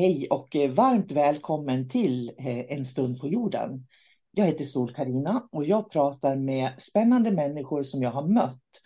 Hej 0.00 0.26
och 0.30 0.56
eh, 0.56 0.70
varmt 0.70 1.12
välkommen 1.12 1.88
till 1.88 2.28
eh, 2.38 2.72
En 2.72 2.84
stund 2.84 3.20
på 3.20 3.28
jorden. 3.28 3.86
Jag 4.30 4.46
heter 4.46 4.64
sol 4.64 4.94
karina 4.94 5.48
och 5.52 5.64
jag 5.64 5.90
pratar 5.90 6.36
med 6.36 6.72
spännande 6.78 7.30
människor 7.30 7.82
som 7.82 8.02
jag 8.02 8.10
har 8.10 8.28
mött 8.28 8.82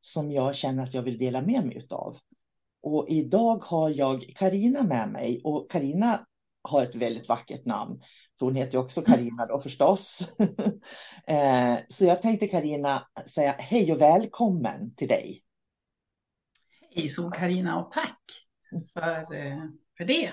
som 0.00 0.30
jag 0.30 0.54
känner 0.54 0.82
att 0.82 0.94
jag 0.94 1.02
vill 1.02 1.18
dela 1.18 1.42
med 1.42 1.66
mig 1.66 1.86
av. 1.90 2.18
Och 2.82 3.06
idag 3.08 3.64
har 3.64 3.90
jag 3.90 4.32
Karina 4.36 4.82
med 4.82 5.08
mig 5.08 5.40
och 5.44 5.70
Karina 5.70 6.26
har 6.62 6.82
ett 6.82 6.94
väldigt 6.94 7.28
vackert 7.28 7.64
namn. 7.64 8.02
För 8.38 8.46
hon 8.46 8.54
heter 8.54 8.72
ju 8.72 8.78
också 8.78 9.02
Karina 9.02 9.46
då 9.46 9.60
förstås. 9.60 10.28
Eh, 11.26 11.78
så 11.88 12.04
jag 12.04 12.22
tänkte 12.22 12.48
Karina 12.48 13.06
säga 13.26 13.54
hej 13.58 13.92
och 13.92 14.00
välkommen 14.00 14.94
till 14.94 15.08
dig. 15.08 15.42
Hej 16.94 17.08
sol 17.08 17.32
karina 17.32 17.78
och 17.78 17.90
tack 17.90 18.20
för, 18.94 19.26
för 19.96 20.04
det. 20.04 20.32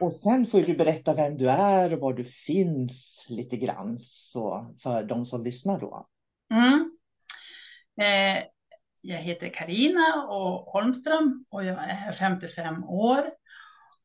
Och 0.00 0.14
sen 0.14 0.46
får 0.46 0.60
du 0.60 0.76
berätta 0.76 1.14
vem 1.14 1.36
du 1.36 1.50
är 1.50 1.92
och 1.92 2.00
var 2.00 2.12
du 2.12 2.24
finns 2.24 3.26
lite 3.28 3.56
grann 3.56 3.96
så 4.00 4.74
för 4.82 5.02
de 5.02 5.26
som 5.26 5.44
lyssnar 5.44 5.80
då. 5.80 6.06
Mm. 6.52 6.96
Eh, 8.00 8.44
jag 9.00 9.18
heter 9.18 9.48
Karina 9.48 10.26
och 10.28 10.72
Holmström 10.72 11.44
och 11.50 11.64
jag 11.64 11.90
är 11.90 12.12
55 12.12 12.84
år. 12.84 13.24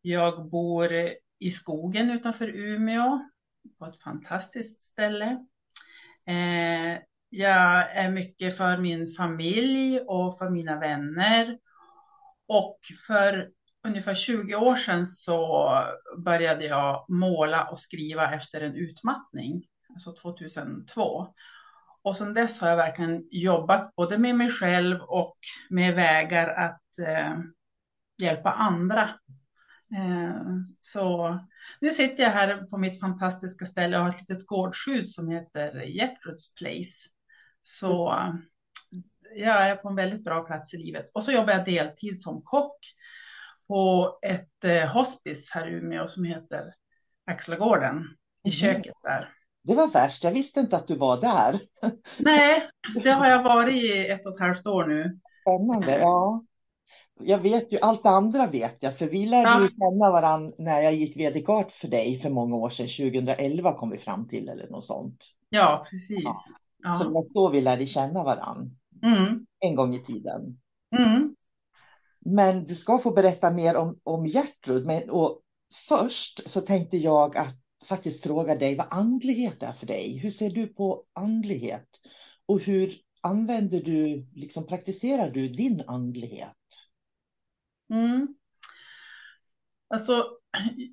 Jag 0.01 0.49
bor 0.49 0.91
i 1.39 1.51
skogen 1.51 2.11
utanför 2.11 2.47
Umeå 2.47 3.29
på 3.79 3.85
ett 3.85 4.03
fantastiskt 4.03 4.81
ställe. 4.81 5.45
Eh, 6.27 6.99
jag 7.29 7.95
är 7.95 8.11
mycket 8.11 8.57
för 8.57 8.77
min 8.77 9.07
familj 9.07 9.99
och 9.99 10.37
för 10.37 10.49
mina 10.49 10.79
vänner. 10.79 11.59
Och 12.47 12.79
för 13.07 13.49
ungefär 13.87 14.15
20 14.15 14.55
år 14.55 14.75
sedan 14.75 15.07
så 15.07 15.71
började 16.17 16.65
jag 16.65 17.05
måla 17.09 17.67
och 17.67 17.79
skriva 17.79 18.33
efter 18.33 18.61
en 18.61 18.75
utmattning, 18.75 19.63
alltså 19.89 20.13
2002. 20.13 21.27
Och 22.01 22.17
sedan 22.17 22.33
dess 22.33 22.61
har 22.61 22.69
jag 22.69 22.77
verkligen 22.77 23.27
jobbat 23.31 23.95
både 23.95 24.17
med 24.17 24.35
mig 24.35 24.51
själv 24.51 25.01
och 25.01 25.37
med 25.69 25.95
vägar 25.95 26.47
att 26.47 26.99
eh, 26.99 27.39
hjälpa 28.17 28.51
andra. 28.51 29.01
Eh, 29.95 30.41
så 30.79 31.39
nu 31.81 31.89
sitter 31.89 32.23
jag 32.23 32.29
här 32.29 32.57
på 32.69 32.77
mitt 32.77 32.99
fantastiska 32.99 33.65
ställe 33.65 33.97
och 33.97 34.03
har 34.03 34.09
ett 34.09 34.29
litet 34.29 34.47
gårdshus 34.47 35.15
som 35.15 35.29
heter 35.29 35.83
Gertruds 35.83 36.55
Place. 36.55 37.09
Så 37.61 38.13
eh, 38.13 38.33
jag 39.35 39.69
är 39.69 39.75
på 39.75 39.89
en 39.89 39.95
väldigt 39.95 40.23
bra 40.23 40.43
plats 40.43 40.73
i 40.73 40.77
livet. 40.77 41.11
Och 41.13 41.23
så 41.23 41.31
jobbar 41.31 41.53
jag 41.53 41.65
deltid 41.65 42.21
som 42.21 42.41
kock 42.41 42.77
på 43.67 44.17
ett 44.21 44.63
eh, 44.63 44.87
hospice 44.87 45.51
här 45.51 45.67
i 45.67 45.71
Umeå 45.71 46.07
som 46.07 46.23
heter 46.23 46.73
Axlagården 47.31 47.97
i 48.43 48.47
mm. 48.47 48.51
köket 48.51 48.95
där. 49.03 49.29
Det 49.63 49.75
var 49.75 49.87
värst, 49.87 50.23
jag 50.23 50.31
visste 50.31 50.59
inte 50.59 50.77
att 50.77 50.87
du 50.87 50.95
var 50.95 51.21
där. 51.21 51.59
Nej, 52.17 52.69
det 53.03 53.09
har 53.09 53.27
jag 53.27 53.43
varit 53.43 53.75
i 53.75 54.07
ett 54.07 54.25
och 54.25 54.33
ett 54.33 54.39
halvt 54.39 54.67
år 54.67 54.85
nu. 54.85 55.19
Spännande, 55.41 55.99
ja. 55.99 56.43
Jag 57.19 57.37
vet 57.37 57.73
ju, 57.73 57.79
allt 57.79 58.03
det 58.03 58.09
andra 58.09 58.47
vet 58.47 58.77
jag, 58.79 58.97
för 58.97 59.05
vi 59.05 59.25
lärde 59.25 59.49
ja. 59.49 59.61
ju 59.61 59.67
känna 59.67 60.11
varandra 60.11 60.55
när 60.57 60.81
jag 60.81 60.93
gick 60.93 61.17
vd-kart 61.17 61.71
för 61.71 61.87
dig 61.87 62.19
för 62.19 62.29
många 62.29 62.55
år 62.55 62.69
sedan, 62.69 63.11
2011 63.11 63.73
kom 63.73 63.89
vi 63.89 63.97
fram 63.97 64.27
till 64.27 64.49
eller 64.49 64.69
något 64.69 64.85
sånt. 64.85 65.25
Ja, 65.49 65.85
precis. 65.89 66.23
Ja. 66.23 66.35
Ja. 66.83 66.95
Så 66.95 67.03
det 67.03 67.09
var 67.09 67.23
så 67.23 67.49
vi 67.49 67.61
lärde 67.61 67.85
känna 67.85 68.23
varandra. 68.23 68.71
Mm. 69.03 69.45
En 69.59 69.75
gång 69.75 69.95
i 69.95 69.99
tiden. 69.99 70.59
Mm. 70.97 71.35
Men 72.19 72.65
du 72.65 72.75
ska 72.75 72.97
få 72.97 73.11
berätta 73.11 73.51
mer 73.51 73.75
om, 73.75 73.99
om 74.03 74.27
Gertrud. 74.27 74.85
Men, 74.85 75.09
och 75.09 75.41
först 75.89 76.49
så 76.49 76.61
tänkte 76.61 76.97
jag 76.97 77.37
att 77.37 77.55
faktiskt 77.87 78.23
fråga 78.23 78.55
dig 78.55 78.75
vad 78.75 78.87
andlighet 78.89 79.63
är 79.63 79.73
för 79.73 79.85
dig. 79.85 80.17
Hur 80.17 80.29
ser 80.29 80.49
du 80.49 80.67
på 80.67 81.03
andlighet? 81.13 81.87
Och 82.45 82.59
hur 82.59 82.93
använder 83.21 83.79
du, 83.79 84.27
liksom 84.35 84.67
praktiserar 84.67 85.29
du 85.29 85.47
din 85.49 85.83
andlighet? 85.87 86.55
Mm. 87.93 88.35
Alltså, 89.89 90.25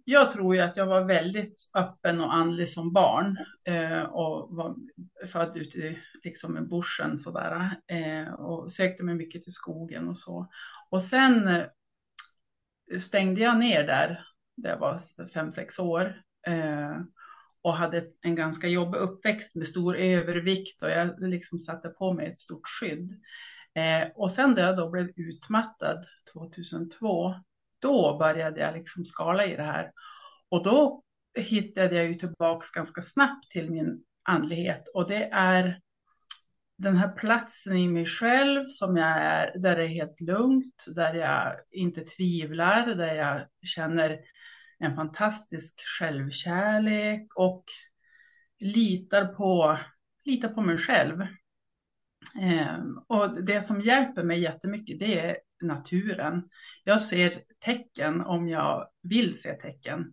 jag 0.04 0.30
tror 0.30 0.54
ju 0.54 0.60
att 0.60 0.76
jag 0.76 0.86
var 0.86 1.04
väldigt 1.04 1.70
öppen 1.74 2.20
och 2.20 2.34
andlig 2.34 2.68
som 2.68 2.92
barn 2.92 3.36
eh, 3.66 4.02
och 4.02 4.56
var 4.56 4.76
född 5.26 5.56
ute 5.56 5.78
i 5.78 5.98
liksom, 6.24 6.68
bushen 6.70 7.18
sådär 7.18 7.70
eh, 7.86 8.32
och 8.34 8.72
sökte 8.72 9.02
mig 9.02 9.14
mycket 9.14 9.42
till 9.42 9.52
skogen 9.52 10.08
och 10.08 10.18
så. 10.18 10.48
Och 10.90 11.02
sen 11.02 11.48
eh, 11.48 11.66
stängde 13.00 13.40
jag 13.40 13.58
ner 13.58 13.84
där, 13.86 14.26
där 14.56 14.70
jag 14.70 14.78
var 14.78 15.26
fem, 15.34 15.52
sex 15.52 15.78
år 15.78 16.22
eh, 16.46 16.96
och 17.62 17.74
hade 17.74 18.04
en 18.20 18.34
ganska 18.34 18.68
jobbig 18.68 18.98
uppväxt 18.98 19.54
med 19.54 19.68
stor 19.68 19.96
övervikt 19.96 20.82
och 20.82 20.90
jag 20.90 21.20
liksom 21.20 21.58
satte 21.58 21.88
på 21.88 22.12
mig 22.12 22.26
ett 22.26 22.40
stort 22.40 22.68
skydd. 22.80 23.10
Eh, 23.74 24.08
och 24.14 24.32
sen 24.32 24.54
då 24.54 24.60
jag 24.60 24.76
då 24.76 24.90
blev 24.90 25.10
utmattad 25.16 26.06
2002, 26.32 27.34
då 27.78 28.16
började 28.18 28.60
jag 28.60 28.74
liksom 28.74 29.04
skala 29.04 29.44
i 29.44 29.56
det 29.56 29.62
här. 29.62 29.92
Och 30.48 30.64
då 30.64 31.02
hittade 31.38 31.96
jag 31.96 32.06
ju 32.06 32.14
tillbaks 32.14 32.70
ganska 32.70 33.02
snabbt 33.02 33.50
till 33.50 33.70
min 33.70 34.04
andlighet 34.22 34.88
och 34.94 35.08
det 35.08 35.28
är 35.32 35.80
den 36.76 36.96
här 36.96 37.08
platsen 37.08 37.76
i 37.76 37.88
mig 37.88 38.06
själv 38.06 38.68
som 38.68 38.96
jag 38.96 39.08
är, 39.08 39.58
där 39.58 39.76
det 39.76 39.82
är 39.82 39.88
helt 39.88 40.20
lugnt, 40.20 40.84
där 40.94 41.14
jag 41.14 41.56
inte 41.72 42.00
tvivlar, 42.00 42.86
där 42.86 43.14
jag 43.14 43.40
känner 43.62 44.18
en 44.78 44.96
fantastisk 44.96 45.74
självkärlek 45.98 47.26
och 47.34 47.64
litar 48.58 49.24
på, 49.24 49.78
litar 50.24 50.48
på 50.48 50.60
mig 50.60 50.78
själv. 50.78 51.20
Eh, 52.42 52.78
och 53.08 53.44
det 53.44 53.60
som 53.60 53.80
hjälper 53.80 54.22
mig 54.22 54.40
jättemycket 54.40 55.00
det 55.00 55.20
är 55.20 55.36
naturen. 55.62 56.48
Jag 56.84 57.02
ser 57.02 57.42
tecken 57.60 58.20
om 58.20 58.48
jag 58.48 58.88
vill 59.02 59.40
se 59.40 59.52
tecken. 59.52 60.12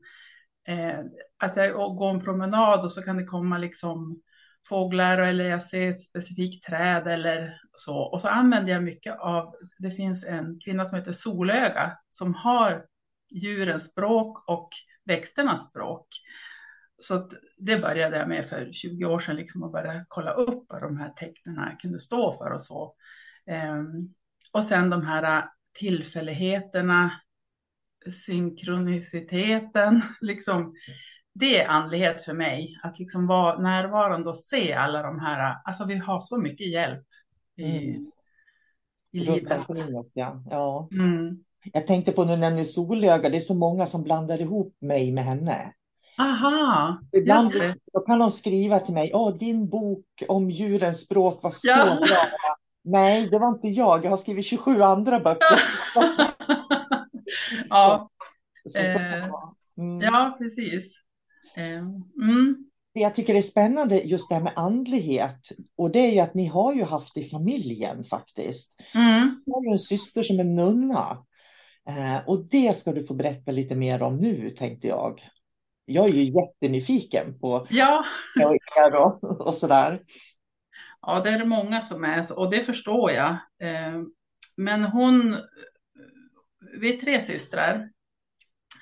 Eh, 0.68 1.00
alltså 1.38 1.60
jag 1.60 1.96
går 1.96 2.10
en 2.10 2.22
promenad 2.22 2.84
och 2.84 2.92
så 2.92 3.02
kan 3.02 3.18
det 3.18 3.25
komma 3.25 3.57
liksom 3.57 4.22
fåglar 4.68 5.18
eller 5.18 5.50
jag 5.50 5.63
ser 5.63 5.90
ett 5.90 6.02
specifikt 6.02 6.66
träd 6.66 7.08
eller 7.08 7.62
så. 7.75 7.98
Och 7.98 8.22
så 8.22 8.28
använder 8.28 8.74
jag 8.74 8.84
mycket 8.84 9.19
av, 9.19 9.56
det 9.80 9.92
finns 9.92 10.25
en 10.25 10.60
kvinna 10.60 10.86
som 10.86 10.98
heter 10.98 11.13
Solöga 11.13 11.98
som 12.10 12.34
har 12.34 12.86
djurens 13.31 13.86
språk 13.86 14.50
och 14.50 14.69
växternas 15.06 15.69
språk. 15.69 16.08
Så 16.98 17.30
det 17.58 17.80
började 17.80 18.18
jag 18.18 18.28
med 18.28 18.46
för 18.46 18.72
20 18.72 19.06
år 19.06 19.19
sedan, 19.19 19.36
liksom 19.36 19.63
att 19.63 19.72
börja 19.72 20.06
kolla 20.08 20.31
upp 20.31 20.66
vad 20.69 20.81
de 20.81 20.98
här 20.98 21.10
tecknen 21.10 21.78
kunde 21.78 22.00
stå 22.00 22.38
för 22.38 22.52
och 22.52 22.62
så. 22.62 22.96
Ehm, 23.48 24.14
och 24.52 24.64
sen 24.64 24.90
de 24.90 25.06
här 25.06 25.50
tillfälligheterna, 25.80 27.22
synkroniciteten, 28.25 30.02
liksom 30.22 30.75
det 31.33 31.62
är 31.62 31.69
andlighet 31.69 32.25
för 32.25 32.33
mig, 32.33 32.80
att 32.83 33.00
liksom 33.00 33.28
vara 33.28 33.60
närvarande 33.60 34.30
och 34.30 34.38
se 34.38 34.74
alla 34.74 35.01
de 35.01 35.19
här, 35.19 35.56
alltså 35.66 35.86
vi 35.86 35.98
har 35.98 36.19
så 36.19 36.38
mycket 36.38 36.72
hjälp 36.72 37.06
i, 37.57 37.88
mm. 37.88 38.12
i 39.12 39.19
livet. 39.19 39.62
Ja. 40.13 40.44
ja. 40.50 40.89
Mm. 40.92 41.44
Jag 41.74 41.88
tänkte 41.88 42.12
på, 42.12 42.24
nu 42.24 42.38
nämner 42.38 42.63
Solöga, 42.63 43.30
det 43.30 43.38
är 43.38 43.39
så 43.39 43.54
många 43.54 43.86
som 43.86 44.04
blandar 44.04 44.42
ihop 44.42 44.75
mig 44.80 45.12
med 45.12 45.24
henne. 45.24 45.74
Aha, 46.19 47.00
Ibland 47.12 47.54
då 47.94 48.00
kan 48.00 48.19
de 48.19 48.31
skriva 48.31 48.80
till 48.80 48.94
mig, 48.94 49.12
åh 49.13 49.38
din 49.38 49.69
bok 49.69 50.06
om 50.28 50.51
djurens 50.51 51.01
språk 51.01 51.44
var 51.44 51.51
så 51.51 51.68
ja. 51.68 51.86
bra. 51.86 52.18
Nej, 52.83 53.30
det 53.30 53.39
var 53.39 53.50
inte 53.50 53.68
jag. 53.68 54.06
Jag 54.06 54.10
har 54.10 54.18
skrivit 54.18 54.45
27 54.45 54.81
andra 54.81 55.19
böcker. 55.19 55.62
ja. 57.69 58.10
Så, 58.69 58.80
eh, 58.80 59.30
mm. 59.78 60.00
ja, 60.01 60.36
precis. 60.39 61.01
Eh, 61.56 61.77
mm. 62.21 62.65
Det 62.94 63.00
jag 63.00 63.15
tycker 63.15 63.36
är 63.36 63.42
spännande 63.42 64.01
just 64.01 64.30
det 64.30 64.36
här 64.36 64.42
med 64.42 64.53
andlighet 64.56 65.50
och 65.75 65.92
det 65.92 66.00
är 66.00 66.12
ju 66.12 66.19
att 66.19 66.33
ni 66.33 66.45
har 66.45 66.74
ju 66.74 66.83
haft 66.83 67.18
i 67.18 67.24
familjen 67.24 68.03
faktiskt. 68.03 68.81
Mm. 68.95 69.44
Du 69.45 69.51
har 69.51 69.74
en 69.74 69.80
syster 69.80 70.24
som 70.24 70.39
är 70.39 70.44
nunna. 70.44 71.25
Eh, 71.88 72.27
och 72.27 72.45
det 72.45 72.77
ska 72.77 72.92
du 72.92 73.06
få 73.06 73.13
berätta 73.13 73.51
lite 73.51 73.75
mer 73.75 74.03
om 74.03 74.18
nu 74.18 74.50
tänkte 74.50 74.88
jag. 74.88 75.21
Jag 75.86 76.09
är 76.09 76.13
ju 76.13 76.31
jättenyfiken 76.31 77.39
på 77.39 77.68
ja. 77.69 78.06
och, 78.94 79.24
och 79.42 79.56
sådär. 79.56 80.01
Ja, 81.01 81.19
det 81.19 81.30
är 81.30 81.39
det 81.39 81.45
många 81.45 81.81
som 81.81 82.04
är 82.04 82.39
och 82.39 82.51
det 82.51 82.62
förstår 82.62 83.12
jag. 83.12 83.30
Eh, 83.59 84.01
men 84.57 84.83
hon, 84.83 85.38
vi 86.81 86.95
är 86.95 87.01
tre 87.01 87.21
systrar 87.21 87.89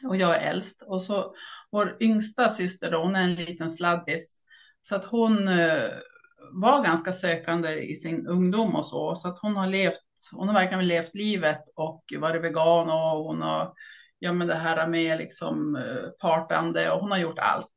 och 0.03 0.17
jag 0.17 0.35
är 0.35 0.51
äldst 0.51 0.81
och 0.81 1.03
så 1.03 1.35
vår 1.71 1.97
yngsta 1.99 2.49
syster, 2.49 2.91
då, 2.91 2.97
hon 2.97 3.15
är 3.15 3.23
en 3.23 3.35
liten 3.35 3.69
sladdis. 3.69 4.41
Så 4.81 4.95
att 4.95 5.05
hon 5.05 5.47
eh, 5.47 5.89
var 6.51 6.83
ganska 6.83 7.13
sökande 7.13 7.73
i 7.73 7.95
sin 7.95 8.27
ungdom 8.27 8.75
och 8.75 8.85
så. 8.85 9.15
Så 9.15 9.27
att 9.27 9.39
hon 9.39 9.55
har 9.55 9.67
levt, 9.67 10.01
hon 10.31 10.47
har 10.47 10.55
verkligen 10.55 10.87
levt 10.87 11.15
livet 11.15 11.63
och 11.75 12.03
varit 12.17 12.43
vegan 12.43 12.89
och 12.89 13.23
hon 13.23 13.41
har, 13.41 13.73
ja 14.19 14.33
men 14.33 14.47
det 14.47 14.55
här 14.55 14.87
med 14.87 15.17
liksom 15.17 15.75
eh, 15.75 16.09
partande 16.21 16.91
och 16.91 16.99
hon 16.99 17.11
har 17.11 17.17
gjort 17.17 17.39
allt. 17.39 17.71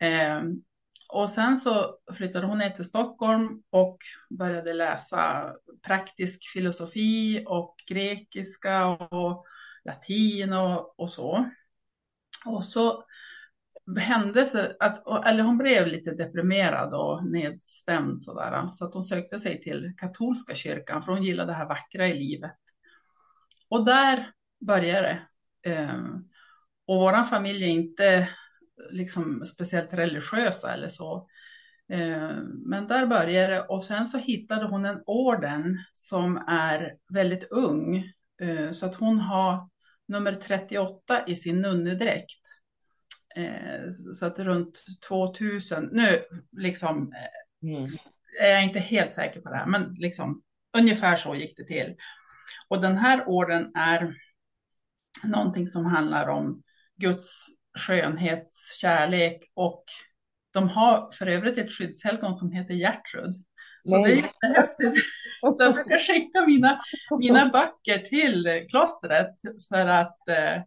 Eh, 0.00 0.42
och 1.08 1.30
sen 1.30 1.60
så 1.60 1.98
flyttade 2.16 2.46
hon 2.46 2.58
ner 2.58 2.70
till 2.70 2.84
Stockholm 2.84 3.62
och 3.70 3.98
började 4.30 4.72
läsa 4.72 5.52
praktisk 5.86 6.52
filosofi 6.52 7.44
och 7.46 7.76
grekiska 7.88 8.86
och 8.88 9.44
latin 9.84 10.52
och, 10.52 11.00
och 11.00 11.10
så. 11.10 11.50
Och 12.46 12.64
så 12.64 13.04
hände 13.96 14.44
sig 14.44 14.76
att, 14.80 15.26
eller 15.26 15.42
hon 15.42 15.58
blev 15.58 15.86
lite 15.86 16.10
deprimerad 16.10 16.94
och 16.94 17.26
nedstämd 17.26 18.22
sådär, 18.22 18.68
så 18.72 18.84
att 18.86 18.94
hon 18.94 19.04
sökte 19.04 19.38
sig 19.38 19.60
till 19.62 19.92
katolska 19.96 20.54
kyrkan 20.54 21.02
för 21.02 21.12
hon 21.12 21.22
gillade 21.22 21.52
det 21.52 21.56
här 21.56 21.68
vackra 21.68 22.08
i 22.08 22.18
livet. 22.18 22.56
Och 23.68 23.84
där 23.84 24.32
började 24.60 25.08
det. 25.08 25.20
Ehm, 25.70 26.28
och 26.86 26.96
vår 26.96 27.22
familj 27.22 27.64
är 27.64 27.68
inte 27.68 28.28
liksom 28.90 29.46
speciellt 29.46 29.94
religiösa 29.94 30.72
eller 30.72 30.88
så. 30.88 31.28
Ehm, 31.88 32.44
men 32.44 32.86
där 32.86 33.06
började 33.06 33.54
det 33.54 33.60
och 33.62 33.84
sen 33.84 34.06
så 34.06 34.18
hittade 34.18 34.64
hon 34.66 34.84
en 34.84 35.02
orden 35.06 35.78
som 35.92 36.36
är 36.48 36.96
väldigt 37.08 37.50
ung. 37.50 38.12
Ehm, 38.40 38.74
så 38.74 38.86
att 38.86 38.94
hon 38.94 39.18
har 39.18 39.68
nummer 40.08 40.32
38 40.32 41.24
i 41.26 41.36
sin 41.36 41.60
nunnedräkt. 41.60 42.40
Eh, 43.38 43.90
så 43.90 44.26
att 44.26 44.38
runt 44.38 44.84
2000, 45.08 45.88
nu 45.92 46.24
liksom 46.52 47.12
mm. 47.62 47.84
är 48.40 48.48
jag 48.48 48.64
inte 48.64 48.78
helt 48.78 49.12
säker 49.12 49.40
på 49.40 49.48
det 49.48 49.56
här, 49.56 49.66
men 49.66 49.94
liksom 49.94 50.42
ungefär 50.78 51.16
så 51.16 51.34
gick 51.34 51.56
det 51.56 51.64
till. 51.64 51.96
Och 52.68 52.80
den 52.80 52.96
här 52.96 53.28
orden 53.28 53.72
är 53.74 54.14
någonting 55.24 55.66
som 55.66 55.86
handlar 55.86 56.28
om 56.28 56.62
Guds 56.96 57.46
skönhet, 57.78 58.48
kärlek 58.80 59.50
och 59.54 59.84
de 60.52 60.68
har 60.68 61.10
för 61.12 61.26
övrigt 61.26 61.58
ett 61.58 61.72
skyddshelgon 61.72 62.34
som 62.34 62.52
heter 62.52 62.74
Gertrud. 62.74 63.34
Så 63.84 63.96
Nej. 63.96 64.04
det 64.04 64.12
är 64.12 64.16
jättehäftigt. 64.16 64.96
Så 65.40 65.62
jag 65.62 65.74
brukar 65.74 65.98
skicka 65.98 66.46
mina, 66.46 66.80
mina 67.18 67.48
böcker 67.48 67.98
till 67.98 68.66
klostret 68.70 69.34
för 69.68 69.86
att 69.86 70.28
eh, 70.28 70.62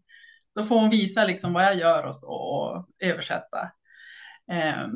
då 0.56 0.64
får 0.64 0.80
hon 0.80 0.90
visa 0.90 1.26
liksom 1.26 1.54
vad 1.54 1.64
jag 1.64 1.76
gör 1.76 2.06
och, 2.06 2.16
så, 2.16 2.28
och 2.28 2.88
översätta. 3.00 3.72
Eh, 4.52 4.88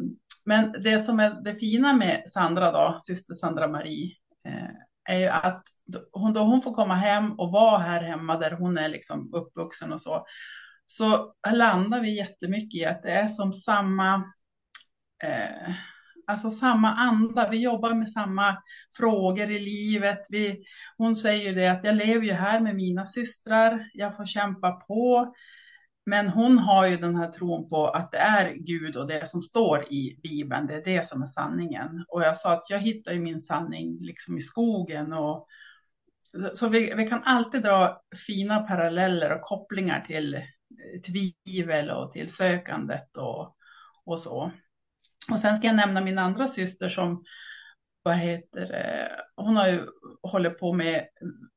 men 0.45 0.71
det 0.71 1.05
som 1.05 1.19
är 1.19 1.41
det 1.43 1.55
fina 1.55 1.93
med 1.93 2.23
Sandra 2.31 2.71
då, 2.71 2.97
syster 3.01 3.33
Sandra 3.33 3.67
Marie, 3.67 4.15
eh, 4.47 4.69
är 5.09 5.19
ju 5.19 5.27
att 5.27 5.63
hon, 6.11 6.33
då 6.33 6.43
hon 6.43 6.61
får 6.61 6.73
komma 6.73 6.95
hem 6.95 7.39
och 7.39 7.51
vara 7.51 7.77
här 7.77 8.01
hemma 8.01 8.37
där 8.37 8.51
hon 8.51 8.77
är 8.77 8.89
liksom 8.89 9.33
uppvuxen 9.33 9.93
och 9.93 10.01
så, 10.01 10.25
så 10.85 11.33
landar 11.53 12.01
vi 12.01 12.17
jättemycket 12.17 12.79
i 12.79 12.85
att 12.85 13.03
det 13.03 13.11
är 13.11 13.27
som 13.27 13.53
samma 13.53 14.15
eh, 15.23 15.73
alltså 16.27 16.51
samma 16.51 16.93
anda. 16.93 17.49
Vi 17.49 17.63
jobbar 17.63 17.93
med 17.93 18.11
samma 18.11 18.57
frågor 18.97 19.51
i 19.51 19.59
livet. 19.59 20.19
Vi, 20.29 20.63
hon 20.97 21.15
säger 21.15 21.55
det 21.55 21.67
att 21.67 21.83
jag 21.83 21.95
lever 21.95 22.25
ju 22.25 22.33
här 22.33 22.59
med 22.59 22.75
mina 22.75 23.05
systrar. 23.05 23.89
Jag 23.93 24.17
får 24.17 24.25
kämpa 24.25 24.71
på. 24.71 25.33
Men 26.05 26.29
hon 26.29 26.57
har 26.57 26.87
ju 26.87 26.97
den 26.97 27.15
här 27.15 27.31
tron 27.31 27.69
på 27.69 27.87
att 27.87 28.11
det 28.11 28.17
är 28.17 28.53
Gud 28.53 28.95
och 28.95 29.07
det 29.07 29.29
som 29.29 29.41
står 29.41 29.93
i 29.93 30.19
Bibeln, 30.23 30.67
det 30.67 30.75
är 30.75 30.83
det 30.83 31.07
som 31.07 31.21
är 31.21 31.27
sanningen. 31.27 32.05
Och 32.07 32.21
jag 32.21 32.37
sa 32.37 32.53
att 32.53 32.69
jag 32.69 32.79
hittar 32.79 33.13
ju 33.13 33.19
min 33.19 33.41
sanning 33.41 33.97
liksom 34.01 34.37
i 34.37 34.41
skogen. 34.41 35.13
Och, 35.13 35.47
så 36.53 36.69
vi, 36.69 36.93
vi 36.97 37.09
kan 37.09 37.23
alltid 37.23 37.61
dra 37.61 38.01
fina 38.27 38.59
paralleller 38.59 39.35
och 39.35 39.41
kopplingar 39.41 40.01
till 40.01 40.41
tvivel 41.07 41.89
och 41.89 42.11
till 42.11 42.29
sökandet 42.29 43.17
och, 43.17 43.55
och 44.05 44.19
så. 44.19 44.51
Och 45.31 45.39
sen 45.39 45.57
ska 45.57 45.67
jag 45.67 45.75
nämna 45.75 46.01
min 46.01 46.17
andra 46.17 46.47
syster 46.47 46.89
som 46.89 47.23
vad 48.03 48.15
heter 48.15 48.67
det? 48.67 49.09
Hon 49.35 49.55
har 49.55 49.67
ju 49.67 49.81
hållit 50.23 50.59
på 50.59 50.73
med 50.73 51.07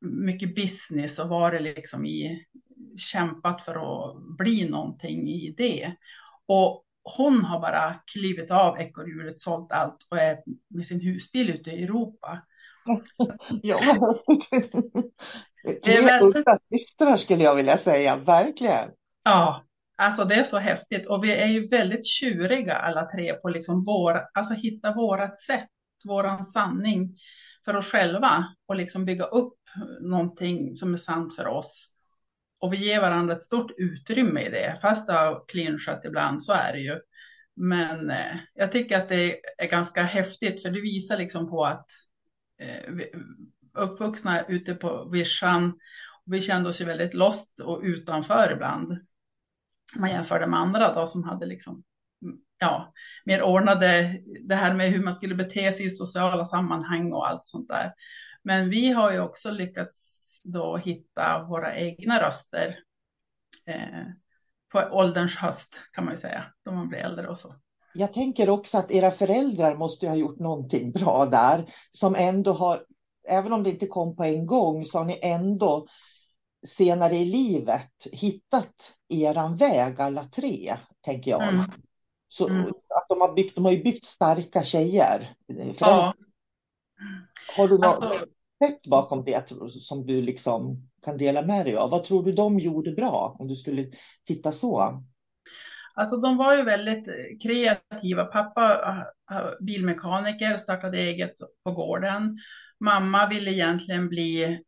mycket 0.00 0.54
business 0.54 1.18
och 1.18 1.28
varit 1.28 1.62
liksom 1.62 2.06
i 2.06 2.44
kämpat 2.96 3.62
för 3.62 3.74
att 3.74 4.36
bli 4.38 4.68
någonting 4.68 5.28
i 5.28 5.54
det. 5.56 5.94
Och 6.46 6.84
hon 7.16 7.44
har 7.44 7.60
bara 7.60 7.94
klivit 8.12 8.50
av 8.50 8.80
ekorrhjulet, 8.80 9.40
sålt 9.40 9.72
allt 9.72 10.06
och 10.10 10.18
är 10.18 10.38
med 10.68 10.86
sin 10.86 11.00
husbil 11.00 11.50
ute 11.50 11.70
i 11.70 11.84
Europa. 11.84 12.42
ja, 13.62 13.80
Tre 15.84 16.20
udda 16.22 16.58
systrar 16.72 17.16
skulle 17.16 17.44
jag 17.44 17.54
vilja 17.54 17.76
säga, 17.76 18.16
verkligen. 18.16 18.90
Ja, 19.24 19.64
Alltså 20.00 20.24
det 20.24 20.34
är 20.34 20.44
så 20.44 20.58
häftigt 20.58 21.06
och 21.06 21.24
vi 21.24 21.32
är 21.32 21.46
ju 21.46 21.68
väldigt 21.68 22.06
tjuriga 22.06 22.74
alla 22.74 23.04
tre 23.04 23.34
på 23.34 23.48
liksom 23.48 23.84
vår, 23.84 24.20
alltså 24.34 24.54
hitta 24.54 24.94
vårat 24.94 25.40
sätt, 25.40 25.68
våran 26.04 26.44
sanning 26.44 27.16
för 27.64 27.76
oss 27.76 27.92
själva 27.92 28.44
och 28.66 28.76
liksom 28.76 29.04
bygga 29.04 29.24
upp 29.24 29.58
någonting 30.00 30.74
som 30.74 30.94
är 30.94 30.98
sant 30.98 31.36
för 31.36 31.46
oss. 31.46 31.88
Och 32.60 32.72
vi 32.72 32.76
ger 32.76 33.00
varandra 33.00 33.36
ett 33.36 33.42
stort 33.42 33.70
utrymme 33.76 34.40
i 34.40 34.50
det, 34.50 34.78
fast 34.82 35.06
det 35.06 35.12
har 35.12 35.44
clinchat 35.48 36.04
ibland, 36.04 36.42
så 36.42 36.52
är 36.52 36.72
det 36.72 36.80
ju. 36.80 37.00
Men 37.56 38.10
eh, 38.10 38.36
jag 38.54 38.72
tycker 38.72 38.96
att 38.96 39.08
det 39.08 39.40
är 39.58 39.68
ganska 39.68 40.02
häftigt, 40.02 40.62
för 40.62 40.70
det 40.70 40.80
visar 40.80 41.16
liksom 41.16 41.50
på 41.50 41.64
att 41.64 41.86
eh, 42.60 42.94
uppvuxna 43.74 44.44
ute 44.46 44.74
på 44.74 45.08
vischan, 45.12 45.78
vi 46.26 46.40
kände 46.40 46.68
oss 46.68 46.80
ju 46.80 46.84
väldigt 46.84 47.14
lost 47.14 47.60
och 47.60 47.80
utanför 47.82 48.52
ibland 48.52 49.07
man 49.96 50.10
jämförde 50.10 50.46
med 50.46 50.60
andra 50.60 50.94
då 50.94 51.06
som 51.06 51.24
hade 51.24 51.46
liksom, 51.46 51.82
ja, 52.58 52.92
mer 53.24 53.42
ordnade 53.42 54.20
det 54.48 54.54
här 54.54 54.74
med 54.74 54.90
hur 54.92 55.04
man 55.04 55.14
skulle 55.14 55.34
bete 55.34 55.72
sig 55.72 55.86
i 55.86 55.90
sociala 55.90 56.44
sammanhang 56.44 57.12
och 57.12 57.28
allt 57.28 57.46
sånt 57.46 57.68
där. 57.68 57.92
Men 58.42 58.70
vi 58.70 58.92
har 58.92 59.12
ju 59.12 59.20
också 59.20 59.50
lyckats 59.50 60.18
då 60.44 60.76
hitta 60.76 61.46
våra 61.48 61.76
egna 61.76 62.22
röster 62.22 62.78
eh, 63.66 64.06
på 64.72 64.78
ålderns 64.90 65.36
höst 65.36 65.80
kan 65.92 66.04
man 66.04 66.14
ju 66.14 66.20
säga, 66.20 66.44
då 66.64 66.72
man 66.72 66.88
blir 66.88 66.98
äldre 66.98 67.28
och 67.28 67.38
så. 67.38 67.54
Jag 67.94 68.12
tänker 68.14 68.50
också 68.50 68.78
att 68.78 68.90
era 68.90 69.10
föräldrar 69.10 69.76
måste 69.76 70.08
ha 70.08 70.14
gjort 70.14 70.38
någonting 70.38 70.92
bra 70.92 71.26
där, 71.26 71.64
som 71.92 72.14
ändå 72.14 72.52
har, 72.52 72.84
även 73.28 73.52
om 73.52 73.62
det 73.62 73.70
inte 73.70 73.86
kom 73.86 74.16
på 74.16 74.24
en 74.24 74.46
gång, 74.46 74.84
så 74.84 74.98
har 74.98 75.04
ni 75.04 75.20
ändå 75.22 75.86
senare 76.66 77.16
i 77.16 77.24
livet 77.24 78.06
hittat 78.12 78.74
eran 79.08 79.56
väg 79.56 80.00
alla 80.00 80.24
tre, 80.24 80.76
tänker 81.00 81.30
jag. 81.30 81.42
Mm. 81.42 81.64
Så 82.28 82.48
mm. 82.48 82.66
att 82.68 83.06
de 83.08 83.20
har, 83.20 83.34
byggt, 83.34 83.54
de 83.54 83.64
har 83.64 83.72
ju 83.72 83.82
byggt 83.82 84.04
starka 84.04 84.64
tjejer. 84.64 85.34
Ja. 85.80 86.14
Har 87.56 87.68
du 87.68 87.74
något 87.74 87.84
alltså, 87.84 88.26
bakom 88.88 89.24
det 89.24 89.52
som 89.70 90.06
du 90.06 90.22
liksom 90.22 90.88
kan 91.04 91.18
dela 91.18 91.42
med 91.42 91.66
dig 91.66 91.76
av? 91.76 91.90
Vad 91.90 92.04
tror 92.04 92.24
du 92.24 92.32
de 92.32 92.58
gjorde 92.58 92.92
bra 92.92 93.36
om 93.38 93.48
du 93.48 93.56
skulle 93.56 93.90
titta 94.24 94.52
så? 94.52 95.02
Alltså 95.94 96.16
de 96.16 96.36
var 96.36 96.56
ju 96.56 96.62
väldigt 96.62 97.06
kreativa. 97.42 98.24
Pappa 98.24 98.80
bilmekaniker, 99.60 100.56
startade 100.56 100.98
eget 100.98 101.34
på 101.64 101.72
gården. 101.72 102.38
Mamma 102.80 103.28
ville 103.28 103.50
egentligen 103.50 104.08
bli 104.08 104.60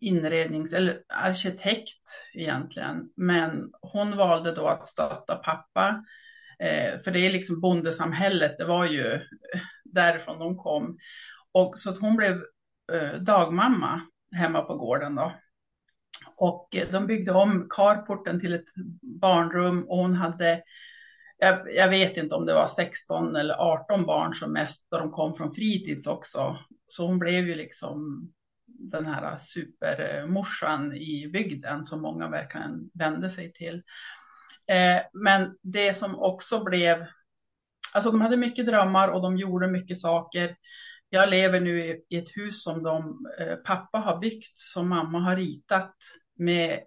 inrednings 0.00 0.72
eller 0.72 1.02
arkitekt 1.08 2.28
egentligen. 2.34 3.10
Men 3.16 3.70
hon 3.80 4.16
valde 4.16 4.52
då 4.52 4.66
att 4.66 4.86
stötta 4.86 5.34
pappa 5.34 6.04
Eh, 6.58 6.98
för 6.98 7.10
det 7.10 7.26
är 7.26 7.32
liksom 7.32 7.60
bondesamhället, 7.60 8.58
det 8.58 8.64
var 8.64 8.86
ju 8.86 9.12
eh, 9.12 9.20
därifrån 9.84 10.38
de 10.38 10.56
kom. 10.56 10.98
Och 11.52 11.78
så 11.78 11.90
att 11.90 12.00
hon 12.00 12.16
blev 12.16 12.42
eh, 12.92 13.20
dagmamma 13.20 14.00
hemma 14.36 14.60
på 14.60 14.76
gården 14.76 15.14
då. 15.14 15.32
Och 16.36 16.76
eh, 16.76 16.88
de 16.92 17.06
byggde 17.06 17.32
om 17.32 17.66
carporten 17.70 18.40
till 18.40 18.54
ett 18.54 18.68
barnrum 19.20 19.84
och 19.88 19.96
hon 19.96 20.14
hade, 20.14 20.62
jag, 21.38 21.74
jag, 21.74 21.88
vet 21.88 22.16
inte 22.16 22.34
om 22.34 22.46
det 22.46 22.54
var 22.54 22.68
16 22.68 23.36
eller 23.36 23.54
18 23.54 24.06
barn 24.06 24.34
som 24.34 24.52
mest, 24.52 24.86
och 24.90 24.98
de 24.98 25.10
kom 25.10 25.34
från 25.34 25.54
fritids 25.54 26.06
också. 26.06 26.58
Så 26.88 27.06
hon 27.06 27.18
blev 27.18 27.48
ju 27.48 27.54
liksom 27.54 28.28
den 28.90 29.06
här 29.06 29.36
supermorsan 29.36 30.96
i 30.96 31.28
bygden 31.28 31.84
som 31.84 32.02
många 32.02 32.28
verkligen 32.28 32.90
vände 32.94 33.30
sig 33.30 33.52
till. 33.52 33.82
Eh, 34.66 35.00
men 35.12 35.56
det 35.62 35.94
som 35.94 36.18
också 36.18 36.64
blev, 36.64 37.06
alltså 37.94 38.10
de 38.10 38.20
hade 38.20 38.36
mycket 38.36 38.66
drömmar 38.66 39.08
och 39.08 39.22
de 39.22 39.36
gjorde 39.36 39.68
mycket 39.68 40.00
saker. 40.00 40.56
Jag 41.08 41.28
lever 41.28 41.60
nu 41.60 42.02
i, 42.08 42.16
ett 42.16 42.36
hus 42.36 42.62
som 42.62 42.82
de, 42.82 43.26
eh, 43.40 43.56
pappa 43.56 43.98
har 43.98 44.18
byggt, 44.18 44.58
som 44.58 44.88
mamma 44.88 45.20
har 45.20 45.36
ritat 45.36 45.94
med 46.38 46.80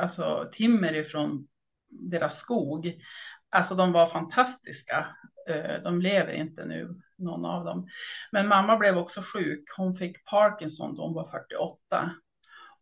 alltså, 0.00 0.48
timmer 0.52 0.94
ifrån 0.94 1.48
deras 1.88 2.38
skog. 2.38 3.02
Alltså 3.50 3.74
de 3.74 3.92
var 3.92 4.06
fantastiska. 4.06 5.06
Eh, 5.48 5.82
de 5.82 6.00
lever 6.00 6.32
inte 6.32 6.64
nu, 6.64 7.00
någon 7.18 7.44
av 7.44 7.64
dem. 7.64 7.88
Men 8.32 8.48
mamma 8.48 8.76
blev 8.76 8.98
också 8.98 9.20
sjuk. 9.22 9.64
Hon 9.76 9.96
fick 9.96 10.24
Parkinson 10.24 10.96
då 10.96 11.02
hon 11.02 11.14
var 11.14 11.30
48. 11.30 12.12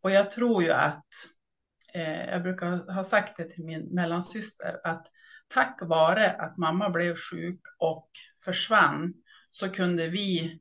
Och 0.02 0.10
jag 0.10 0.30
tror 0.30 0.62
ju 0.62 0.70
att, 0.70 1.06
eh, 1.94 2.30
jag 2.30 2.42
brukar 2.42 2.92
ha 2.92 3.04
sagt 3.04 3.36
det 3.36 3.50
till 3.50 3.64
min 3.64 3.94
mellansyster, 3.94 4.80
att 4.84 5.06
tack 5.48 5.78
vare 5.82 6.30
att 6.30 6.56
mamma 6.56 6.90
blev 6.90 7.16
sjuk 7.16 7.60
och 7.78 8.10
försvann 8.44 9.14
så 9.50 9.68
kunde 9.68 10.08
vi 10.08 10.60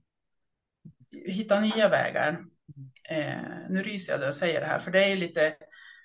hitta 1.26 1.60
nya 1.60 1.90
vägar. 1.90 2.46
Eh, 3.10 3.70
nu 3.70 3.84
ryser 3.84 4.14
jag 4.14 4.20
då 4.20 4.26
jag 4.26 4.36
säger 4.36 4.62
det 4.62 4.68
här, 4.68 4.80
för 4.80 4.92
det 4.92 5.12
är 5.12 5.16
lite 5.16 5.56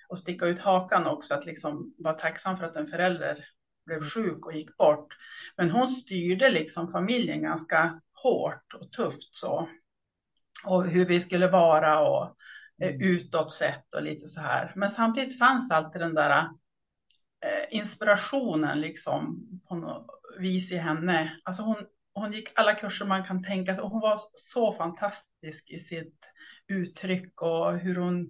att 0.09 0.19
sticka 0.19 0.45
ut 0.45 0.59
hakan 0.59 1.07
också, 1.07 1.33
att 1.33 1.45
liksom 1.45 1.95
vara 1.97 2.13
tacksam 2.13 2.57
för 2.57 2.65
att 2.65 2.75
en 2.75 2.87
förälder 2.87 3.45
blev 3.85 4.03
sjuk 4.03 4.45
och 4.45 4.53
gick 4.53 4.77
bort. 4.77 5.17
Men 5.57 5.71
hon 5.71 5.87
styrde 5.87 6.49
liksom 6.49 6.87
familjen 6.87 7.41
ganska 7.41 8.01
hårt 8.23 8.73
och 8.73 8.91
tufft 8.91 9.35
så. 9.35 9.69
Och 10.65 10.87
hur 10.87 11.05
vi 11.05 11.19
skulle 11.19 11.47
vara 11.47 11.99
och 11.99 12.35
eh, 12.81 12.89
mm. 12.89 13.01
utåt 13.01 13.51
sett 13.51 13.93
och 13.93 14.03
lite 14.03 14.27
så 14.27 14.41
här. 14.41 14.73
Men 14.75 14.89
samtidigt 14.89 15.39
fanns 15.39 15.71
alltid 15.71 16.01
den 16.01 16.13
där 16.13 16.49
eh, 17.45 17.65
inspirationen 17.77 18.81
liksom 18.81 19.47
på 19.67 19.75
något 19.75 20.07
vis 20.39 20.71
i 20.71 20.77
henne. 20.77 21.37
Alltså 21.43 21.63
hon, 21.63 21.77
hon 22.13 22.31
gick 22.31 22.59
alla 22.59 22.73
kurser 22.73 23.05
man 23.05 23.23
kan 23.23 23.43
tänka 23.43 23.75
sig 23.75 23.83
och 23.83 23.89
hon 23.89 24.01
var 24.01 24.19
så 24.33 24.73
fantastisk 24.73 25.71
i 25.71 25.79
sitt 25.79 26.19
uttryck 26.67 27.41
och 27.41 27.73
hur 27.73 27.95
hon 27.95 28.21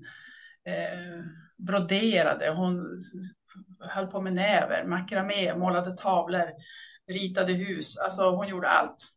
eh, 0.65 1.23
broderade. 1.57 2.49
Hon 2.49 2.97
höll 3.79 4.07
på 4.07 4.21
med 4.21 4.33
näver, 4.33 4.85
makramé, 4.85 5.55
målade 5.55 5.97
tavlor, 5.97 6.51
ritade 7.07 7.53
hus. 7.53 7.97
Alltså 7.97 8.29
hon 8.29 8.47
gjorde 8.47 8.67
allt. 8.67 9.07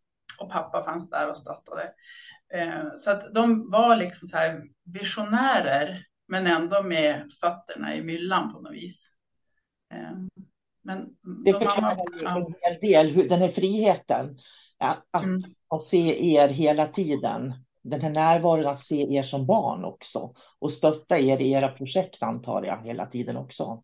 Och 0.41 0.50
pappa 0.50 0.83
fanns 0.83 1.11
där 1.11 1.31
och 1.31 1.37
stöttade. 1.37 1.93
Eh, 2.55 2.85
så 2.97 3.11
att 3.11 3.35
de 3.35 3.71
var 3.71 3.97
liksom 3.97 4.29
så 4.29 4.37
här 4.37 4.62
visionärer, 4.85 6.05
men 6.29 6.47
ändå 6.47 6.83
med 6.83 7.31
fötterna 7.41 7.97
i 7.97 8.03
myllan 8.03 8.53
på 8.53 8.61
något 8.61 8.73
vis. 8.73 9.12
Eh, 9.95 10.45
men 10.83 11.09
det 11.45 11.53
förklarar 11.53 11.97
ju 12.21 12.26
en 12.26 12.55
hel 12.62 12.81
del, 12.81 13.29
den 13.29 13.41
här 13.41 13.49
friheten. 13.49 14.38
Att, 14.79 15.25
mm. 15.25 15.43
att 15.69 15.83
se 15.83 16.35
er 16.35 16.49
hela 16.49 16.87
tiden. 16.87 17.55
Den 17.83 18.00
här 18.00 18.11
närvaron 18.11 18.67
att 18.67 18.81
se 18.81 19.14
er 19.14 19.23
som 19.23 19.47
barn 19.47 19.85
också. 19.85 20.35
Och 20.59 20.73
stötta 20.73 21.19
er 21.19 21.41
i 21.41 21.50
era 21.50 21.69
projekt 21.69 22.23
antar 22.23 22.64
jag 22.64 22.79
hela 22.85 23.07
tiden 23.07 23.37
också. 23.37 23.83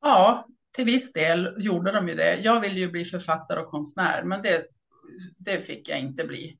Ja, 0.00 0.46
till 0.72 0.84
viss 0.84 1.12
del 1.12 1.54
gjorde 1.58 1.92
de 1.92 2.08
ju 2.08 2.14
det. 2.14 2.36
Jag 2.36 2.60
ville 2.60 2.80
ju 2.80 2.90
bli 2.90 3.04
författare 3.04 3.60
och 3.60 3.70
konstnär, 3.70 4.22
men 4.22 4.42
det, 4.42 4.64
det 5.38 5.58
fick 5.58 5.88
jag 5.88 6.00
inte 6.00 6.24
bli. 6.24 6.58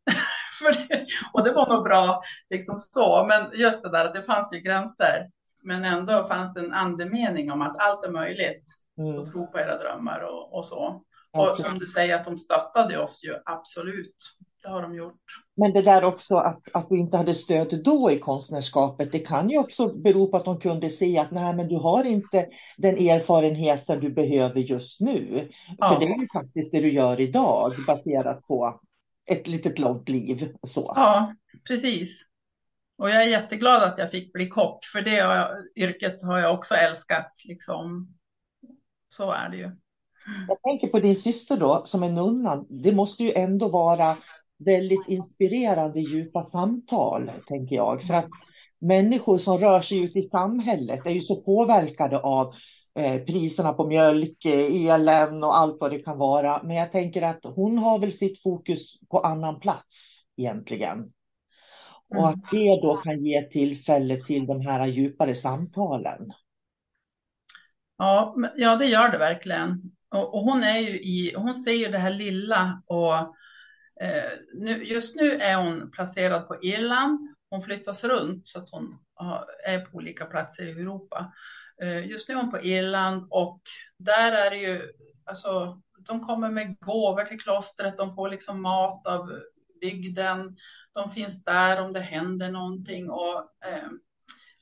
det, 0.89 1.07
och 1.33 1.45
det 1.45 1.53
var 1.53 1.75
nog 1.75 1.85
bra, 1.85 2.23
liksom 2.51 2.79
så. 2.79 3.27
Men 3.27 3.61
just 3.61 3.83
det 3.83 3.91
där 3.91 4.05
att 4.05 4.15
det 4.15 4.23
fanns 4.23 4.55
ju 4.55 4.61
gränser. 4.61 5.31
Men 5.63 5.85
ändå 5.85 6.25
fanns 6.25 6.55
det 6.55 6.61
en 6.61 6.73
andemening 6.73 7.53
om 7.53 7.63
att 7.63 7.81
allt 7.81 8.05
är 8.05 8.11
möjligt. 8.11 8.65
Mm. 8.99 9.15
Och 9.15 9.33
tro 9.33 9.47
på 9.47 9.59
era 9.59 9.79
drömmar 9.79 10.21
och, 10.21 10.55
och 10.55 10.67
så. 10.67 11.03
Och 11.33 11.57
som 11.57 11.79
du 11.79 11.87
säger 11.87 12.15
att 12.15 12.25
de 12.25 12.39
stöttade 12.39 12.99
oss 12.99 13.25
ju 13.25 13.35
absolut. 13.45 14.17
Det 14.63 14.69
har 14.69 14.83
de 14.83 14.95
gjort. 14.95 15.21
Men 15.57 15.73
det 15.73 15.83
där 15.83 16.05
också 16.05 16.37
att, 16.37 16.61
att 16.73 16.89
du 16.89 16.99
inte 16.99 17.17
hade 17.17 17.35
stöd 17.35 17.85
då 17.85 18.11
i 18.11 18.19
konstnärskapet, 18.19 19.13
det 19.13 19.19
kan 19.19 19.51
ju 19.51 19.59
också 19.59 19.89
bero 19.95 20.31
på 20.31 20.37
att 20.37 20.45
de 20.45 20.61
kunde 20.61 20.91
se 20.91 21.19
att 21.19 21.31
nej, 21.31 21.55
men 21.55 21.69
du 21.69 21.77
har 21.77 22.05
inte 22.05 22.49
den 22.77 22.95
erfarenheten 22.95 24.01
du 24.01 24.11
behöver 24.11 24.61
just 24.61 25.01
nu. 25.01 25.49
Ja. 25.79 25.89
För 25.89 26.01
det 26.01 26.13
är 26.13 26.21
ju 26.21 26.29
faktiskt 26.33 26.73
det 26.73 26.81
du 26.81 26.93
gör 26.93 27.21
idag 27.21 27.75
baserat 27.87 28.47
på 28.47 28.81
ett 29.27 29.47
litet 29.47 29.79
långt 29.79 30.09
liv. 30.09 30.55
Så. 30.63 30.93
Ja, 30.97 31.35
precis. 31.69 32.27
Och 32.99 33.11
jag 33.11 33.23
är 33.23 33.29
jätteglad 33.29 33.83
att 33.83 33.99
jag 33.99 34.11
fick 34.11 34.33
bli 34.33 34.49
kock, 34.49 34.85
för 34.85 35.01
det 35.01 35.21
har 35.21 35.35
jag, 35.35 35.49
yrket 35.77 36.23
har 36.23 36.39
jag 36.39 36.55
också 36.55 36.75
älskat. 36.75 37.33
Liksom. 37.49 38.15
Så 39.09 39.33
är 39.33 39.49
det 39.49 39.57
ju. 39.57 39.71
Jag 40.49 40.63
tänker 40.63 40.89
på 40.89 41.01
din 41.01 41.17
syster 41.17 41.57
då, 41.57 41.83
som 41.85 42.03
är 42.03 42.11
nunna. 42.11 42.65
Det 42.69 42.93
måste 42.93 43.25
ju 43.25 43.33
ändå 43.33 43.69
vara 43.69 44.17
väldigt 44.65 45.09
inspirerande 45.09 46.01
djupa 46.01 46.43
samtal, 46.43 47.31
tänker 47.47 47.77
jag. 47.77 48.03
För 48.03 48.15
att 48.15 48.29
människor 48.81 49.39
som 49.39 49.59
rör 49.59 49.81
sig 49.81 49.99
ut 49.99 50.17
i 50.17 50.23
samhället 50.23 51.07
är 51.07 51.11
ju 51.11 51.21
så 51.21 51.43
påverkade 51.43 52.19
av 52.19 52.55
eh, 52.99 53.23
priserna 53.23 53.73
på 53.73 53.87
mjölk, 53.87 54.45
elen 54.45 55.45
och 55.45 55.57
allt 55.57 55.77
vad 55.81 55.91
det 55.91 55.99
kan 55.99 56.19
vara. 56.19 56.63
Men 56.63 56.77
jag 56.77 56.93
tänker 56.93 57.23
att 57.23 57.41
hon 57.45 57.79
har 57.79 57.99
väl 57.99 58.13
sitt 58.13 58.43
fokus 58.43 59.01
på 59.11 59.19
annan 59.19 59.61
plats 59.61 60.25
egentligen. 60.37 61.13
Och 62.17 62.29
att 62.29 62.51
det 62.51 62.81
då 62.83 62.97
kan 62.97 63.25
ge 63.25 63.43
tillfälle 63.43 64.17
till 64.17 64.47
de 64.47 64.61
här 64.61 64.87
djupare 64.87 65.35
samtalen. 65.35 66.33
Ja, 67.99 68.37
ja 68.57 68.77
det 68.77 68.87
gör 68.87 69.09
det 69.09 69.19
verkligen. 69.19 69.83
Och, 70.11 70.35
och 70.35 70.41
hon 70.41 70.63
är 70.63 70.79
ju 70.79 71.01
i, 71.01 71.35
hon 71.37 71.55
ser 71.55 71.73
ju 71.73 71.89
det 71.89 71.99
här 71.99 72.11
lilla 72.11 72.83
och 72.87 73.15
eh, 73.15 73.29
Eh, 74.01 74.33
nu, 74.55 74.85
just 74.85 75.17
nu 75.17 75.33
är 75.33 75.57
hon 75.57 75.91
placerad 75.91 76.49
på 76.49 76.57
Irland. 76.63 77.21
Hon 77.51 77.63
flyttas 77.63 78.05
runt 78.05 78.49
så 78.49 78.59
att 78.59 78.71
hon 78.71 78.99
har, 79.15 79.45
är 79.67 79.81
på 79.81 79.97
olika 79.97 80.25
platser 80.25 80.67
i 80.67 80.71
Europa. 80.71 81.33
Eh, 81.83 82.07
just 82.07 82.29
nu 82.29 82.35
är 82.35 82.39
hon 82.39 82.51
på 82.51 82.61
Irland 82.61 83.27
och 83.31 83.61
där 83.99 84.33
är 84.33 84.51
det 84.51 84.57
ju, 84.57 84.81
alltså 85.25 85.81
de 85.99 86.27
kommer 86.27 86.51
med 86.51 86.81
gåvor 86.81 87.25
till 87.25 87.41
klostret, 87.41 87.99
de 87.99 88.15
får 88.15 88.29
liksom 88.29 88.63
mat 88.63 89.07
av 89.07 89.31
bygden, 89.81 90.57
de 90.93 91.11
finns 91.11 91.45
där 91.45 91.81
om 91.81 91.93
det 91.93 92.01
händer 92.01 92.51
någonting 92.51 93.11
och, 93.11 93.39
eh, 93.67 93.89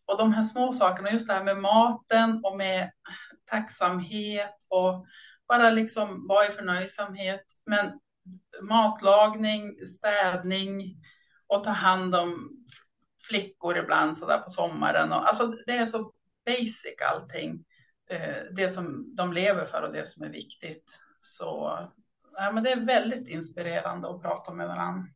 och 0.07 0.19
de 0.19 0.33
här 0.33 0.43
små 0.43 0.73
sakerna, 0.73 1.13
just 1.13 1.27
det 1.27 1.33
här 1.33 1.45
med 1.45 1.57
maten 1.57 2.45
och 2.45 2.57
med 2.57 2.91
tacksamhet 3.51 4.57
och 4.69 5.07
bara 5.49 5.71
liksom 5.71 6.27
vara 6.27 6.47
i 6.47 6.51
förnöjsamhet. 6.51 7.45
Men 7.67 8.01
matlagning, 8.63 9.87
städning 9.87 10.97
och 11.47 11.65
ta 11.65 11.71
hand 11.71 12.15
om 12.15 12.51
flickor 13.29 13.79
ibland 13.79 14.19
så 14.19 14.27
där 14.27 14.39
på 14.39 14.51
sommaren. 14.51 15.13
Och, 15.13 15.29
alltså 15.29 15.55
det 15.67 15.77
är 15.77 15.87
så 15.87 16.13
basic 16.47 17.03
allting. 17.13 17.65
Eh, 18.11 18.37
det 18.57 18.69
som 18.69 19.15
de 19.15 19.33
lever 19.33 19.65
för 19.65 19.83
och 19.83 19.93
det 19.93 20.07
som 20.07 20.23
är 20.23 20.31
viktigt. 20.31 21.01
Så 21.21 21.79
ja, 22.33 22.53
men 22.53 22.65
det 22.65 22.73
är 22.73 22.87
väldigt 22.87 23.29
inspirerande 23.29 24.09
att 24.09 24.23
prata 24.23 24.53
med 24.53 24.69
varandra. 24.69 25.09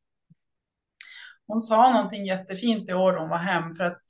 Hon 1.47 1.61
sa 1.61 1.93
någonting 1.93 2.27
jättefint 2.27 2.89
i 2.89 2.95
år 2.95 3.13
hon 3.13 3.29
var 3.29 3.39
hem 3.39 3.75
för 3.75 3.85
att 3.85 4.03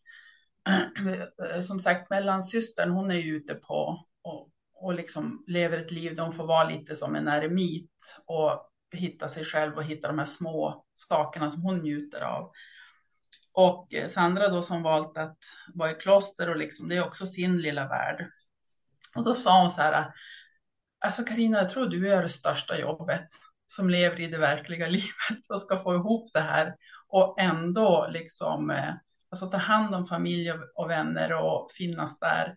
som 1.67 1.81
sagt 1.81 2.11
mellansystern 2.11 2.91
hon 2.91 3.11
är 3.11 3.15
ju 3.15 3.37
ute 3.37 3.55
på 3.55 3.99
och 4.23 4.53
och 4.83 4.95
liksom 4.95 5.45
lever 5.47 5.79
ett 5.79 5.91
liv 5.91 6.17
där 6.17 6.23
hon 6.23 6.33
får 6.33 6.47
vara 6.47 6.69
lite 6.69 6.97
som 6.97 7.15
en 7.15 7.29
eremit 7.29 8.21
och 8.27 8.72
hitta 8.97 9.29
sig 9.29 9.45
själv 9.45 9.77
och 9.77 9.85
hitta 9.85 10.09
de 10.09 10.19
här 10.19 10.27
små 10.27 10.85
sakerna 10.95 11.51
som 11.51 11.63
hon 11.63 11.79
njuter 11.79 12.21
av. 12.21 12.53
Och 13.53 13.95
eh, 13.95 14.09
Sandra 14.09 14.49
då 14.49 14.63
som 14.63 14.83
valt 14.83 15.19
att 15.19 15.39
vara 15.75 15.91
i 15.91 15.95
kloster 15.95 16.51
och 16.51 16.57
liksom 16.57 16.89
det 16.89 16.97
är 16.97 17.07
också 17.07 17.27
sin 17.27 17.61
lilla 17.61 17.89
värld. 17.89 18.31
Och 19.17 19.25
då 19.25 19.35
sa 19.35 19.61
hon 19.61 19.71
så 19.71 19.81
här, 19.81 20.13
alltså 20.99 21.25
Karina, 21.25 21.59
jag 21.59 21.71
tror 21.71 21.87
du 21.87 22.09
gör 22.09 22.23
det 22.23 22.29
största 22.29 22.79
jobbet 22.79 23.27
som 23.67 23.91
lever 23.91 24.21
i 24.21 24.27
det 24.27 24.39
verkliga 24.39 24.87
livet 24.89 25.49
och 25.49 25.61
ska 25.61 25.79
få 25.79 25.95
ihop 25.95 26.33
det 26.33 26.41
här 26.41 26.77
och 27.09 27.41
ändå 27.41 28.07
liksom 28.11 28.71
eh, 28.71 28.95
alltså 29.31 29.47
ta 29.47 29.57
hand 29.57 29.95
om 29.95 30.07
familj 30.07 30.53
och 30.75 30.91
vänner 30.91 31.33
och 31.33 31.73
finnas 31.73 32.19
där 32.19 32.57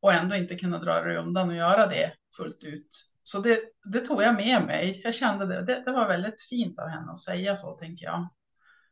och 0.00 0.12
ändå 0.12 0.36
inte 0.36 0.54
kunna 0.54 0.78
dra 0.78 1.00
dig 1.00 1.16
undan 1.16 1.48
och 1.48 1.56
göra 1.56 1.86
det 1.86 2.12
fullt 2.36 2.64
ut 2.64 3.13
så 3.26 3.38
det, 3.38 3.60
det 3.92 4.00
tog 4.00 4.22
jag 4.22 4.36
med 4.36 4.66
mig. 4.66 5.00
Jag 5.04 5.14
kände 5.14 5.46
det. 5.46 5.64
det. 5.64 5.82
det. 5.84 5.92
var 5.92 6.08
väldigt 6.08 6.40
fint 6.50 6.78
av 6.78 6.88
henne 6.88 7.12
att 7.12 7.18
säga 7.18 7.56
så, 7.56 7.70
tänker 7.70 8.04
jag. 8.04 8.28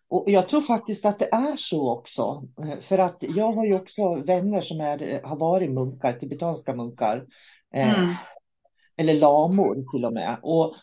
Och 0.09 0.25
jag 0.27 0.49
tror 0.49 0.61
faktiskt 0.61 1.05
att 1.05 1.19
det 1.19 1.35
är 1.35 1.57
så 1.57 1.91
också. 1.91 2.43
För 2.81 2.99
att 2.99 3.17
jag 3.21 3.53
har 3.53 3.67
ju 3.67 3.75
också 3.75 4.15
vänner 4.15 4.61
som 4.61 4.81
är, 4.81 5.23
har 5.25 5.37
varit 5.37 5.71
munkar, 5.71 6.13
tibetanska 6.13 6.75
munkar. 6.75 7.27
Eh, 7.75 7.99
mm. 7.99 8.15
eller 8.97 9.15
lamor 9.15 9.93
till 9.93 10.05
och 10.05 10.13
med. 10.13 10.39
Och, 10.43 10.75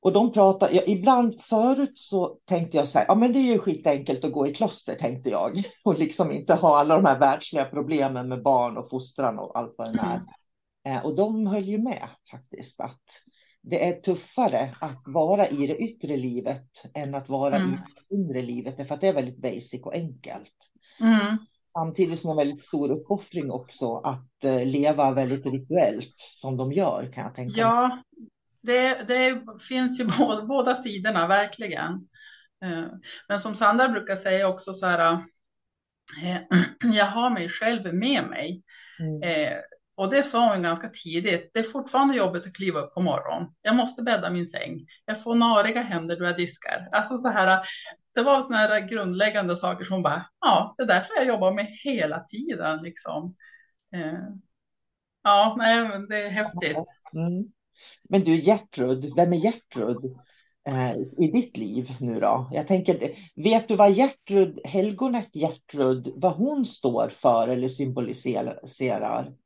och 0.00 0.12
de 0.12 0.32
pratar, 0.32 0.70
ja, 0.72 0.82
ibland 0.86 1.40
förut 1.42 1.98
så 1.98 2.38
tänkte 2.44 2.76
jag 2.76 2.88
så 2.88 2.98
här, 2.98 3.06
ja 3.08 3.14
men 3.14 3.32
det 3.32 3.38
är 3.38 3.52
ju 3.52 3.58
skitenkelt 3.58 4.24
att 4.24 4.32
gå 4.32 4.46
i 4.46 4.54
kloster 4.54 4.94
tänkte 4.94 5.30
jag. 5.30 5.62
Och 5.84 5.98
liksom 5.98 6.32
inte 6.32 6.54
ha 6.54 6.78
alla 6.78 6.94
de 6.94 7.04
här 7.04 7.18
världsliga 7.18 7.64
problemen 7.64 8.28
med 8.28 8.42
barn 8.42 8.76
och 8.76 8.90
fostran 8.90 9.38
och 9.38 9.58
allt 9.58 9.74
vad 9.78 9.92
det 9.92 10.00
är. 10.00 10.14
Mm. 10.14 10.26
Eh, 10.86 11.04
och 11.04 11.16
de 11.16 11.46
höll 11.46 11.64
ju 11.64 11.78
med 11.78 12.08
faktiskt 12.30 12.80
att 12.80 13.02
det 13.62 13.88
är 13.88 14.00
tuffare 14.00 14.74
att 14.80 15.02
vara 15.06 15.48
i 15.48 15.66
det 15.66 15.76
yttre 15.76 16.16
livet 16.16 16.70
än 16.94 17.14
att 17.14 17.28
vara 17.28 17.56
mm. 17.56 17.72
i 17.72 17.76
det 17.76 18.14
inre 18.14 18.42
livet. 18.42 18.76
För 18.76 18.94
att 18.94 19.00
det 19.00 19.08
är 19.08 19.12
väldigt 19.12 19.42
basic 19.42 19.82
och 19.82 19.94
enkelt. 19.94 20.54
Mm. 21.00 21.36
Samtidigt 21.72 22.20
som 22.20 22.30
en 22.30 22.36
väldigt 22.36 22.64
stor 22.64 22.90
uppoffring 22.90 23.50
också 23.50 23.96
att 23.96 24.30
uh, 24.44 24.66
leva 24.66 25.12
väldigt 25.12 25.46
rituellt 25.46 26.14
som 26.16 26.56
de 26.56 26.72
gör 26.72 27.12
kan 27.12 27.24
jag 27.24 27.34
tänka 27.34 27.60
Ja, 27.60 27.88
mig. 27.88 28.28
Det, 28.62 29.08
det 29.08 29.42
finns 29.68 30.00
ju 30.00 30.04
båda, 30.18 30.46
båda 30.46 30.74
sidorna 30.74 31.26
verkligen. 31.26 31.92
Uh, 32.64 32.86
men 33.28 33.40
som 33.40 33.54
Sandra 33.54 33.88
brukar 33.88 34.16
säga 34.16 34.48
också 34.48 34.72
så 34.72 34.86
här. 34.86 35.24
Jag 36.94 37.06
har 37.06 37.30
mig 37.30 37.48
själv 37.48 37.94
med 37.94 38.24
mig. 38.28 38.62
Mm. 39.00 39.22
Och 39.96 40.10
det 40.10 40.22
sa 40.22 40.52
hon 40.54 40.62
ganska 40.62 40.88
tidigt. 40.88 41.50
Det 41.54 41.58
är 41.58 41.62
fortfarande 41.62 42.16
jobbigt 42.16 42.46
att 42.46 42.54
kliva 42.54 42.80
upp 42.80 42.94
på 42.94 43.00
morgonen. 43.00 43.48
Jag 43.62 43.76
måste 43.76 44.02
bädda 44.02 44.30
min 44.30 44.46
säng. 44.46 44.86
Jag 45.04 45.22
får 45.22 45.34
nariga 45.34 45.82
händer 45.82 46.18
då 46.18 46.24
jag 46.24 46.36
diskar. 46.36 46.88
Alltså 46.92 47.18
så 47.18 47.28
här, 47.28 47.60
det 48.14 48.22
var 48.22 48.42
såna 48.42 48.56
här 48.56 48.88
grundläggande 48.88 49.56
saker 49.56 49.84
som 49.84 49.94
hon 49.94 50.02
bara, 50.02 50.26
ja, 50.40 50.74
det 50.76 50.82
är 50.82 50.86
därför 50.86 51.14
jag 51.16 51.26
jobbar 51.26 51.52
med 51.52 51.66
hela 51.84 52.20
tiden 52.20 52.82
liksom. 52.82 53.36
Eh, 53.94 54.18
ja, 55.22 55.54
nej, 55.58 55.88
men 55.88 56.08
det 56.08 56.22
är 56.22 56.30
häftigt. 56.30 56.76
Mm. 57.16 57.44
Men 58.08 58.20
du 58.20 58.36
Gertrud, 58.36 59.12
vem 59.16 59.32
är 59.32 59.36
Gertrud 59.36 60.16
eh, 60.68 60.96
i 61.24 61.30
ditt 61.32 61.56
liv 61.56 61.96
nu 62.00 62.20
då? 62.20 62.50
Jag 62.52 62.66
tänker, 62.66 63.16
vet 63.34 63.68
du 63.68 63.76
vad 63.76 63.92
Gertrud, 63.92 64.60
helgonet 64.64 65.36
Gertrud, 65.36 66.12
vad 66.16 66.32
hon 66.32 66.66
står 66.66 67.08
för 67.08 67.48
eller 67.48 67.68
symboliserar? 67.68 69.36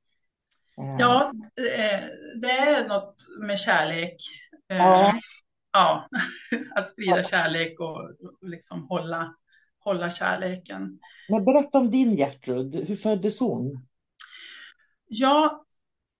Ja, 0.99 1.32
eh, 1.56 2.04
det 2.40 2.50
är 2.50 2.88
något 2.88 3.14
med 3.40 3.58
kärlek. 3.58 4.16
Eh, 4.70 4.76
ja. 4.76 5.14
ja. 5.73 6.08
Att 6.75 6.88
sprida 6.88 7.23
kärlek 7.23 7.80
och 7.80 8.16
liksom 8.40 8.87
hålla, 8.88 9.35
hålla 9.78 10.11
kärleken. 10.11 10.99
Men 11.28 11.44
berätta 11.44 11.78
om 11.78 11.90
din 11.90 12.16
Gertrud. 12.16 12.75
Hur 12.75 12.97
föddes 12.97 13.40
hon? 13.40 13.87
Ja, 15.08 15.64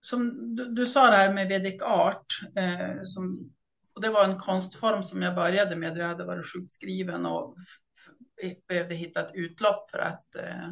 som 0.01 0.55
du, 0.55 0.65
du 0.65 0.85
sa 0.85 1.09
det 1.11 1.17
här 1.17 1.33
med 1.33 1.47
Vedic 1.47 1.81
Art. 1.81 2.25
Eh, 2.55 3.03
som, 3.03 3.33
och 3.95 4.01
det 4.01 4.09
var 4.09 4.23
en 4.23 4.39
konstform 4.39 5.03
som 5.03 5.21
jag 5.21 5.35
började 5.35 5.75
med. 5.75 5.97
Jag 5.97 6.07
hade 6.07 6.25
varit 6.25 6.53
sjukskriven 6.53 7.25
och 7.25 7.55
behövde 8.67 8.95
hitta 8.95 9.21
ett 9.21 9.35
utlopp 9.35 9.89
för 9.89 9.99
att 9.99 10.35
eh, 10.35 10.69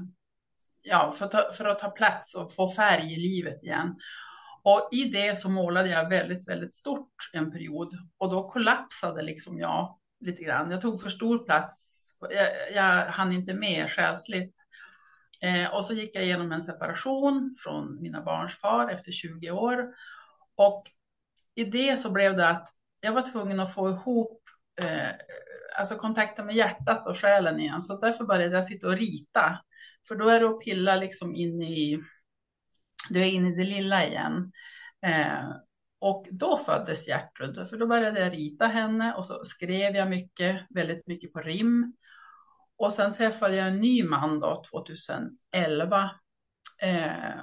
ja, 0.89 1.11
för, 1.11 1.25
att 1.25 1.31
ta, 1.31 1.53
för 1.53 1.65
att 1.65 1.79
ta 1.79 1.89
plats 1.89 2.35
och 2.35 2.55
få 2.55 2.69
färg 2.69 3.13
i 3.13 3.15
livet 3.15 3.63
igen. 3.63 3.95
Och 4.63 4.89
i 4.91 5.03
det 5.03 5.39
så 5.39 5.49
målade 5.49 5.89
jag 5.89 6.09
väldigt, 6.09 6.47
väldigt 6.47 6.73
stort 6.73 7.29
en 7.33 7.51
period 7.51 7.97
och 8.17 8.29
då 8.29 8.49
kollapsade 8.49 9.21
liksom 9.21 9.59
jag 9.59 9.97
lite 10.19 10.43
grann. 10.43 10.71
Jag 10.71 10.81
tog 10.81 11.01
för 11.01 11.09
stor 11.09 11.45
plats. 11.45 12.03
Jag, 12.19 12.71
jag 12.73 13.05
hann 13.05 13.31
inte 13.31 13.53
med 13.53 13.91
själsligt. 13.91 14.55
Eh, 15.41 15.75
och 15.75 15.85
så 15.85 15.93
gick 15.93 16.15
jag 16.15 16.23
igenom 16.23 16.51
en 16.51 16.61
separation 16.61 17.55
från 17.59 18.01
mina 18.01 18.21
barns 18.21 18.59
far 18.59 18.89
efter 18.89 19.11
20 19.11 19.51
år. 19.51 19.93
Och 20.55 20.83
i 21.55 21.63
det 21.63 21.97
så 21.97 22.11
blev 22.11 22.37
det 22.37 22.49
att 22.49 22.67
jag 23.01 23.11
var 23.11 23.21
tvungen 23.21 23.59
att 23.59 23.73
få 23.73 23.89
ihop 23.89 24.41
eh, 24.83 25.09
alltså 25.79 25.95
kontakten 25.95 26.45
med 26.45 26.55
hjärtat 26.55 27.07
och 27.07 27.17
själen 27.17 27.59
igen. 27.59 27.81
Så 27.81 27.97
därför 27.97 28.25
började 28.25 28.55
jag 28.55 28.65
sitta 28.65 28.87
och 28.87 28.97
rita 28.97 29.59
för 30.07 30.15
då 30.15 30.29
är 30.29 30.39
det 30.39 30.49
att 30.49 30.59
pilla 30.59 30.95
liksom 30.95 31.35
in 31.35 31.61
i, 31.61 31.99
du 33.09 33.21
är 33.21 33.25
inne 33.25 33.49
i 33.49 33.55
det 33.55 33.63
lilla 33.63 34.05
igen. 34.05 34.51
Eh, 35.05 35.49
och 35.99 36.27
då 36.31 36.57
föddes 36.57 37.07
Gertrud, 37.07 37.69
för 37.69 37.77
då 37.77 37.87
började 37.87 38.19
jag 38.19 38.33
rita 38.33 38.67
henne 38.67 39.13
och 39.13 39.25
så 39.25 39.45
skrev 39.45 39.95
jag 39.95 40.09
mycket, 40.09 40.61
väldigt 40.69 41.07
mycket 41.07 41.33
på 41.33 41.39
rim. 41.39 41.93
Och 42.77 42.93
sen 42.93 43.13
träffade 43.13 43.55
jag 43.55 43.67
en 43.67 43.79
ny 43.79 44.03
man 44.03 44.39
då, 44.39 44.63
2011. 44.71 46.11
Eh, 46.81 47.41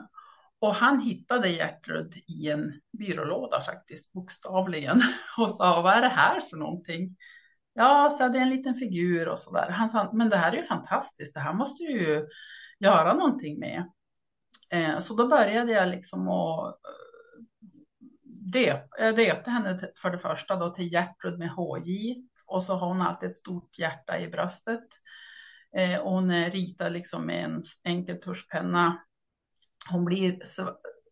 och 0.59 0.75
han 0.75 1.01
hittade 1.01 1.49
Gertrud 1.49 2.15
i 2.27 2.51
en 2.51 2.81
byrålåda 2.99 3.61
faktiskt, 3.61 4.13
bokstavligen. 4.13 5.01
Och 5.39 5.51
sa, 5.51 5.83
vad 5.83 5.93
är 5.93 6.01
det 6.01 6.09
här 6.09 6.41
för 6.41 6.57
någonting? 6.57 7.17
Ja, 7.75 8.11
så 8.19 8.29
det 8.29 8.39
är 8.39 8.43
en 8.43 8.51
liten 8.51 8.75
figur 8.75 9.29
och 9.29 9.39
så 9.39 9.53
där. 9.53 9.71
Han 9.71 9.89
sa, 9.89 10.13
men 10.13 10.29
det 10.29 10.37
här 10.37 10.53
är 10.53 10.57
ju 10.57 10.63
fantastiskt, 10.63 11.35
det 11.35 11.41
här 11.41 11.53
måste 11.53 11.85
du 11.85 11.91
ju 11.91 12.27
göra 12.79 13.15
någonting 13.15 13.59
med. 13.59 13.85
Eh, 14.71 14.99
så 14.99 15.15
då 15.15 15.29
började 15.29 15.73
jag 15.73 15.89
liksom 15.89 16.29
att 16.29 16.81
döpa. 18.53 18.99
Eh, 18.99 19.15
döp, 19.15 19.17
jag 19.17 19.17
döpte 19.17 19.51
henne 19.51 19.89
för 20.03 20.11
det 20.11 20.19
första 20.19 20.57
då 20.57 20.71
till 20.71 20.93
Gertrud 20.93 21.39
med 21.39 21.51
HJ 21.51 22.15
och 22.47 22.63
så 22.63 22.75
har 22.75 22.89
hon 22.89 23.03
alltid 23.03 23.31
ett 23.31 23.37
stort 23.37 23.79
hjärta 23.79 24.19
i 24.19 24.29
bröstet. 24.29 24.89
Eh, 25.77 26.01
och 26.01 26.13
hon 26.13 26.51
ritar 26.51 26.91
liksom 26.91 27.27
med 27.27 27.45
en 27.45 27.63
enkel 27.85 28.21
tuschpenna. 28.21 28.99
Hon 29.91 30.05
blir 30.05 30.41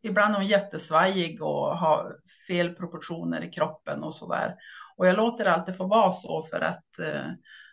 ibland 0.03 0.35
är 0.35 0.39
hon 0.39 0.47
jättesvajig 0.47 1.43
och 1.43 1.77
har 1.77 2.17
fel 2.49 2.75
proportioner 2.75 3.45
i 3.45 3.51
kroppen 3.51 4.03
och 4.03 4.15
så 4.15 4.33
där. 4.33 4.55
Och 4.97 5.07
jag 5.07 5.17
låter 5.17 5.45
det 5.45 5.53
alltid 5.53 5.77
få 5.77 5.87
vara 5.87 6.13
så 6.13 6.43
för 6.43 6.61
att 6.61 6.99
eh, 6.99 7.31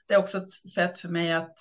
det 0.07 0.13
är 0.13 0.17
också 0.17 0.37
ett 0.37 0.51
sätt 0.51 0.99
för 0.99 1.09
mig 1.09 1.33
att 1.33 1.57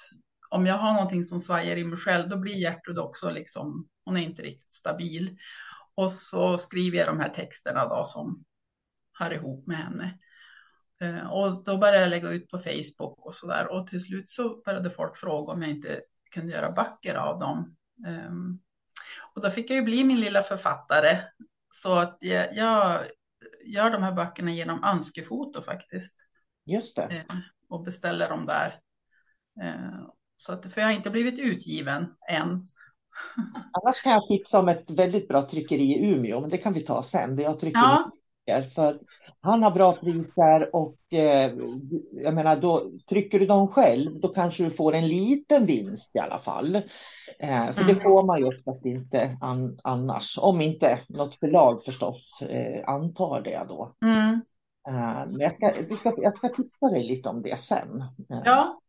om 0.50 0.66
jag 0.66 0.74
har 0.74 0.92
någonting 0.92 1.24
som 1.24 1.40
svajar 1.40 1.76
i 1.76 1.84
mig 1.84 1.98
själv, 1.98 2.28
då 2.28 2.36
blir 2.36 2.54
Gertrud 2.54 2.98
också 2.98 3.30
liksom, 3.30 3.88
hon 4.04 4.16
är 4.16 4.20
inte 4.20 4.42
riktigt 4.42 4.74
stabil. 4.74 5.36
Och 5.94 6.12
så 6.12 6.58
skriver 6.58 6.98
jag 6.98 7.06
de 7.06 7.20
här 7.20 7.28
texterna 7.28 7.88
då 7.88 8.04
som 8.04 8.44
hör 9.12 9.32
ihop 9.32 9.66
med 9.66 9.76
henne. 9.76 10.18
Eh, 11.00 11.32
och 11.32 11.64
då 11.64 11.78
började 11.78 12.00
jag 12.00 12.10
lägga 12.10 12.30
ut 12.30 12.50
på 12.50 12.58
Facebook 12.58 13.26
och 13.26 13.34
så 13.34 13.46
där. 13.46 13.72
Och 13.72 13.86
till 13.86 14.04
slut 14.04 14.28
så 14.28 14.62
började 14.64 14.90
folk 14.90 15.16
fråga 15.16 15.52
om 15.52 15.62
jag 15.62 15.70
inte 15.70 16.00
kunde 16.30 16.52
göra 16.52 16.72
böcker 16.72 17.14
av 17.14 17.38
dem. 17.38 17.76
Um, 18.06 18.60
och 19.38 19.44
då 19.44 19.50
fick 19.50 19.70
jag 19.70 19.76
ju 19.76 19.82
bli 19.82 20.04
min 20.04 20.20
lilla 20.20 20.42
författare. 20.42 21.18
Så 21.74 21.94
att 21.94 22.16
jag, 22.20 22.56
jag 22.56 23.00
gör 23.64 23.90
de 23.90 24.02
här 24.02 24.12
böckerna 24.12 24.52
genom 24.52 24.84
önskefoto 24.84 25.62
faktiskt. 25.62 26.14
Just 26.66 26.96
det. 26.96 27.02
Eh, 27.02 27.36
och 27.68 27.82
beställer 27.82 28.28
dem 28.28 28.46
där. 28.46 28.80
Eh, 29.62 30.00
så 30.36 30.52
att, 30.52 30.72
för 30.72 30.80
jag 30.80 30.88
har 30.88 30.94
inte 30.94 31.10
blivit 31.10 31.38
utgiven 31.38 32.14
än. 32.28 32.64
Annars 33.72 34.02
kan 34.02 34.12
jag 34.12 34.28
tipsa 34.28 34.58
om 34.58 34.68
ett 34.68 34.90
väldigt 34.90 35.28
bra 35.28 35.48
tryckeri 35.48 35.82
i 35.82 36.04
Umeå, 36.04 36.40
men 36.40 36.50
det 36.50 36.58
kan 36.58 36.72
vi 36.72 36.80
ta 36.80 37.02
sen. 37.02 37.38
Jag 37.38 37.60
trycker 37.60 37.80
ja. 37.80 38.10
För 38.74 38.98
han 39.40 39.62
har 39.62 39.70
bra 39.70 39.92
priser 39.92 40.76
och 40.76 41.12
eh, 41.12 41.52
jag 42.12 42.34
menar 42.34 42.56
då 42.56 42.90
trycker 43.08 43.38
du 43.38 43.46
dem 43.46 43.68
själv 43.68 44.20
då 44.20 44.28
kanske 44.28 44.64
du 44.64 44.70
får 44.70 44.94
en 44.94 45.08
liten 45.08 45.66
vinst 45.66 46.16
i 46.16 46.18
alla 46.18 46.38
fall. 46.38 46.76
Eh, 47.38 47.72
för 47.72 47.82
mm. 47.82 47.94
det 47.94 48.02
får 48.02 48.22
man 48.26 48.38
ju 48.38 48.44
oftast 48.44 48.86
inte 48.86 49.38
an, 49.40 49.78
annars. 49.82 50.38
Om 50.38 50.60
inte 50.60 51.00
något 51.08 51.36
förlag 51.36 51.84
förstås 51.84 52.42
eh, 52.42 52.88
antar 52.88 53.40
det 53.40 53.60
då. 53.68 53.94
Mm. 54.02 54.40
Men 55.30 55.40
jag 55.40 55.54
ska, 55.54 55.72
jag, 55.88 55.98
ska, 55.98 56.14
jag 56.16 56.34
ska 56.34 56.48
tipsa 56.48 56.86
dig 56.90 57.04
lite 57.04 57.28
om 57.28 57.42
det 57.42 57.60
sen. 57.60 58.04
Ja. 58.28 58.80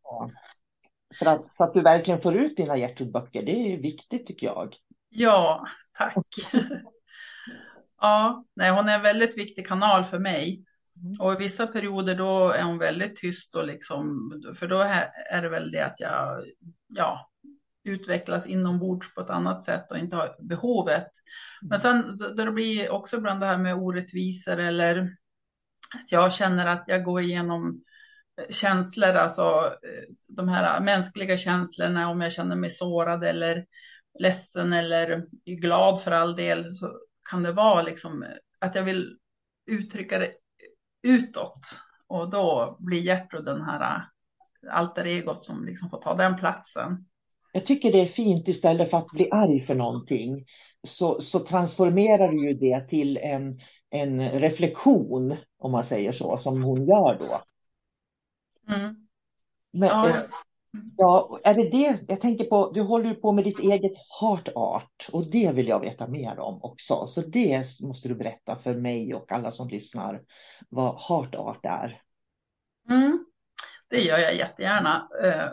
För 1.18 1.26
att, 1.26 1.56
så 1.56 1.64
att 1.64 1.74
du 1.74 1.82
verkligen 1.82 2.20
får 2.20 2.36
ut 2.36 2.56
dina 2.56 2.76
Gertrud-böcker, 2.76 3.42
det 3.42 3.72
är 3.72 3.76
viktigt 3.76 4.26
tycker 4.26 4.46
jag. 4.46 4.76
Ja, 5.08 5.64
tack. 5.98 6.26
Ja, 8.00 8.44
nej, 8.56 8.70
hon 8.70 8.88
är 8.88 8.94
en 8.94 9.02
väldigt 9.02 9.38
viktig 9.38 9.66
kanal 9.66 10.04
för 10.04 10.18
mig. 10.18 10.64
Mm. 11.02 11.20
Och 11.20 11.32
i 11.32 11.36
vissa 11.36 11.66
perioder 11.66 12.14
då 12.14 12.50
är 12.50 12.62
hon 12.62 12.78
väldigt 12.78 13.16
tyst 13.16 13.54
och 13.54 13.66
liksom, 13.66 14.30
för 14.54 14.68
då 14.68 14.78
är 15.30 15.42
det 15.42 15.48
väl 15.48 15.70
det 15.70 15.86
att 15.86 16.00
jag 16.00 16.44
ja, 16.88 17.30
utvecklas 17.84 18.46
inombords 18.46 19.14
på 19.14 19.20
ett 19.20 19.30
annat 19.30 19.64
sätt 19.64 19.90
och 19.90 19.98
inte 19.98 20.16
har 20.16 20.36
behovet. 20.40 21.08
Men 21.62 21.80
mm. 21.80 21.80
sen 21.80 22.18
då 22.18 22.44
det 22.44 22.52
blir 22.52 22.90
också 22.90 23.16
ibland 23.16 23.40
det 23.40 23.46
här 23.46 23.58
med 23.58 23.74
orättvisor 23.74 24.58
eller 24.58 24.96
att 25.94 26.12
jag 26.12 26.32
känner 26.32 26.66
att 26.66 26.84
jag 26.88 27.04
går 27.04 27.20
igenom 27.20 27.82
eh, 28.40 28.54
känslor, 28.54 29.14
alltså 29.14 29.42
eh, 29.66 30.14
de 30.28 30.48
här 30.48 30.80
mänskliga 30.80 31.36
känslorna, 31.36 32.10
om 32.10 32.20
jag 32.20 32.32
känner 32.32 32.56
mig 32.56 32.70
sårad 32.70 33.24
eller 33.24 33.64
ledsen 34.18 34.72
eller 34.72 35.26
glad 35.44 36.02
för 36.02 36.12
all 36.12 36.36
del, 36.36 36.74
så 36.74 36.86
kan 37.30 37.42
det 37.42 37.52
vara 37.52 37.82
liksom 37.82 38.24
att 38.58 38.74
jag 38.74 38.82
vill 38.82 39.18
uttrycka 39.66 40.18
det 40.18 40.30
utåt. 41.02 41.60
Och 42.06 42.30
då 42.30 42.76
blir 42.80 43.00
Gertrud 43.00 43.44
den 43.44 43.62
här 43.62 44.04
alter 44.70 45.04
egot 45.04 45.42
som 45.42 45.64
liksom 45.64 45.90
får 45.90 46.02
ta 46.02 46.14
den 46.14 46.36
platsen. 46.36 47.06
Jag 47.52 47.66
tycker 47.66 47.92
det 47.92 48.00
är 48.00 48.06
fint 48.06 48.48
istället 48.48 48.90
för 48.90 48.98
att 48.98 49.10
bli 49.10 49.30
arg 49.30 49.60
för 49.60 49.74
någonting 49.74 50.46
så, 50.82 51.20
så 51.20 51.38
transformerar 51.38 52.28
du 52.28 52.48
ju 52.48 52.54
det 52.54 52.88
till 52.88 53.16
en, 53.16 53.60
en 53.90 54.30
reflektion, 54.30 55.36
om 55.58 55.72
man 55.72 55.84
säger 55.84 56.12
så, 56.12 56.38
som 56.38 56.62
hon 56.62 56.86
gör 56.86 57.18
då. 57.18 57.40
Mm. 58.74 59.06
Men, 59.72 59.88
Ja, 59.88 60.08
eh, 60.08 60.22
ja, 60.96 61.40
är 61.44 61.54
det 61.54 61.70
det? 61.70 61.98
Jag 62.08 62.20
tänker 62.20 62.44
på, 62.44 62.70
du 62.74 62.80
håller 62.80 63.08
ju 63.08 63.14
på 63.14 63.32
med 63.32 63.44
ditt 63.44 63.58
eget 63.58 63.92
heart 64.20 64.48
art 64.54 65.08
och 65.12 65.30
det 65.30 65.52
vill 65.52 65.68
jag 65.68 65.80
veta 65.80 66.06
mer 66.06 66.38
om 66.38 66.62
också. 66.62 67.06
Så 67.06 67.20
det 67.20 67.80
måste 67.80 68.08
du 68.08 68.14
berätta 68.14 68.56
för 68.56 68.74
mig 68.74 69.14
och 69.14 69.32
alla 69.32 69.50
som 69.50 69.68
lyssnar 69.68 70.22
vad 70.68 71.00
heart 71.00 71.34
art 71.34 71.64
är. 71.64 72.02
Mm, 72.90 73.24
det 73.88 74.00
gör 74.00 74.18
jag 74.18 74.36
jättegärna. 74.36 75.08
Eh, 75.22 75.50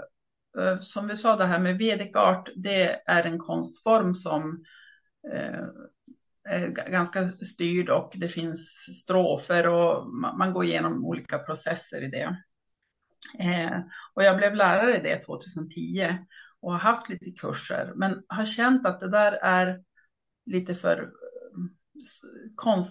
eh, 0.64 0.80
som 0.80 1.08
vi 1.08 1.16
sa, 1.16 1.36
det 1.36 1.46
här 1.46 1.60
med 1.60 1.78
Vedic 1.78 2.16
art, 2.16 2.50
det 2.56 3.02
är 3.06 3.24
en 3.24 3.40
konstform 3.40 4.16
som 4.16 4.64
eh, 5.34 5.66
är 6.50 6.68
ganska 6.68 7.28
styrd 7.28 7.90
och 7.90 8.14
det 8.16 8.28
finns 8.28 8.70
strofer 9.04 9.68
och 9.68 10.08
man 10.38 10.54
går 10.54 10.66
igenom 10.66 11.06
olika 11.06 11.38
processer 11.38 12.04
i 12.04 12.08
det. 12.08 12.38
Eh, 13.40 13.80
Och 14.14 14.24
jag 14.24 14.38
blev 14.38 14.56
lärare 14.56 14.98
i 14.98 15.02
det 15.02 15.18
2010 15.18 16.18
och 16.62 16.72
har 16.72 16.80
haft 16.80 17.10
lite 17.10 17.32
kurser, 17.32 17.94
men 17.96 18.24
har 18.28 18.46
känt 18.46 18.86
att 18.86 19.00
det 19.00 19.10
där 19.10 19.32
är 19.32 19.84
lite 20.46 20.76
för 20.76 21.02
eh. 22.64 22.84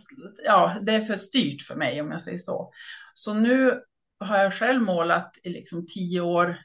Ja, 0.45 0.79
det 0.83 0.95
är 0.95 1.01
för 1.01 1.17
styrt 1.17 1.63
för 1.63 1.75
mig 1.75 2.01
om 2.01 2.11
jag 2.11 2.23
säger 2.23 2.39
så. 2.39 2.73
Så 3.15 3.35
nu 3.35 3.83
har 4.21 4.39
jag 4.39 4.55
själv 4.55 4.83
målat 4.83 5.39
i 5.43 5.49
liksom 5.49 5.87
tio 5.87 6.21
år 6.21 6.59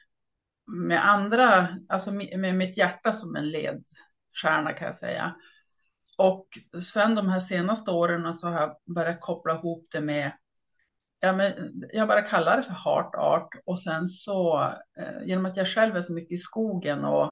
med 0.66 1.08
andra, 1.08 1.68
alltså 1.88 2.12
med 2.12 2.54
mitt 2.54 2.76
hjärta 2.76 3.12
som 3.12 3.36
en 3.36 3.48
ledstjärna 3.48 4.72
kan 4.72 4.86
jag 4.86 4.96
säga. 4.96 5.34
Och 6.18 6.46
sen 6.82 7.14
de 7.14 7.28
här 7.28 7.40
senaste 7.40 7.90
åren 7.90 8.34
så 8.34 8.48
har 8.48 8.60
jag 8.60 8.76
börjat 8.94 9.20
koppla 9.20 9.54
ihop 9.54 9.88
det 9.92 10.00
med, 10.00 10.32
ja 11.22 11.32
men 11.32 11.52
jag 11.92 12.08
bara 12.08 12.22
kallar 12.22 12.56
det 12.56 12.62
för 12.62 12.72
heart 12.72 13.14
art 13.14 13.50
och 13.64 13.78
sen 13.78 14.08
så 14.08 14.62
eh, 14.98 15.26
genom 15.26 15.46
att 15.46 15.56
jag 15.56 15.68
själv 15.68 15.96
är 15.96 16.00
så 16.00 16.12
mycket 16.12 16.32
i 16.32 16.38
skogen 16.38 17.04
och 17.04 17.28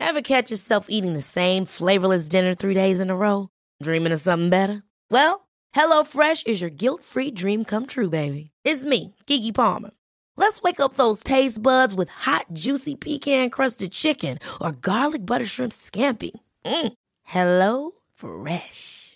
Have 0.00 0.22
catch 0.22 0.50
yourself 0.50 0.86
eating 0.88 1.14
the 1.14 1.22
same 1.22 1.66
flavorless 1.66 2.28
dinner 2.28 2.54
three 2.54 2.74
days 2.74 3.00
in 3.00 3.10
a 3.10 3.16
row? 3.16 3.48
Dreaming 3.82 4.12
of 4.12 4.20
something 4.20 4.50
better? 4.50 4.82
Well, 5.10 5.40
hello 5.72 6.04
fresh 6.04 6.46
is 6.46 6.60
your 6.60 6.70
guilt-free 6.70 7.30
dream 7.30 7.64
come 7.64 7.86
true, 7.86 8.10
baby. 8.10 8.50
It's 8.64 8.84
me, 8.84 9.14
Gigi 9.26 9.52
Palmer. 9.52 9.90
Let's 10.36 10.60
wake 10.62 10.80
up 10.80 10.94
those 10.94 11.22
taste 11.22 11.62
buds 11.62 11.94
with 11.94 12.10
hot, 12.10 12.46
juicy 12.52 12.94
pecan-crusted 12.94 13.92
chicken 13.92 14.38
or 14.60 14.72
garlic 14.72 15.24
butter 15.24 15.46
shrimp 15.46 15.72
scampi. 15.72 16.30
Mm. 16.64 16.92
Hello 17.22 17.92
Fresh. 18.14 19.15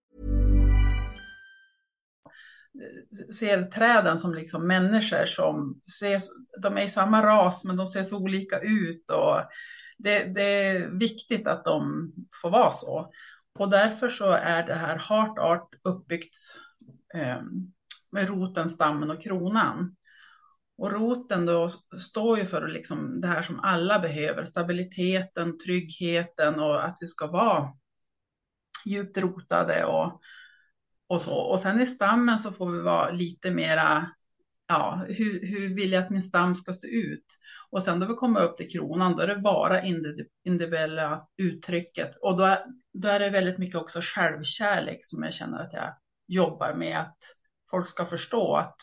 Ser 3.33 3.63
träden 3.63 4.17
som 4.17 4.33
liksom 4.33 4.67
människor 4.67 5.25
som 5.25 5.81
ses, 5.87 6.29
de 6.61 6.77
är 6.77 6.81
i 6.81 6.89
samma 6.89 7.25
ras 7.25 7.63
men 7.63 7.75
de 7.75 7.87
ser 7.87 8.03
så 8.03 8.17
olika 8.17 8.59
ut 8.59 9.09
och 9.09 9.41
det, 9.97 10.23
det 10.23 10.65
är 10.67 10.87
viktigt 10.87 11.47
att 11.47 11.65
de 11.65 12.11
får 12.41 12.49
vara 12.49 12.71
så. 12.71 13.11
Och 13.59 13.69
därför 13.69 14.09
så 14.09 14.31
är 14.31 14.67
det 14.67 14.73
här 14.73 14.97
Heart 14.97 15.37
Art 15.37 15.75
uppbyggt 15.83 16.35
eh, 17.13 17.41
med 18.11 18.27
roten, 18.27 18.69
stammen 18.69 19.11
och 19.11 19.23
kronan. 19.23 19.95
Och 20.77 20.91
roten 20.91 21.45
då 21.45 21.69
står 21.99 22.37
ju 22.37 22.45
för 22.45 22.67
liksom 22.67 23.21
det 23.21 23.27
här 23.27 23.41
som 23.41 23.59
alla 23.59 23.99
behöver, 23.99 24.45
stabiliteten, 24.45 25.59
tryggheten 25.59 26.59
och 26.59 26.85
att 26.85 26.97
vi 27.01 27.07
ska 27.07 27.27
vara 27.27 27.73
djupt 28.85 29.17
rotade 29.17 29.85
och 29.85 30.21
och 31.11 31.21
så. 31.21 31.35
Och 31.35 31.59
sen 31.59 31.81
i 31.81 31.85
stammen 31.85 32.39
så 32.39 32.51
får 32.51 32.71
vi 32.71 32.81
vara 32.81 33.11
lite 33.11 33.51
mera, 33.51 34.11
ja, 34.67 35.05
hur, 35.07 35.47
hur 35.47 35.75
vill 35.75 35.91
jag 35.91 36.03
att 36.03 36.09
min 36.09 36.21
stam 36.21 36.55
ska 36.55 36.73
se 36.73 36.87
ut? 36.87 37.25
Och 37.69 37.83
sen 37.83 37.99
då 37.99 38.05
vi 38.05 38.13
kommer 38.13 38.41
upp 38.41 38.57
till 38.57 38.69
kronan, 38.69 39.15
då 39.15 39.21
är 39.21 39.27
det 39.27 39.35
bara 39.35 39.81
individuella 40.43 41.27
uttrycket. 41.37 42.15
Och 42.21 42.37
då 42.37 42.57
då 42.93 43.07
är 43.07 43.19
det 43.19 43.29
väldigt 43.29 43.57
mycket 43.57 43.75
också 43.75 43.99
självkärlek 44.03 44.99
som 45.01 45.23
jag 45.23 45.33
känner 45.33 45.59
att 45.59 45.73
jag 45.73 45.95
jobbar 46.27 46.73
med, 46.73 46.99
att 46.99 47.17
folk 47.71 47.87
ska 47.87 48.05
förstå 48.05 48.55
att 48.55 48.77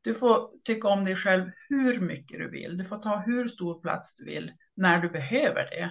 du 0.00 0.14
får 0.14 0.50
tycka 0.64 0.88
om 0.88 1.04
dig 1.04 1.16
själv 1.16 1.50
hur 1.68 2.00
mycket 2.00 2.38
du 2.38 2.50
vill. 2.50 2.78
Du 2.78 2.84
får 2.84 2.98
ta 2.98 3.22
hur 3.26 3.48
stor 3.48 3.80
plats 3.82 4.14
du 4.16 4.24
vill 4.24 4.52
när 4.74 5.00
du 5.00 5.08
behöver 5.08 5.64
det 5.70 5.90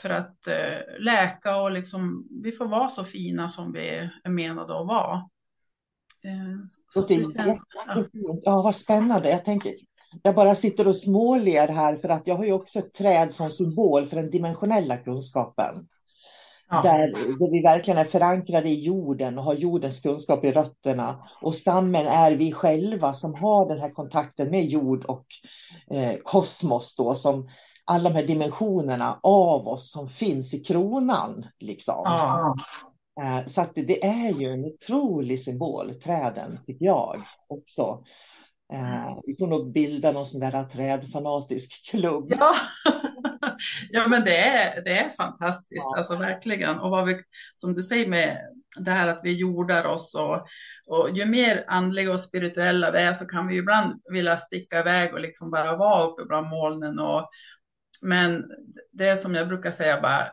för 0.00 0.10
att 0.10 0.46
eh, 0.46 0.98
läka 0.98 1.56
och 1.62 1.70
liksom, 1.70 2.28
vi 2.42 2.52
får 2.52 2.66
vara 2.66 2.88
så 2.88 3.04
fina 3.04 3.48
som 3.48 3.72
vi 3.72 3.88
är 4.24 4.30
menade 4.30 4.80
att 4.80 4.86
vara. 4.86 5.14
Eh, 6.24 6.66
så 6.88 7.06
Det 7.06 7.14
är 7.14 7.22
känns- 7.22 7.36
ja. 7.86 8.04
Ja, 8.42 8.62
vad 8.62 8.76
spännande. 8.76 9.30
Jag 9.30 9.44
tänker, 9.44 9.74
jag 10.22 10.34
bara 10.34 10.54
sitter 10.54 10.88
och 10.88 10.96
småler 10.96 11.68
här 11.68 11.96
för 11.96 12.08
att 12.08 12.26
jag 12.26 12.36
har 12.36 12.44
ju 12.44 12.52
också 12.52 12.78
ett 12.78 12.94
träd 12.94 13.34
som 13.34 13.50
symbol 13.50 14.06
för 14.06 14.16
den 14.16 14.30
dimensionella 14.30 14.96
kunskapen. 14.96 15.88
Ja. 16.72 16.82
Där, 16.82 16.98
där 17.38 17.50
vi 17.52 17.62
verkligen 17.62 17.98
är 17.98 18.04
förankrade 18.04 18.68
i 18.68 18.80
jorden 18.84 19.38
och 19.38 19.44
har 19.44 19.54
jordens 19.54 20.00
kunskap 20.00 20.44
i 20.44 20.52
rötterna. 20.52 21.28
Och 21.42 21.54
stammen 21.54 22.06
är 22.06 22.32
vi 22.32 22.52
själva 22.52 23.14
som 23.14 23.34
har 23.34 23.68
den 23.68 23.78
här 23.80 23.90
kontakten 23.90 24.50
med 24.50 24.64
jord 24.66 25.04
och 25.04 25.26
eh, 25.90 26.16
kosmos 26.24 26.96
då 26.96 27.14
som 27.14 27.48
alla 27.90 28.10
de 28.10 28.16
här 28.16 28.26
dimensionerna 28.26 29.20
av 29.22 29.68
oss 29.68 29.90
som 29.92 30.08
finns 30.08 30.54
i 30.54 30.64
kronan. 30.64 31.46
Liksom. 31.58 32.02
Ja. 32.04 32.54
Eh, 33.22 33.46
Så 33.46 33.60
att 33.60 33.74
det, 33.74 34.04
är 34.06 34.40
ju 34.40 34.52
en 34.52 34.64
otrolig 34.64 35.40
symbol, 35.42 35.94
träden, 35.94 36.58
tycker 36.66 36.84
jag 36.86 37.22
också. 37.48 38.04
Eh, 38.72 39.18
Vi 39.26 39.36
får 39.38 39.46
nog 39.46 39.72
bilda 39.72 40.12
någon 40.12 40.26
sån 40.26 40.40
där 40.40 40.64
trädfanatisk 40.64 41.90
klubb. 41.90 42.26
Ja. 42.28 42.52
ja, 43.90 44.08
men 44.08 44.24
det 44.24 44.36
är, 44.36 44.84
det 44.84 44.98
är 44.98 45.08
fantastiskt, 45.08 45.86
Ja. 45.90 45.98
alltså 45.98 46.16
verkligen. 46.16 46.78
Och 46.78 46.90
vad 46.90 47.06
vi, 47.06 47.22
som 47.56 47.74
du 47.74 47.82
säger 47.82 48.08
med 48.08 48.38
det 48.78 48.90
här 48.90 49.08
att 49.08 49.20
vi 49.22 49.32
jordar 49.36 49.84
oss 49.84 50.14
och, 50.14 50.46
och 50.86 51.10
ju 51.16 51.24
mer 51.24 51.64
andliga 51.68 52.12
och 52.12 52.20
spirituella 52.20 52.90
vi 52.90 52.98
är 52.98 53.14
så 53.14 53.26
kan 53.26 53.48
vi 53.48 53.56
ibland 53.56 54.00
vilja 54.12 54.36
sticka 54.36 54.80
iväg 54.80 55.14
och 55.14 55.20
liksom 55.20 55.50
bara 55.50 55.76
vara 55.76 56.04
uppe 56.04 56.24
bland 56.24 56.46
molnen. 56.48 56.98
Och, 56.98 57.28
men 58.00 58.50
det 58.92 59.08
är 59.08 59.16
som 59.16 59.34
jag 59.34 59.48
brukar 59.48 59.70
säga 59.70 60.00
bara, 60.00 60.28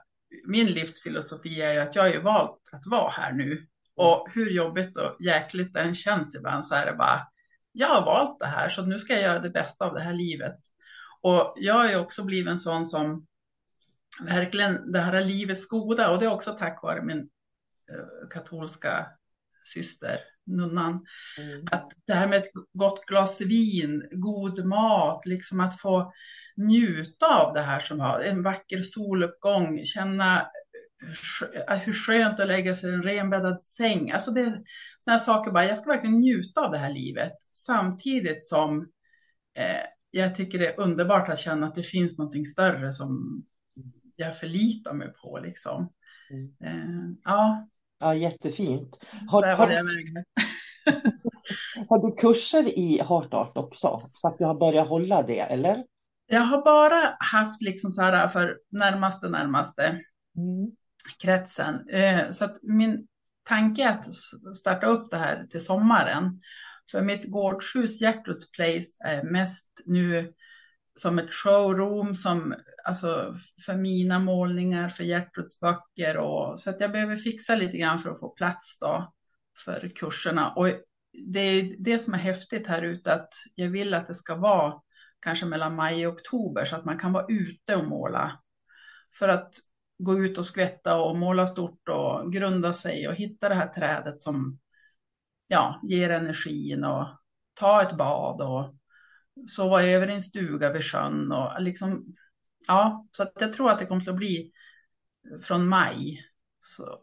min 0.48 0.68
livsfilosofi 0.68 1.62
är 1.62 1.74
ju 1.74 1.80
att 1.80 1.96
jag 1.96 2.04
har 2.04 2.10
ju 2.10 2.22
valt 2.22 2.70
att 2.72 2.88
vara 2.88 3.10
här 3.10 3.34
nu. 3.34 3.68
Och 3.96 4.28
hur 4.34 4.50
jobbigt 4.50 4.98
och 4.98 5.18
jäkligt 5.20 5.74
det 5.74 5.80
än 5.80 5.96
känns 5.96 6.36
ibland 6.36 6.66
så 6.66 6.76
är 6.76 6.86
det 6.86 6.94
bara, 6.94 7.28
jag 7.72 7.88
har 7.88 8.06
valt 8.06 8.40
det 8.40 8.46
här 8.46 8.70
så 8.70 8.82
nu 8.82 9.00
ska 9.00 9.14
jag 9.14 9.22
göra 9.22 9.40
det 9.40 9.50
bästa 9.50 9.86
av 9.86 9.94
det 9.94 10.00
här 10.00 10.14
livet. 10.14 10.56
Och 11.22 11.54
jag 11.56 11.74
har 11.74 11.90
ju 11.90 11.98
också 11.98 12.24
blivit 12.24 12.52
en 12.52 12.58
sån 12.58 12.86
som 12.86 13.28
verkligen 14.22 14.92
det 14.92 15.00
här 15.00 15.14
är 15.14 15.26
livets 15.26 15.68
goda 15.68 16.12
och 16.12 16.20
det 16.20 16.26
är 16.26 16.34
också 16.34 16.52
tack 16.52 16.84
vare 16.84 17.02
min 17.02 17.20
eh, 17.92 18.30
katolska 18.30 19.08
syster, 19.66 20.20
nunnan. 20.48 21.06
Mm. 21.38 21.68
Att 21.72 21.92
det 22.08 22.14
här 22.14 22.28
med 22.28 22.38
ett 22.38 22.52
gott 22.74 23.06
glas 23.06 23.42
vin, 23.42 24.08
god 24.12 24.66
mat, 24.66 25.26
liksom 25.26 25.60
att 25.60 25.82
få 25.82 26.14
njuta 26.58 27.26
av 27.26 27.54
det 27.54 27.62
här 27.62 27.80
som 27.80 28.00
har 28.00 28.20
en 28.20 28.44
vacker 28.44 28.82
soluppgång, 28.82 29.86
känna 29.86 30.48
skö- 31.14 31.76
hur 31.86 31.94
skönt 31.94 32.40
att 32.40 32.48
lägga 32.48 32.76
sig 32.76 32.92
i 32.92 32.94
en 32.94 33.04
renbäddad 33.04 33.64
säng. 33.64 34.12
Alltså 34.12 34.32
det 34.32 34.62
sådana 35.04 35.20
saker 35.20 35.52
bara, 35.52 35.66
jag 35.66 35.78
ska 35.78 35.90
verkligen 35.90 36.20
njuta 36.20 36.66
av 36.66 36.72
det 36.72 36.78
här 36.78 36.94
livet. 36.94 37.34
samtidigt 37.52 38.46
som 38.46 38.80
eh, 39.58 39.86
jag 40.12 40.36
tycker 40.36 40.60
det 40.60 40.68
är 40.68 40.80
underbart 40.80 41.30
att 41.30 41.40
känna 41.40 41.68
att 41.68 41.76
det 41.76 41.84
finns 41.84 42.18
någonting 42.18 42.46
större 42.46 42.94
som 42.94 43.44
jag 44.16 44.40
förlitar 44.40 44.94
mig 44.94 45.14
på. 45.14 45.40
Liksom. 45.40 45.94
Mm. 46.30 46.54
Eh, 46.64 47.16
ja. 47.24 47.70
Ja, 48.00 48.16
jättefint. 48.16 48.98
Har, 49.28 49.44
har, 49.44 49.70
jag 49.70 49.86
har 51.90 52.10
du 52.10 52.16
kurser 52.16 52.80
i 52.80 53.02
Heart 53.10 53.34
Art 53.34 53.58
också? 53.58 54.00
Så 54.14 54.28
att 54.28 54.38
du 54.38 54.46
har 54.46 54.56
börjat 54.56 54.88
hålla 54.88 55.24
det, 55.24 55.40
eller? 55.40 55.84
Jag 56.28 56.42
har 56.42 56.66
bara 56.66 57.18
haft 57.20 57.62
liksom 57.62 57.92
så 57.92 58.02
här 58.02 58.28
för 58.28 58.58
närmaste, 58.70 59.30
närmaste 59.30 59.84
mm. 60.38 60.72
kretsen. 61.22 61.90
Eh, 61.90 62.32
så 62.32 62.46
att 62.46 62.58
min 62.62 63.08
tanke 63.44 63.84
är 63.84 63.90
att 63.90 64.14
starta 64.56 64.88
upp 64.88 65.12
det 65.12 65.18
här 65.18 65.46
till 65.46 65.66
sommaren. 65.66 66.42
För 66.92 67.02
mitt 67.02 67.32
gårdshus 67.32 68.02
Gertruds 68.02 68.52
Place 68.52 68.98
är 69.06 69.24
mest 69.24 69.82
nu 69.86 70.34
som 71.00 71.20
ett 71.20 71.34
showroom 71.34 72.16
som, 72.16 72.56
alltså 72.86 73.36
för 73.66 73.76
mina 73.76 74.20
målningar, 74.20 74.90
för 74.90 75.04
Gertruds 75.04 75.60
böcker 75.60 76.18
och 76.18 76.60
så 76.60 76.70
att 76.70 76.82
jag 76.82 76.92
behöver 76.92 77.16
fixa 77.16 77.56
lite 77.56 77.78
grann 77.78 78.00
för 78.00 78.10
att 78.10 78.20
få 78.20 78.30
plats 78.30 78.78
då 78.80 79.14
för 79.66 79.92
kurserna. 79.96 80.54
Och 80.54 80.68
det 81.28 81.40
är 81.40 81.76
det 81.80 82.00
som 82.00 82.14
är 82.14 82.18
häftigt 82.18 82.68
här 82.68 82.82
ute 82.82 83.14
att 83.14 83.34
jag 83.56 83.70
vill 83.70 83.94
att 83.94 84.08
det 84.08 84.16
ska 84.16 84.36
vara 84.36 84.74
kanske 85.20 85.46
mellan 85.46 85.76
maj 85.76 86.08
och 86.08 86.14
oktober 86.14 86.66
så 86.66 86.76
att 86.76 86.86
man 86.86 87.00
kan 87.00 87.14
vara 87.14 87.26
ute 87.30 87.76
och 87.76 87.86
måla. 87.86 88.40
För 89.20 89.30
att 89.30 89.54
gå 89.98 90.20
ut 90.20 90.38
och 90.38 90.46
skvätta 90.46 91.02
och 91.02 91.18
måla 91.18 91.48
stort 91.48 91.90
och 91.90 92.34
grunda 92.34 92.74
sig 92.74 93.08
och 93.08 93.16
hitta 93.16 93.50
det 93.50 93.56
här 93.56 93.68
trädet 93.68 94.22
som 94.22 94.60
ja, 95.48 95.80
ger 95.84 96.10
energin 96.10 96.84
och 96.84 97.08
ta 97.54 97.82
ett 97.82 97.98
bad 97.98 98.42
och 98.42 98.76
sova 99.48 99.84
över 99.84 100.10
i 100.10 100.14
en 100.14 100.22
stuga 100.22 100.74
vid 100.74 100.84
sjön 100.84 101.32
och 101.32 101.62
liksom, 101.62 102.06
ja, 102.68 103.06
så 103.12 103.24
att 103.24 103.34
jag 103.40 103.54
tror 103.54 103.72
att 103.72 103.80
det 103.80 103.86
kommer 103.86 104.10
att 104.10 104.16
bli 104.16 104.52
från 105.42 105.68
maj 105.68 106.24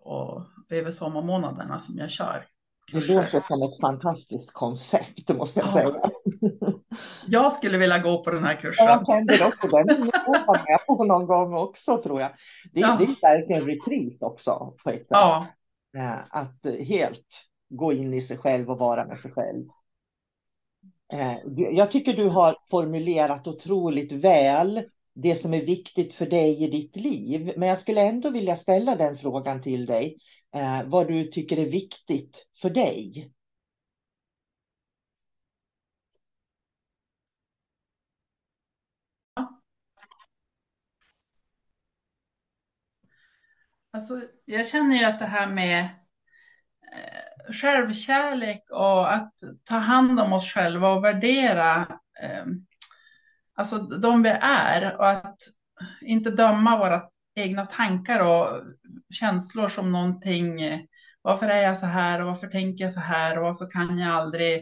och 0.01 0.47
över 0.71 0.91
sommarmånaderna 0.91 1.79
som 1.79 1.99
jag 1.99 2.11
kör. 2.11 2.47
Det 2.93 3.09
låter 3.09 3.45
som 3.49 3.63
ett 3.63 3.81
fantastiskt 3.81 4.53
koncept, 4.53 5.29
måste 5.29 5.61
jag 5.61 5.69
ja. 5.69 5.73
säga. 5.73 6.11
Jag 7.27 7.53
skulle 7.53 7.79
vilja 7.79 7.99
gå 7.99 8.25
på 8.25 8.31
den 8.31 8.45
här 8.45 8.57
kursen. 8.57 8.87
Jag 8.87 9.07
tänkte 9.07 9.47
också 9.47 9.69
den. 9.69 10.11
vara 10.47 10.63
med 10.69 10.87
på 10.87 11.05
någon 11.05 11.27
gång 11.27 11.55
också, 11.55 12.03
tror 12.03 12.21
jag. 12.21 12.31
Det, 12.73 12.81
ja. 12.81 12.97
det 12.99 13.05
är 13.05 13.21
verkligen 13.23 13.67
retreat 13.67 14.23
också, 14.33 14.75
på 14.85 14.91
ett 14.91 14.97
sätt. 14.97 15.07
Ja. 15.11 15.47
Eh, 15.97 16.19
att 16.31 16.67
helt 16.87 17.27
gå 17.69 17.93
in 17.93 18.15
i 18.15 18.21
sig 18.21 18.39
själv 18.39 18.71
och 18.71 18.79
vara 18.79 19.07
med 19.07 19.21
sig 19.21 19.33
själv. 19.33 19.65
Eh, 21.13 21.37
jag 21.57 21.91
tycker 21.91 22.13
du 22.13 22.29
har 22.29 22.57
formulerat 22.71 23.47
otroligt 23.47 24.13
väl 24.13 24.83
det 25.15 25.35
som 25.35 25.55
är 25.55 25.67
viktigt 25.67 26.15
för 26.15 26.27
dig 26.27 26.65
i 26.65 26.71
ditt 26.71 26.97
liv. 26.97 27.53
Men 27.57 27.69
jag 27.69 27.79
skulle 27.79 28.03
ändå 28.03 28.31
vilja 28.31 28.57
ställa 28.57 28.97
den 28.97 29.17
frågan 29.17 29.63
till 29.63 29.87
dig. 29.87 30.19
Eh, 30.55 30.83
vad 30.85 31.09
du 31.09 31.25
tycker 31.25 31.57
är 31.57 31.71
viktigt 31.71 32.47
för 32.63 32.71
dig. 32.71 33.31
Alltså, 43.91 44.21
jag 44.45 44.67
känner 44.67 44.97
ju 44.97 45.05
att 45.05 45.19
det 45.19 45.25
här 45.25 45.47
med 45.47 45.85
eh, 46.93 47.24
självkärlek 47.53 48.71
och 48.71 49.15
att 49.15 49.33
ta 49.65 49.77
hand 49.77 50.21
om 50.21 50.33
oss 50.33 50.53
själva 50.53 50.93
och 50.93 51.05
värdera 51.05 51.87
eh, 52.23 52.45
alltså 53.55 53.79
de 53.79 54.23
vi 54.23 54.29
är 54.41 54.97
och 54.97 55.09
att 55.11 55.39
inte 56.01 56.31
döma 56.31 56.79
våra 56.79 57.03
egna 57.35 57.67
tankar 57.67 58.21
och 58.25 58.63
känslor 59.11 59.69
som 59.69 59.93
någonting. 59.93 60.63
Eh, 60.63 60.81
varför 61.23 61.47
är 61.47 61.63
jag 61.63 61.79
så 61.79 61.87
här 61.87 62.21
och 62.21 62.27
varför 62.27 62.47
tänker 62.47 62.85
jag 62.85 62.93
så 62.93 63.01
här 63.01 63.39
och 63.39 63.45
varför 63.45 63.71
kan 63.71 63.99
jag 63.99 64.15
aldrig 64.15 64.57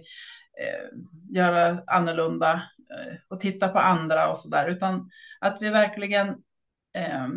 eh, 0.61 0.99
göra 1.31 1.83
annorlunda 1.87 2.53
eh, 2.90 3.14
och 3.29 3.40
titta 3.40 3.68
på 3.68 3.79
andra 3.79 4.31
och 4.31 4.38
så 4.38 4.49
där, 4.49 4.68
utan 4.68 5.11
att 5.40 5.62
vi 5.62 5.68
verkligen 5.68 6.29
eh, 6.95 7.29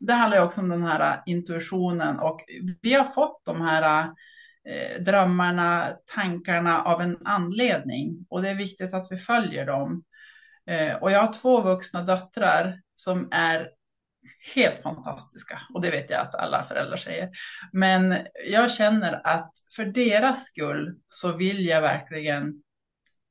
det 0.00 0.12
handlar 0.12 0.38
ju 0.38 0.44
också 0.44 0.60
om 0.60 0.68
den 0.68 0.84
här 0.84 1.22
intuitionen 1.26 2.18
och 2.18 2.40
vi 2.82 2.94
har 2.94 3.04
fått 3.04 3.42
de 3.44 3.60
här 3.60 4.10
Eh, 4.68 5.02
drömmarna, 5.02 5.96
tankarna 6.14 6.82
av 6.82 7.00
en 7.00 7.18
anledning 7.24 8.26
och 8.30 8.42
det 8.42 8.48
är 8.48 8.54
viktigt 8.54 8.94
att 8.94 9.12
vi 9.12 9.16
följer 9.16 9.66
dem. 9.66 10.04
Eh, 10.66 10.94
och 10.96 11.10
jag 11.10 11.20
har 11.20 11.32
två 11.32 11.60
vuxna 11.60 12.02
döttrar 12.02 12.80
som 12.94 13.28
är 13.32 13.70
helt 14.54 14.82
fantastiska 14.82 15.60
och 15.74 15.80
det 15.80 15.90
vet 15.90 16.10
jag 16.10 16.20
att 16.20 16.34
alla 16.34 16.62
föräldrar 16.62 16.96
säger. 16.96 17.30
Men 17.72 18.18
jag 18.50 18.72
känner 18.72 19.26
att 19.26 19.52
för 19.76 19.84
deras 19.84 20.44
skull 20.44 20.98
så 21.08 21.32
vill 21.32 21.66
jag 21.66 21.80
verkligen 21.80 22.62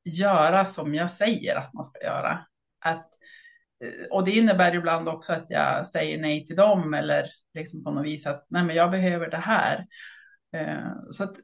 göra 0.04 0.66
som 0.66 0.96
jag 0.96 1.12
säger 1.12 1.56
att 1.56 1.74
man 1.74 1.84
ska 1.84 2.04
göra. 2.04 2.46
Att, 2.80 3.10
eh, 3.84 4.08
och 4.12 4.26
det 4.26 4.32
innebär 4.32 4.76
ibland 4.76 5.10
också 5.10 5.34
att 5.34 5.50
jag 5.50 5.88
säger 5.88 6.18
nej 6.18 6.46
till 6.46 6.56
dem 6.56 6.94
eller 6.94 7.30
liksom 7.54 7.84
på 7.84 7.92
något 7.92 8.06
vis 8.06 8.28
att 8.28 8.46
nej, 8.50 8.64
men 8.64 8.76
jag 8.76 8.92
behöver 8.92 9.30
det 9.30 9.38
här. 9.38 9.86
Eh, 10.54 10.92
så 11.10 11.24
att, 11.24 11.36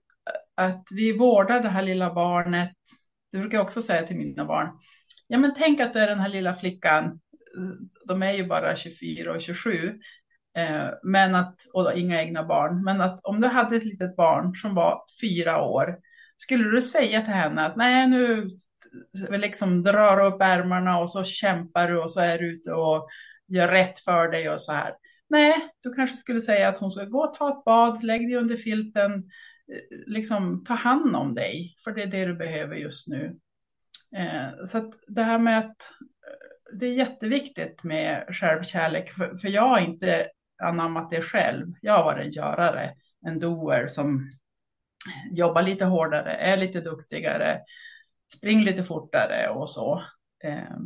att 0.56 0.88
vi 0.92 1.18
vårdar 1.18 1.60
det 1.60 1.70
här 1.70 1.82
lilla 1.82 2.14
barnet. 2.14 2.74
Det 3.32 3.38
brukar 3.38 3.58
jag 3.58 3.66
också 3.66 3.82
säga 3.82 4.08
till 4.08 4.18
mina 4.18 4.46
barn. 4.46 4.70
Ja, 5.28 5.38
men 5.38 5.54
tänk 5.58 5.80
att 5.80 5.94
du 5.94 6.00
är 6.00 6.08
den 6.08 6.20
här 6.20 6.30
lilla 6.30 6.54
flickan. 6.54 7.20
De 8.08 8.24
är 8.24 8.32
ju 8.32 8.48
bara 8.48 8.76
24 8.76 9.34
och 9.34 9.42
27. 9.42 10.00
Eh, 10.58 10.90
men 11.04 11.36
att, 11.36 11.56
och 11.74 11.98
inga 11.98 12.22
egna 12.22 12.44
barn. 12.44 12.84
Men 12.84 13.02
att 13.02 13.20
om 13.24 13.42
du 13.42 13.48
hade 13.48 13.76
ett 13.76 13.86
litet 13.86 14.16
barn 14.16 14.56
som 14.56 14.76
var 14.76 15.04
fyra 15.22 15.62
år. 15.62 15.98
Skulle 16.38 16.70
du 16.70 16.82
säga 16.82 17.22
till 17.22 17.34
henne 17.34 17.66
att 17.66 17.76
nej, 17.76 18.08
nu 18.08 18.50
liksom 19.30 19.84
drar 19.84 20.26
upp 20.26 20.42
ärmarna 20.42 21.00
och 21.00 21.12
så 21.12 21.24
kämpar 21.24 21.88
du 21.88 22.00
och 22.00 22.12
så 22.12 22.22
är 22.22 22.40
du 22.40 22.54
ute 22.54 22.72
och 22.72 23.08
gör 23.48 23.68
rätt 23.68 24.00
för 24.00 24.28
dig 24.28 24.50
och 24.50 24.62
så 24.62 24.72
här. 24.72 24.94
Nej, 25.30 25.54
du 25.82 25.94
kanske 25.94 26.18
skulle 26.18 26.42
säga 26.42 26.70
att 26.70 26.80
hon 26.80 26.92
ska 26.92 27.06
gå 27.06 27.20
och 27.20 27.34
ta 27.34 27.50
ett 27.50 27.64
bad, 27.64 28.04
lägg 28.04 28.30
dig 28.30 28.38
under 28.38 28.58
filten, 28.58 29.14
eh, 29.14 29.98
liksom 30.08 30.64
ta 30.64 30.74
hand 30.74 31.16
om 31.16 31.34
dig, 31.34 31.76
för 31.84 31.92
det 31.92 32.04
är 32.04 32.08
det 32.08 32.26
du 32.26 32.36
behöver 32.36 32.76
just 32.76 33.08
nu. 33.08 33.40
Eh, 34.16 34.66
så 34.66 34.78
att 34.78 34.94
det 35.08 35.24
här 35.24 35.40
med 35.40 35.60
att 35.60 35.66
eh, 35.66 36.78
det 36.80 36.86
är 36.86 36.94
jätteviktigt 36.94 37.84
med 37.84 38.26
självkärlek, 38.30 39.12
för, 39.12 39.38
för 39.38 39.48
jag 39.48 39.62
har 39.62 39.80
inte 39.80 40.28
anammat 40.64 41.10
det 41.10 41.22
själv. 41.22 41.74
Jag 41.82 41.94
har 41.94 42.04
varit 42.04 42.26
en 42.26 42.32
görare, 42.32 42.92
en 43.26 43.40
doer 43.40 43.88
som 43.88 44.32
jobbar 45.32 45.62
lite 45.62 45.86
hårdare, 45.86 46.34
är 46.34 46.58
lite 46.58 46.82
duktigare, 46.82 47.60
springer 48.38 48.66
lite 48.66 48.84
fortare 48.84 49.50
och 49.50 49.70
så. 49.70 50.04
Eh, 50.44 50.78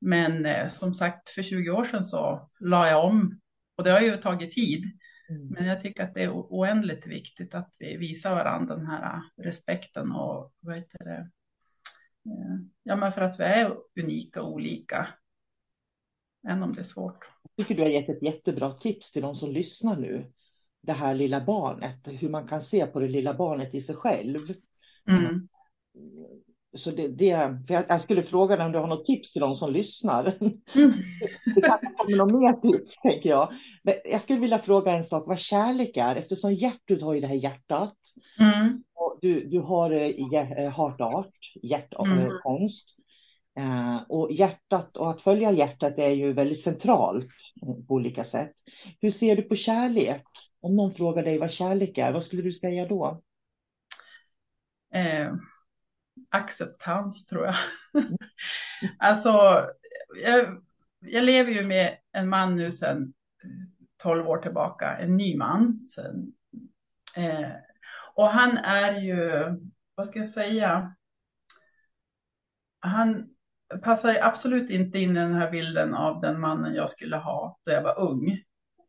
men 0.00 0.70
som 0.70 0.94
sagt, 0.94 1.30
för 1.30 1.42
20 1.42 1.70
år 1.70 1.84
sedan 1.84 2.04
så 2.04 2.48
la 2.60 2.88
jag 2.88 3.04
om 3.04 3.40
och 3.76 3.84
det 3.84 3.90
har 3.90 4.00
ju 4.00 4.16
tagit 4.16 4.52
tid. 4.52 4.84
Mm. 5.28 5.48
Men 5.48 5.66
jag 5.66 5.80
tycker 5.80 6.04
att 6.04 6.14
det 6.14 6.22
är 6.22 6.30
oändligt 6.30 7.06
viktigt 7.06 7.54
att 7.54 7.74
vi 7.78 7.96
visar 7.96 8.34
varandra 8.34 8.76
den 8.76 8.86
här 8.86 9.20
respekten 9.36 10.12
och 10.12 10.52
vad 10.60 10.76
heter 10.76 11.04
det? 11.04 11.30
Eh, 12.26 12.56
ja, 12.82 12.96
men 12.96 13.12
för 13.12 13.20
att 13.20 13.40
vi 13.40 13.44
är 13.44 13.76
unika 14.00 14.42
och 14.42 14.52
olika. 14.52 15.08
Än 16.48 16.62
om 16.62 16.72
det 16.72 16.80
är 16.80 16.84
svårt. 16.84 17.30
Jag 17.42 17.66
tycker 17.66 17.74
du 17.74 17.82
har 17.82 18.00
gett 18.00 18.08
ett 18.08 18.22
jättebra 18.22 18.72
tips 18.72 19.12
till 19.12 19.22
de 19.22 19.34
som 19.34 19.52
lyssnar 19.52 19.96
nu. 19.96 20.32
Det 20.82 20.92
här 20.92 21.14
lilla 21.14 21.44
barnet, 21.44 22.00
hur 22.04 22.28
man 22.28 22.48
kan 22.48 22.60
se 22.60 22.86
på 22.86 23.00
det 23.00 23.08
lilla 23.08 23.34
barnet 23.34 23.74
i 23.74 23.80
sig 23.80 23.94
själv. 23.94 24.40
Mm 25.08 25.48
så 26.74 26.90
det, 26.90 27.08
det, 27.08 27.24
jag, 27.24 27.84
jag, 27.88 28.00
skulle 28.00 28.22
fråga 28.22 28.56
dig 28.56 28.66
om 28.66 28.72
du 28.72 28.78
har 28.78 28.86
något 28.86 29.06
tips 29.06 29.32
till 29.32 29.40
de 29.40 29.54
som 29.54 29.72
lyssnar. 29.72 30.24
Mm. 30.24 30.92
det 31.54 31.60
kanske 31.60 31.86
kommer 31.96 32.16
något 32.16 32.32
mer 32.32 32.72
tips, 32.72 33.00
tänker 33.00 33.30
jag. 33.30 33.52
Men 33.82 33.94
jag 34.04 34.20
skulle 34.20 34.40
vilja 34.40 34.58
fråga 34.58 34.92
en 34.92 35.04
sak, 35.04 35.24
vad 35.26 35.38
kärlek 35.38 35.96
är, 35.96 36.16
eftersom 36.16 36.54
Gertrud 36.54 37.02
har 37.02 37.14
ju 37.14 37.20
det 37.20 37.26
här 37.26 37.34
hjärtat. 37.34 37.96
Mm. 38.40 38.82
Och 38.94 39.18
du, 39.20 39.48
du 39.48 39.60
har 39.60 39.92
uh, 39.92 40.70
heart 40.70 41.00
art, 41.00 41.38
hjärtkonst. 41.62 42.86
Mm. 43.58 43.94
Uh, 43.94 44.02
och 44.08 44.32
hjärtat 44.32 44.96
och 44.96 45.10
att 45.10 45.22
följa 45.22 45.52
hjärtat 45.52 45.98
är 45.98 46.10
ju 46.10 46.32
väldigt 46.32 46.60
centralt 46.60 47.28
på 47.88 47.94
olika 47.94 48.24
sätt. 48.24 48.52
Hur 49.00 49.10
ser 49.10 49.36
du 49.36 49.42
på 49.42 49.54
kärlek? 49.54 50.24
Om 50.60 50.76
någon 50.76 50.94
frågar 50.94 51.22
dig 51.22 51.38
vad 51.38 51.50
kärlek 51.50 51.98
är, 51.98 52.12
vad 52.12 52.24
skulle 52.24 52.42
du 52.42 52.52
säga 52.52 52.88
då? 52.88 53.22
Uh 54.96 55.34
acceptans 56.30 57.26
tror 57.26 57.44
jag. 57.44 57.54
alltså, 58.98 59.30
jag, 60.24 60.62
jag, 61.00 61.24
lever 61.24 61.52
ju 61.52 61.66
med 61.66 61.96
en 62.12 62.28
man 62.28 62.56
nu 62.56 62.72
sedan 62.72 63.12
12 64.02 64.28
år 64.28 64.38
tillbaka, 64.38 64.96
en 64.96 65.16
ny 65.16 65.36
man. 65.36 65.76
Sen, 65.76 66.32
eh, 67.16 67.50
och 68.14 68.28
han 68.28 68.58
är 68.58 69.00
ju, 69.00 69.30
vad 69.94 70.06
ska 70.06 70.18
jag 70.18 70.28
säga, 70.28 70.94
han 72.80 73.28
passar 73.82 74.18
absolut 74.22 74.70
inte 74.70 74.98
in 74.98 75.16
i 75.16 75.20
den 75.20 75.34
här 75.34 75.50
bilden 75.50 75.94
av 75.94 76.20
den 76.20 76.40
mannen 76.40 76.74
jag 76.74 76.90
skulle 76.90 77.16
ha 77.16 77.58
då 77.64 77.72
jag 77.72 77.82
var 77.82 78.00
ung. 78.00 78.38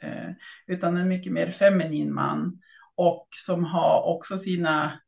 Eh, 0.02 0.32
utan 0.68 0.98
en 0.98 1.08
mycket 1.08 1.34
mer 1.34 1.52
feminin 1.52 2.14
man. 2.14 2.62
Och 2.96 3.28
som 3.32 3.64
har 3.64 4.04
också 4.04 4.38
sina, 4.38 5.00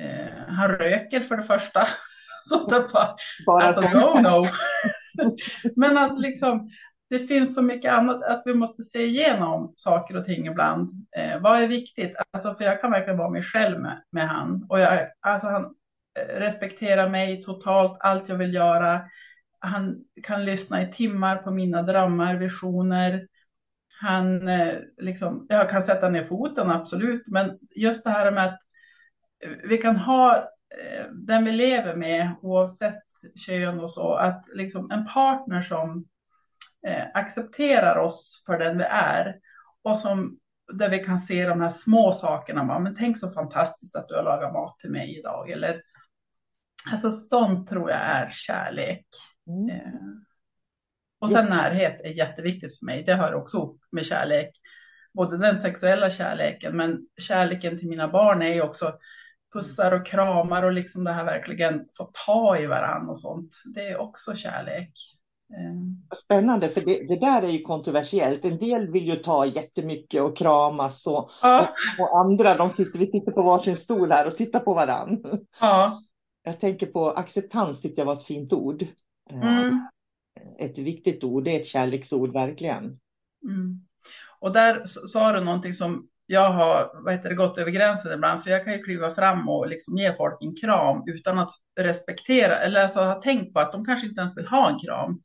eh, 0.00 0.48
han 0.48 0.68
röker 0.68 1.20
för 1.20 1.36
det 1.36 1.42
första. 1.42 1.88
Så 2.44 2.66
det 2.66 2.86
bara, 2.92 3.16
Bara 3.46 3.64
alltså 3.64 3.82
så. 3.82 4.20
no 4.20 4.22
no. 4.22 4.46
Men 5.76 5.98
att 5.98 6.20
liksom, 6.20 6.70
det 7.10 7.18
finns 7.18 7.54
så 7.54 7.62
mycket 7.62 7.92
annat 7.92 8.22
att 8.22 8.42
vi 8.44 8.54
måste 8.54 8.82
se 8.82 9.06
igenom 9.06 9.72
saker 9.76 10.16
och 10.16 10.26
ting 10.26 10.46
ibland. 10.46 11.06
Eh, 11.16 11.40
vad 11.40 11.60
är 11.60 11.68
viktigt? 11.68 12.16
Alltså, 12.32 12.54
för 12.54 12.64
jag 12.64 12.80
kan 12.80 12.90
verkligen 12.90 13.18
vara 13.18 13.30
mig 13.30 13.42
själv 13.42 13.80
med, 13.80 14.02
med 14.10 14.28
han. 14.28 14.66
Och 14.68 14.80
jag, 14.80 15.08
alltså, 15.20 15.46
han 15.46 15.64
eh, 16.18 16.38
respekterar 16.38 17.08
mig 17.08 17.42
totalt, 17.42 17.96
allt 18.00 18.28
jag 18.28 18.36
vill 18.36 18.54
göra. 18.54 19.00
Han 19.58 19.96
kan 20.22 20.44
lyssna 20.44 20.82
i 20.82 20.92
timmar 20.92 21.36
på 21.36 21.50
mina 21.50 21.82
drömmar, 21.82 22.34
visioner. 22.34 23.26
Han, 24.00 24.48
eh, 24.48 24.74
liksom, 24.98 25.46
jag 25.48 25.70
kan 25.70 25.82
sätta 25.82 26.08
ner 26.08 26.24
foten, 26.24 26.70
absolut. 26.70 27.28
Men 27.28 27.58
just 27.76 28.04
det 28.04 28.10
här 28.10 28.30
med 28.30 28.44
att 28.44 28.60
vi 29.64 29.78
kan 29.78 29.96
ha 29.96 30.36
eh, 30.36 31.06
den 31.12 31.44
vi 31.44 31.52
lever 31.52 31.96
med, 31.96 32.34
oavsett 32.42 33.02
kön 33.46 33.80
och 33.80 33.90
så, 33.90 34.14
att 34.14 34.44
liksom 34.54 34.90
en 34.90 35.06
partner 35.06 35.62
som 35.62 36.06
eh, 36.86 37.04
accepterar 37.14 37.96
oss 37.96 38.42
för 38.46 38.58
den 38.58 38.78
vi 38.78 38.84
är 38.84 39.36
och 39.82 39.98
som 39.98 40.38
där 40.72 40.90
vi 40.90 40.98
kan 40.98 41.20
se 41.20 41.46
de 41.46 41.60
här 41.60 41.70
små 41.70 42.12
sakerna. 42.12 42.78
Men 42.78 42.94
tänk 42.94 43.18
så 43.18 43.30
fantastiskt 43.30 43.96
att 43.96 44.08
du 44.08 44.14
har 44.14 44.22
lagat 44.22 44.52
mat 44.52 44.78
till 44.78 44.90
mig 44.90 45.18
idag. 45.18 45.50
Eller, 45.50 45.82
alltså 46.92 47.10
sånt 47.10 47.68
tror 47.68 47.90
jag 47.90 48.00
är 48.00 48.30
kärlek. 48.32 49.06
Mm. 49.46 49.70
Eh, 49.70 50.00
och 51.20 51.30
sen 51.30 51.46
närhet 51.46 52.00
är 52.00 52.10
jätteviktigt 52.10 52.78
för 52.78 52.86
mig. 52.86 53.02
Det 53.02 53.14
hör 53.14 53.34
också 53.34 53.56
ihop 53.56 53.80
med 53.92 54.06
kärlek. 54.06 54.50
Både 55.14 55.38
den 55.38 55.58
sexuella 55.58 56.10
kärleken, 56.10 56.76
men 56.76 57.06
kärleken 57.20 57.78
till 57.78 57.88
mina 57.88 58.08
barn 58.08 58.42
är 58.42 58.54
ju 58.54 58.62
också 58.62 58.98
pussar 59.56 59.92
och 59.92 60.06
kramar 60.06 60.62
och 60.62 60.72
liksom 60.72 61.04
det 61.04 61.12
här 61.12 61.24
verkligen 61.24 61.84
få 61.96 62.10
ta 62.26 62.58
i 62.58 62.66
varandra 62.66 63.10
och 63.10 63.18
sånt. 63.18 63.62
Det 63.74 63.80
är 63.80 64.00
också 64.00 64.34
kärlek. 64.34 64.92
Eh, 65.52 66.18
Spännande, 66.24 66.68
för 66.68 66.80
det, 66.80 67.08
det 67.08 67.20
där 67.20 67.42
är 67.42 67.48
ju 67.48 67.62
kontroversiellt. 67.62 68.44
En 68.44 68.58
del 68.58 68.90
vill 68.92 69.06
ju 69.06 69.16
ta 69.16 69.46
jättemycket 69.46 70.22
och 70.22 70.36
kramas 70.36 71.06
och, 71.06 71.30
Ja, 71.42 71.68
och 72.00 72.18
andra, 72.18 72.56
de 72.56 72.70
sitter, 72.72 72.98
vi 72.98 73.06
sitter 73.06 73.32
på 73.32 73.42
varsin 73.42 73.76
stol 73.76 74.12
här 74.12 74.26
och 74.26 74.36
tittar 74.36 74.60
på 74.60 74.74
varandra. 74.74 75.38
ja. 75.60 76.02
Jag 76.42 76.60
tänker 76.60 76.86
på 76.86 77.10
acceptans 77.10 77.80
tyckte 77.80 78.00
jag 78.00 78.06
var 78.06 78.16
ett 78.16 78.26
fint 78.26 78.52
ord. 78.52 78.82
Eh, 79.30 79.62
Mm. 79.62 79.80
Ett 80.58 80.78
viktigt 80.78 81.24
ord, 81.24 81.44
det 81.44 81.56
är 81.56 81.60
ett 81.60 81.66
kärleksord 81.66 82.32
verkligen. 82.32 82.84
Mm. 83.44 83.80
Och 84.40 84.52
där 84.52 84.82
sa 84.86 85.32
du 85.32 85.40
någonting 85.40 85.74
som 85.74 86.08
jag 86.26 86.50
har 86.50 86.90
vad 87.04 87.14
heter 87.14 87.28
det, 87.28 87.34
gått 87.34 87.58
över 87.58 87.70
gränsen 87.70 88.12
ibland, 88.12 88.42
för 88.42 88.50
jag 88.50 88.64
kan 88.64 88.72
ju 88.72 88.82
kliva 88.82 89.10
fram 89.10 89.48
och 89.48 89.68
liksom 89.68 89.96
ge 89.96 90.12
folk 90.12 90.36
en 90.40 90.56
kram 90.56 91.02
utan 91.06 91.38
att 91.38 91.50
respektera 91.80 92.58
eller 92.58 92.82
alltså 92.82 93.00
ha 93.00 93.22
tänkt 93.22 93.54
på 93.54 93.60
att 93.60 93.72
de 93.72 93.84
kanske 93.84 94.06
inte 94.06 94.20
ens 94.20 94.38
vill 94.38 94.46
ha 94.46 94.70
en 94.70 94.78
kram. 94.78 95.20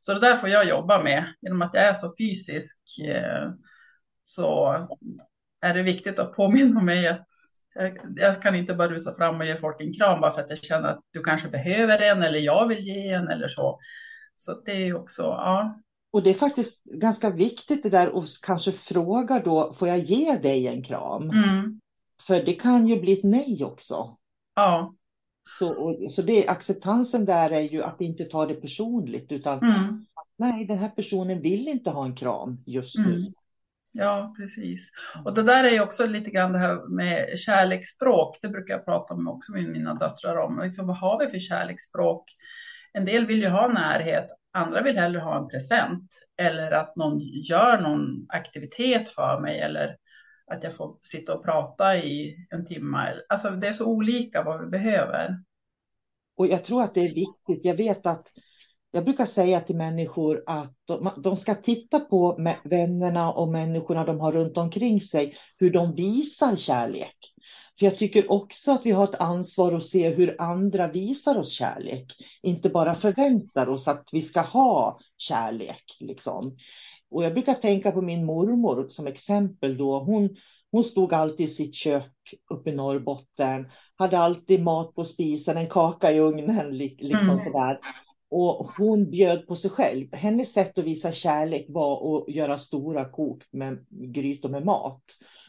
Så 0.00 0.14
det 0.14 0.20
där 0.20 0.36
får 0.36 0.48
jag 0.48 0.68
jobba 0.68 1.02
med 1.02 1.24
genom 1.40 1.62
att 1.62 1.74
jag 1.74 1.84
är 1.84 1.94
så 1.94 2.12
fysisk. 2.20 2.78
Eh, 3.04 3.50
så 4.22 4.74
är 5.60 5.74
det 5.74 5.82
viktigt 5.82 6.18
att 6.18 6.32
påminna 6.32 6.80
mig 6.80 7.08
att 7.08 7.26
jag, 8.16 8.42
kan 8.42 8.54
inte 8.54 8.74
bara 8.74 8.88
rusa 8.88 9.14
fram 9.14 9.40
och 9.40 9.46
ge 9.46 9.56
folk 9.56 9.80
en 9.80 9.94
kram 9.94 10.20
bara 10.20 10.30
för 10.30 10.40
att 10.40 10.50
jag 10.50 10.58
känner 10.58 10.88
att 10.88 11.00
du 11.10 11.22
kanske 11.22 11.48
behöver 11.48 12.02
en 12.02 12.22
eller 12.22 12.38
jag 12.38 12.68
vill 12.68 12.86
ge 12.86 13.08
en 13.08 13.28
eller 13.28 13.48
så. 13.48 13.78
Så 14.34 14.62
det 14.64 14.72
är 14.72 14.84
ju 14.84 14.94
också, 14.94 15.22
ja. 15.22 15.82
Och 16.10 16.22
det 16.22 16.30
är 16.30 16.34
faktiskt 16.34 16.84
ganska 16.84 17.30
viktigt 17.30 17.82
det 17.82 17.90
där 17.90 18.18
att 18.18 18.28
kanske 18.42 18.72
fråga 18.72 19.42
då, 19.44 19.74
får 19.74 19.88
jag 19.88 19.98
ge 19.98 20.36
dig 20.36 20.66
en 20.66 20.84
kram? 20.84 21.30
Mm, 21.30 21.80
För 22.26 22.42
det 22.42 22.54
kan 22.54 22.88
ju 22.88 23.00
bli 23.00 23.12
ett 23.12 23.24
nej 23.24 23.64
också. 23.64 24.16
ja. 24.54 24.94
Så, 25.58 25.72
och, 25.72 26.12
så 26.12 26.22
det, 26.22 26.48
acceptansen 26.48 27.24
där 27.24 27.50
är 27.50 27.60
ju 27.60 27.82
att 27.82 28.00
inte 28.00 28.24
ta 28.24 28.46
det 28.46 28.54
personligt 28.54 29.32
utan 29.32 29.58
Mm. 29.58 30.06
nej, 30.36 30.64
den 30.64 30.78
här 30.78 30.88
personen 30.88 31.40
vill 31.40 31.68
inte 31.68 31.90
ha 31.90 32.04
en 32.04 32.16
kram 32.16 32.62
just 32.66 32.98
nu. 32.98 33.14
Mm. 33.14 33.32
Ja, 33.92 34.34
precis. 34.36 34.90
Och 35.24 35.34
det 35.34 35.42
där 35.42 35.64
är 35.64 35.70
ju 35.70 35.80
också 35.80 36.06
lite 36.06 36.30
grann 36.30 36.52
det 36.52 36.58
här 36.58 36.88
med 36.88 37.38
kärleksspråk. 37.38 38.38
Det 38.42 38.48
brukar 38.48 38.74
jag 38.74 38.84
prata 38.84 39.16
med 39.16 39.32
också 39.32 39.52
med 39.52 39.64
mina 39.68 39.94
döttrar 39.94 40.36
om. 40.36 40.60
Liksom, 40.64 40.86
vad 40.86 40.96
har 40.96 41.18
vi 41.18 41.26
för 41.26 41.38
kärleksspråk? 41.38 42.24
En 42.92 43.04
del 43.04 43.26
vill 43.26 43.40
ju 43.42 43.48
ha 43.48 43.68
närhet, 43.68 44.26
andra 44.58 44.82
vill 44.82 44.98
hellre 44.98 45.20
ha 45.20 45.38
en 45.38 45.48
present 45.48 46.08
eller 46.36 46.70
att 46.70 46.96
någon 46.96 47.18
gör 47.20 47.80
någon 47.80 48.26
aktivitet 48.28 49.08
för 49.08 49.40
mig 49.40 49.60
eller 49.60 49.96
att 50.50 50.64
jag 50.64 50.76
får 50.76 50.96
sitta 51.02 51.34
och 51.34 51.44
prata 51.44 51.96
i 51.96 52.36
en 52.50 52.64
timme. 52.64 53.14
Alltså 53.28 53.50
det 53.50 53.68
är 53.68 53.72
så 53.72 53.86
olika 53.86 54.42
vad 54.42 54.60
vi 54.60 54.66
behöver. 54.66 55.38
Och 56.36 56.46
jag 56.46 56.64
tror 56.64 56.82
att 56.82 56.94
det 56.94 57.00
är 57.00 57.14
viktigt. 57.14 57.64
Jag 57.64 57.74
vet 57.74 58.06
att 58.06 58.26
jag 58.90 59.04
brukar 59.04 59.26
säga 59.26 59.60
till 59.60 59.76
människor 59.76 60.42
att 60.46 60.74
de, 60.84 61.10
de 61.16 61.36
ska 61.36 61.54
titta 61.54 62.00
på 62.00 62.36
vännerna 62.64 63.32
och 63.32 63.48
människorna 63.48 64.04
de 64.04 64.20
har 64.20 64.32
runt 64.32 64.56
omkring 64.56 65.00
sig, 65.00 65.36
hur 65.56 65.70
de 65.70 65.94
visar 65.94 66.56
kärlek. 66.56 67.34
För 67.78 67.86
jag 67.86 67.98
tycker 67.98 68.32
också 68.32 68.72
att 68.72 68.86
vi 68.86 68.90
har 68.90 69.04
ett 69.04 69.20
ansvar 69.20 69.72
att 69.72 69.84
se 69.84 70.08
hur 70.10 70.36
andra 70.38 70.88
visar 70.88 71.38
oss 71.38 71.50
kärlek. 71.50 72.12
Inte 72.42 72.68
bara 72.70 72.94
förväntar 72.94 73.68
oss 73.68 73.88
att 73.88 74.08
vi 74.12 74.22
ska 74.22 74.40
ha 74.40 74.98
kärlek. 75.16 75.84
Liksom. 76.00 76.56
Och 77.10 77.24
jag 77.24 77.34
brukar 77.34 77.54
tänka 77.54 77.92
på 77.92 78.02
min 78.02 78.24
mormor 78.24 78.86
som 78.88 79.06
exempel 79.06 79.76
då. 79.76 79.98
Hon, 80.00 80.36
hon 80.72 80.84
stod 80.84 81.12
alltid 81.12 81.46
i 81.46 81.48
sitt 81.48 81.74
kök 81.74 82.12
uppe 82.50 82.70
i 82.70 82.74
Norrbotten. 82.74 83.66
Hade 83.96 84.18
alltid 84.18 84.62
mat 84.62 84.94
på 84.94 85.04
spisen, 85.04 85.56
en 85.56 85.68
kaka 85.68 86.12
i 86.12 86.18
ugnen. 86.20 86.76
li- 86.78 86.96
Liksom 87.00 87.30
Mm. 87.30 87.44
sådär. 87.44 87.78
Och 88.30 88.70
hon 88.76 89.10
bjöd 89.10 89.46
på 89.46 89.56
sig 89.56 89.70
själv. 89.70 90.14
Hennes 90.14 90.52
sätt 90.52 90.78
att 90.78 90.84
visa 90.84 91.12
kärlek 91.12 91.66
var 91.68 92.18
att 92.18 92.28
göra 92.34 92.58
stora 92.58 93.04
kok 93.04 93.42
med 93.50 93.86
grytor 93.90 94.48
med 94.48 94.64
mat. 94.64 95.02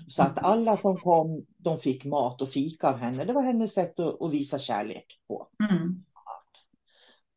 Så 0.08 0.22
att 0.24 0.38
alla 0.38 0.78
som 0.78 0.98
kom, 0.98 1.46
de 1.58 1.80
fick 1.80 2.06
mat 2.06 2.42
och 2.42 2.50
fika 2.50 2.90
av 2.90 2.98
henne. 2.98 3.26
Det 3.26 3.34
var 3.34 3.42
hennes 3.42 3.74
sätt 3.74 4.00
att, 4.00 4.22
att 4.22 4.32
visa 4.32 4.60
kärlek 4.60 5.06
på. 5.28 5.48
Mm. 5.70 6.04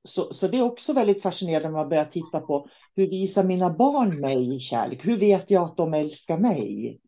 Så, 0.05 0.35
så 0.35 0.49
det 0.49 0.59
är 0.59 0.63
också 0.63 0.93
väldigt 0.93 1.23
fascinerande 1.23 1.69
när 1.69 1.77
man 1.79 1.89
börjar 1.89 2.05
titta 2.05 2.41
på 2.41 2.69
hur 2.97 3.07
visar 3.07 3.45
mina 3.45 3.71
barn 3.71 4.21
mig 4.21 4.61
kärlek? 4.61 5.07
Hur 5.07 5.17
vet 5.17 5.51
jag 5.51 5.63
att 5.63 5.77
de 5.77 5.95
älskar 5.95 6.39
mig? 6.39 7.01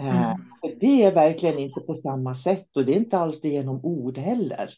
Eh, 0.00 0.26
Mm. 0.26 0.38
för 0.60 0.80
det 0.80 1.02
är 1.02 1.14
verkligen 1.14 1.58
inte 1.58 1.80
på 1.80 1.94
samma 1.94 2.34
sätt 2.34 2.76
och 2.76 2.84
det 2.84 2.92
är 2.92 2.96
inte 2.96 3.18
alltid 3.18 3.52
genom 3.52 3.84
ord 3.84 4.18
heller. 4.18 4.74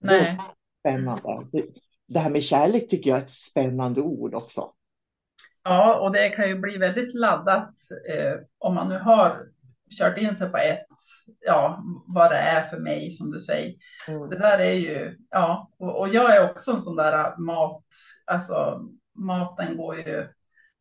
Det 0.00 0.14
är 0.14 0.22
Nej. 0.22 0.38
spännande. 0.80 1.48
Så 1.48 1.62
det 2.10 2.20
här 2.20 2.30
med 2.30 2.42
kärlek 2.42 2.90
tycker 2.90 3.10
jag 3.10 3.18
är 3.18 3.22
ett 3.22 3.30
spännande 3.30 4.00
ord 4.00 4.34
också. 4.34 4.72
Ja, 5.62 6.00
och 6.00 6.12
det 6.12 6.28
kan 6.28 6.48
ju 6.48 6.58
bli 6.58 6.76
väldigt 6.76 7.14
laddat 7.14 7.74
eh, 8.10 8.40
om 8.58 8.74
man 8.74 8.88
nu 8.88 8.98
har 8.98 9.46
kört 9.98 10.18
in 10.18 10.36
sig 10.36 10.50
på 10.50 10.56
ett, 10.56 10.86
ja, 11.40 11.84
vad 12.06 12.30
det 12.30 12.36
är 12.36 12.62
för 12.62 12.78
mig 12.78 13.12
som 13.12 13.30
du 13.30 13.38
säger. 13.38 13.74
Mm. 14.08 14.30
Det 14.30 14.38
där 14.38 14.58
är 14.58 14.72
ju, 14.72 15.16
ja, 15.30 15.70
och, 15.78 16.00
och 16.00 16.08
jag 16.08 16.36
är 16.36 16.50
också 16.50 16.72
en 16.72 16.82
sån 16.82 16.96
där 16.96 17.36
mat, 17.36 17.84
alltså 18.26 18.80
maten 19.14 19.76
går 19.76 19.96
ju 19.96 20.28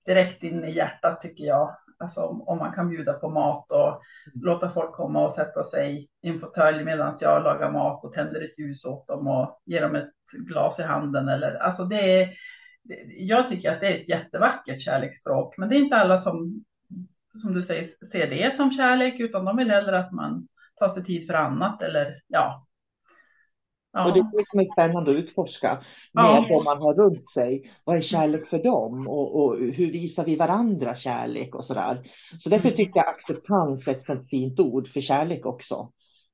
direkt 0.05 0.43
in 0.43 0.65
i 0.65 0.71
hjärtat 0.71 1.21
tycker 1.21 1.43
jag. 1.43 1.77
Alltså 1.99 2.21
om, 2.21 2.41
om 2.47 2.57
man 2.57 2.73
kan 2.73 2.89
bjuda 2.89 3.13
på 3.13 3.29
mat 3.29 3.71
och 3.71 4.01
låta 4.33 4.69
folk 4.69 4.91
komma 4.91 5.23
och 5.25 5.31
sätta 5.31 5.63
sig 5.63 6.09
i 6.21 6.29
en 6.29 6.39
fåtölj 6.39 6.83
medan 6.83 7.15
jag 7.21 7.43
lagar 7.43 7.71
mat 7.71 8.05
och 8.05 8.13
tänder 8.13 8.41
ett 8.41 8.59
ljus 8.59 8.85
åt 8.85 9.07
dem 9.07 9.27
och 9.27 9.61
ger 9.65 9.81
dem 9.81 9.95
ett 9.95 10.11
glas 10.47 10.79
i 10.79 10.83
handen 10.83 11.27
eller, 11.27 11.55
alltså 11.55 11.83
det 11.83 12.21
är, 12.21 12.27
det- 12.83 13.03
jag 13.17 13.49
tycker 13.49 13.71
att 13.71 13.79
det 13.79 13.87
är 13.87 14.01
ett 14.01 14.09
jättevackert 14.09 14.81
kärleksspråk, 14.81 15.57
men 15.57 15.69
det 15.69 15.75
är 15.75 15.79
inte 15.79 15.95
alla 15.97 16.17
som, 16.17 16.63
som 17.41 17.53
du 17.53 17.63
säger, 17.63 17.83
ser 18.11 18.29
det 18.29 18.55
som 18.55 18.71
kärlek, 18.71 19.19
utan 19.19 19.45
de 19.45 19.57
vill 19.57 19.71
hellre 19.71 19.99
att 19.99 20.11
man 20.11 20.47
tar 20.79 20.87
sig 20.87 21.03
tid 21.03 21.27
för 21.27 21.33
annat 21.33 21.81
eller 21.81 22.21
ja. 22.27 22.65
Och 23.97 24.13
det 24.13 24.19
Ja, 24.19 24.25
är 24.33 24.37
det 24.37 24.45
som 24.49 24.59
är 24.59 24.65
spännande 24.65 25.11
att 25.11 25.17
utforska 25.17 25.83
med 26.13 26.45
Ja. 26.49 26.61
man 26.65 26.81
har 26.81 26.93
runt 26.93 27.29
sig. 27.29 27.71
Vad 27.83 27.97
är 27.97 28.01
kärlek 28.01 28.47
för 28.47 28.63
dem 28.63 29.07
och, 29.07 29.35
och 29.43 29.57
hur 29.57 29.91
visar 29.91 30.25
vi 30.25 30.35
varandra 30.35 30.95
kärlek 30.95 31.55
och 31.55 31.65
sådär. 31.65 32.09
Så 32.39 32.49
därför 32.49 32.67
Mm. 32.69 32.77
tycker 32.77 32.99
jag 32.99 33.07
acceptans 33.07 33.87
är 33.87 33.91
ett 33.91 34.03
sånt 34.03 34.29
fint 34.29 34.59
ord 34.59 34.87
för 34.87 35.01
kärlek 35.01 35.45
också. 35.45 35.91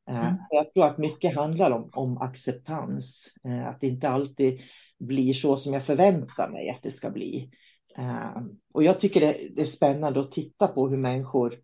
Eh, 0.09 0.19
Mm. 0.27 0.35
Jag 0.49 0.73
tror 0.73 0.85
att 0.85 0.97
mycket 0.97 1.35
handlar 1.35 1.71
om, 1.71 1.89
om 1.93 2.17
acceptans. 2.17 3.27
Eh, 3.47 3.67
Att 3.67 3.81
det 3.81 3.87
inte 3.87 4.09
alltid 4.09 4.59
blir 4.99 5.33
så 5.33 5.57
som 5.57 5.73
jag 5.73 5.83
förväntar 5.83 6.49
mig 6.49 6.69
att 6.69 6.81
det 6.83 6.91
ska 6.91 7.09
bli. 7.09 7.49
Eh, 7.97 8.41
Och 8.73 8.83
jag 8.83 8.99
tycker 8.99 9.19
det, 9.21 9.37
det 9.55 9.61
är 9.61 9.65
spännande 9.65 10.19
att 10.19 10.31
titta 10.31 10.67
på 10.67 10.87
hur 10.89 10.97
människor 10.97 11.55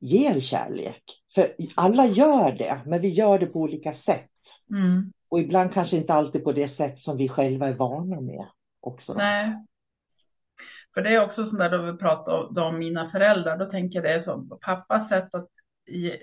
ger 0.00 0.40
kärlek. 0.40 1.02
För 1.34 1.52
alla 1.76 2.06
gör 2.06 2.52
det, 2.52 2.80
men 2.86 3.00
vi 3.00 3.08
gör 3.08 3.38
det 3.38 3.46
på 3.46 3.58
olika 3.60 3.92
sätt. 3.92 4.29
Mm. 4.70 5.12
Och 5.28 5.40
ibland 5.40 5.72
kanske 5.72 5.96
inte 5.96 6.12
alltid 6.14 6.44
på 6.44 6.52
det 6.52 6.68
sätt 6.68 6.98
som 6.98 7.16
vi 7.16 7.28
själva 7.28 7.68
är 7.68 7.74
vana 7.74 8.20
med 8.20 8.46
också. 8.80 9.14
Nej. 9.14 9.64
För 10.94 11.02
det 11.02 11.14
är 11.14 11.24
också 11.24 11.44
sånt 11.44 11.58
där 11.58 11.70
då 11.70 11.82
vi 11.82 11.98
pratar 11.98 12.62
om 12.62 12.78
mina 12.78 13.06
föräldrar, 13.06 13.58
då 13.58 13.64
tänker 13.64 13.96
jag 13.96 14.04
det 14.04 14.14
är 14.14 14.20
som 14.20 14.58
pappas 14.60 15.08
sätt 15.08 15.34
att 15.34 15.48
ge, 15.86 16.18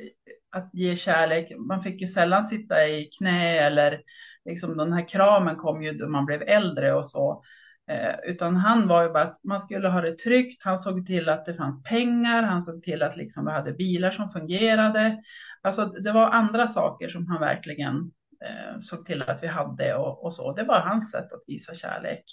att 0.49 0.69
ge 0.73 0.95
kärlek. 0.95 1.51
Man 1.57 1.83
fick 1.83 2.01
ju 2.01 2.07
sällan 2.07 2.45
sitta 2.45 2.87
i 2.87 3.09
knä 3.17 3.59
eller 3.59 4.01
liksom 4.45 4.77
den 4.77 4.93
här 4.93 5.07
kramen 5.07 5.55
kom 5.55 5.81
ju 5.81 5.91
då 5.91 6.09
man 6.09 6.25
blev 6.25 6.41
äldre 6.41 6.93
och 6.93 7.05
så. 7.05 7.43
Eh, 7.91 8.29
utan 8.29 8.55
han 8.55 8.87
var 8.87 9.03
ju 9.03 9.09
bara 9.09 9.23
att 9.23 9.43
man 9.43 9.59
skulle 9.59 9.89
ha 9.89 10.01
det 10.01 10.17
tryggt. 10.17 10.63
Han 10.63 10.79
såg 10.79 11.05
till 11.05 11.29
att 11.29 11.45
det 11.45 11.53
fanns 11.53 11.83
pengar. 11.83 12.43
Han 12.43 12.61
såg 12.61 12.83
till 12.83 13.03
att 13.03 13.17
liksom 13.17 13.45
vi 13.45 13.51
hade 13.51 13.73
bilar 13.73 14.11
som 14.11 14.29
fungerade. 14.29 15.17
Alltså 15.61 15.85
det 15.85 16.11
var 16.11 16.29
andra 16.29 16.67
saker 16.67 17.09
som 17.09 17.27
han 17.27 17.39
verkligen 17.39 18.11
eh, 18.45 18.79
såg 18.79 19.05
till 19.05 19.21
att 19.21 19.43
vi 19.43 19.47
hade 19.47 19.95
och, 19.95 20.23
och, 20.23 20.33
så. 20.33 20.53
Det 20.53 20.63
var 20.63 20.79
hans 20.79 21.11
sätt 21.11 21.33
att 21.33 21.43
visa 21.47 21.75
kärlek. 21.75 22.23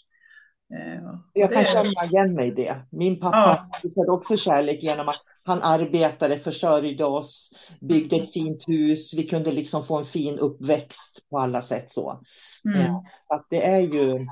Eh, 0.75 1.03
Jag 1.33 1.53
kan 1.53 1.63
det... 1.63 1.71
känna 1.73 2.05
igen 2.05 2.35
mig 2.35 2.49
i 2.49 2.55
det. 2.55 2.77
Min 2.91 3.21
pappa 3.21 3.69
ja. 3.73 3.81
visade 3.83 4.11
också 4.11 4.37
kärlek 4.37 4.83
genom 4.83 5.09
att 5.09 5.23
han 5.45 5.63
arbetade, 5.63 6.39
försörjde 6.39 7.05
oss, 7.05 7.51
byggde 7.81 8.17
ett 8.17 8.33
fint 8.33 8.69
hus. 8.69 9.15
Vi 9.15 9.27
kunde 9.27 9.53
liksom 9.53 9.85
få 9.85 9.99
en 9.99 10.05
fin 10.05 10.39
uppväxt 10.39 11.27
på 11.31 11.39
alla 11.39 11.63
sätt 11.63 11.91
så. 11.91 12.23
Mm. 12.65 12.81
Eh, 12.81 12.97
att 13.29 13.47
det 13.51 13.67
är 13.67 13.81
ju 13.81 14.27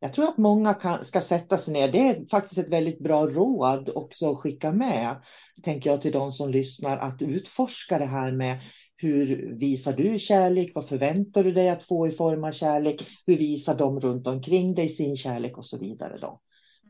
jag 0.00 0.12
tror 0.12 0.28
att 0.28 0.38
många 0.38 0.74
kan, 0.74 1.04
ska 1.04 1.20
sätta 1.20 1.58
sig 1.58 1.74
ner. 1.74 1.92
Det 1.92 2.08
är 2.08 2.28
faktiskt 2.30 2.58
ett 2.58 2.72
väldigt 2.72 2.98
bra 2.98 3.26
råd 3.26 3.90
också 3.94 4.32
att 4.32 4.38
skicka 4.38 4.72
med, 4.72 5.22
tänker 5.62 5.90
jag 5.90 6.02
till 6.02 6.12
de 6.12 6.32
som 6.32 6.50
lyssnar, 6.50 6.98
att 6.98 7.22
utforska 7.22 7.98
det 7.98 8.06
här 8.06 8.32
med 8.32 8.60
hur 8.96 9.54
visar 9.58 9.92
du 9.92 10.18
kärlek? 10.18 10.72
Vad 10.74 10.88
förväntar 10.88 11.44
du 11.44 11.52
dig 11.52 11.68
att 11.68 11.82
få 11.82 12.08
i 12.08 12.10
form 12.10 12.44
av 12.44 12.52
kärlek? 12.52 13.06
Hur 13.26 13.36
visar 13.36 13.74
de 13.74 14.00
runt 14.00 14.26
omkring 14.26 14.74
dig 14.74 14.88
sin 14.88 15.16
kärlek 15.16 15.58
och 15.58 15.66
så 15.66 15.78
vidare 15.78 16.18
då? 16.20 16.40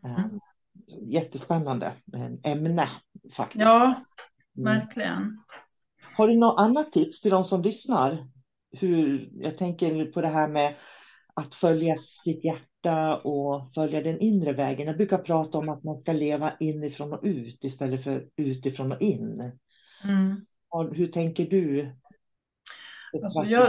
Mm. 0.05 0.17
Ehm, 0.17 0.41
jättespännande 1.13 1.93
ämne 2.45 2.89
faktiskt. 3.33 3.65
Ja, 3.65 3.85
mm. 3.85 4.75
verkligen. 4.81 5.13
Mm. 5.13 5.43
Har 6.17 6.29
du 6.29 6.37
något 6.37 6.61
annat 6.61 6.93
tips 6.93 7.21
till 7.21 7.31
de 7.31 7.45
som 7.45 7.63
lyssnar? 7.63 8.29
Hur, 8.73 9.29
jag 9.33 9.59
tänker 9.59 10.05
på 10.05 10.21
det 10.21 10.29
här 10.29 10.49
med 10.49 10.75
att 11.35 11.55
följa 11.55 11.97
sitt 11.97 12.45
hjärta 12.45 12.76
och 13.23 13.75
följa 13.75 14.03
den 14.03 14.21
inre 14.21 14.53
vägen. 14.53 14.87
Jag 14.87 14.97
brukar 14.97 15.19
prata 15.19 15.59
om 15.59 15.69
att 15.69 15.85
man 15.85 15.97
ska 15.97 16.13
leva 16.13 16.53
inifrån 16.61 17.13
och 17.13 17.21
ut 17.23 17.65
istället 17.65 18.05
för 18.05 18.27
utifrån 18.37 18.93
och 18.93 19.01
in. 19.01 19.53
Mm. 20.05 20.47
Hur 20.93 21.07
tänker 21.07 21.47
du? 21.47 21.97
Alltså 23.23 23.45
jag, 23.45 23.69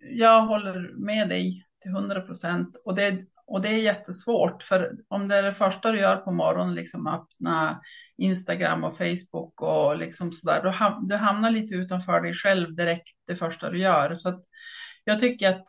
jag 0.00 0.42
håller 0.42 0.92
med 0.96 1.28
dig 1.28 1.66
till 1.80 1.90
hundra 1.90 2.20
procent 2.20 2.82
och 2.84 2.94
det, 2.94 3.26
och 3.46 3.62
det 3.62 3.68
är 3.68 3.78
jättesvårt 3.78 4.62
för 4.62 4.96
om 5.08 5.28
det 5.28 5.36
är 5.36 5.42
det 5.42 5.54
första 5.54 5.92
du 5.92 5.98
gör 5.98 6.16
på 6.16 6.32
morgonen, 6.32 6.74
liksom 6.74 7.06
öppna 7.06 7.80
Instagram 8.16 8.84
och 8.84 8.96
Facebook 8.96 9.62
och 9.62 9.96
liksom 9.96 10.32
sådär, 10.32 10.60
då 10.62 10.98
du 11.08 11.16
hamnar 11.16 11.50
lite 11.50 11.74
utanför 11.74 12.20
dig 12.20 12.34
själv 12.34 12.74
direkt 12.74 13.16
det 13.26 13.36
första 13.36 13.70
du 13.70 13.78
gör. 13.78 14.14
Så 14.14 14.28
att 14.28 14.40
jag 15.04 15.20
tycker 15.20 15.48
att 15.48 15.64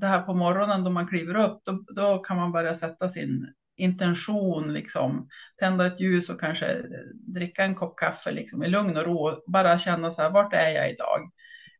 det 0.00 0.06
här 0.06 0.22
på 0.22 0.34
morgonen 0.34 0.84
då 0.84 0.90
man 0.90 1.06
kliver 1.06 1.36
upp, 1.36 1.60
då, 1.64 1.84
då 1.94 2.18
kan 2.18 2.36
man 2.36 2.52
börja 2.52 2.74
sätta 2.74 3.08
sin 3.08 3.54
intention, 3.76 4.72
liksom, 4.72 5.28
tända 5.58 5.86
ett 5.86 6.00
ljus 6.00 6.30
och 6.30 6.40
kanske 6.40 6.66
eh, 6.66 6.82
dricka 7.12 7.64
en 7.64 7.74
kopp 7.74 7.98
kaffe 7.98 8.32
liksom, 8.32 8.64
i 8.64 8.68
lugn 8.68 8.96
och 8.96 9.04
ro. 9.04 9.42
Bara 9.46 9.78
känna 9.78 10.10
så 10.10 10.22
här, 10.22 10.30
vart 10.30 10.52
är 10.52 10.68
jag 10.68 10.90
idag? 10.90 11.30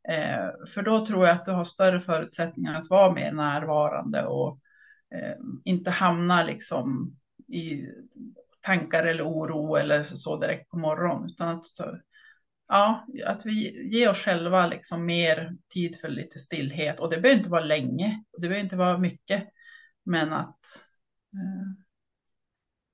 Eh, 0.08 0.68
för 0.68 0.82
då 0.82 1.06
tror 1.06 1.26
jag 1.26 1.34
att 1.34 1.46
du 1.46 1.52
har 1.52 1.64
större 1.64 2.00
förutsättningar 2.00 2.74
att 2.74 2.90
vara 2.90 3.14
mer 3.14 3.32
närvarande 3.32 4.24
och 4.24 4.60
eh, 5.14 5.36
inte 5.64 5.90
hamna 5.90 6.42
liksom 6.42 7.14
i 7.48 7.86
tankar 8.60 9.04
eller 9.04 9.28
oro 9.28 9.76
eller 9.76 10.04
så 10.04 10.36
direkt 10.40 10.70
på 10.70 10.78
morgonen, 10.78 11.30
utan 11.30 11.48
att 11.48 11.64
ja, 12.68 13.06
att 13.26 13.46
vi 13.46 13.88
ger 13.94 14.10
oss 14.10 14.18
själva 14.18 14.66
liksom 14.66 15.06
mer 15.06 15.56
tid 15.72 15.96
för 16.00 16.08
lite 16.08 16.38
stillhet. 16.38 17.00
Och 17.00 17.10
det 17.10 17.20
behöver 17.20 17.38
inte 17.38 17.50
vara 17.50 17.64
länge, 17.64 18.24
det 18.32 18.40
behöver 18.40 18.60
inte 18.60 18.76
vara 18.76 18.98
mycket, 18.98 19.48
men 20.04 20.32
att 20.32 20.60
eh, 21.34 21.84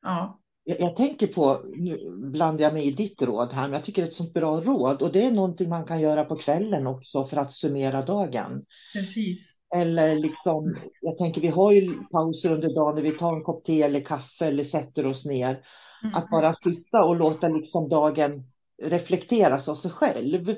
ja. 0.02 0.36
Jag, 0.64 0.80
jag, 0.80 0.96
tänker 0.96 1.26
på, 1.26 1.62
nu 1.76 2.10
blandar 2.16 2.64
jag 2.64 2.74
mig 2.74 2.86
i 2.86 2.90
ditt 2.90 3.22
råd 3.22 3.52
här, 3.52 3.62
men 3.62 3.72
jag 3.72 3.84
tycker 3.84 4.02
det 4.02 4.06
är 4.06 4.08
ett 4.08 4.14
sånt 4.14 4.34
bra 4.34 4.60
råd 4.60 5.02
och 5.02 5.12
det 5.12 5.24
är 5.24 5.30
någonting 5.30 5.68
man 5.68 5.84
kan 5.84 6.00
göra 6.00 6.24
på 6.24 6.36
kvällen 6.36 6.86
också 6.86 7.24
för 7.24 7.36
att 7.36 7.52
summera 7.52 8.02
dagen. 8.02 8.64
Precis. 8.92 9.56
Eller 9.74 10.16
liksom, 10.16 10.76
jag 11.00 11.18
tänker 11.18 11.40
vi 11.40 11.48
har 11.48 11.72
ju 11.72 11.94
pauser 12.10 12.52
under 12.52 12.74
dagen 12.74 12.94
när 12.94 13.02
vi 13.02 13.10
tar 13.10 13.36
en 13.36 13.42
kopp 13.42 13.64
te 13.64 13.82
eller 13.82 14.00
kaffe 14.00 14.46
eller 14.46 14.64
sätter 14.64 15.06
oss 15.06 15.24
ner. 15.24 15.64
Mm. 16.02 16.14
Att 16.14 16.30
bara 16.30 16.54
sitta 16.54 17.04
och 17.04 17.16
låta 17.16 17.48
liksom 17.48 17.88
dagen 17.88 18.44
reflekteras 18.82 19.68
av 19.68 19.74
sig 19.74 19.90
själv. 19.90 20.48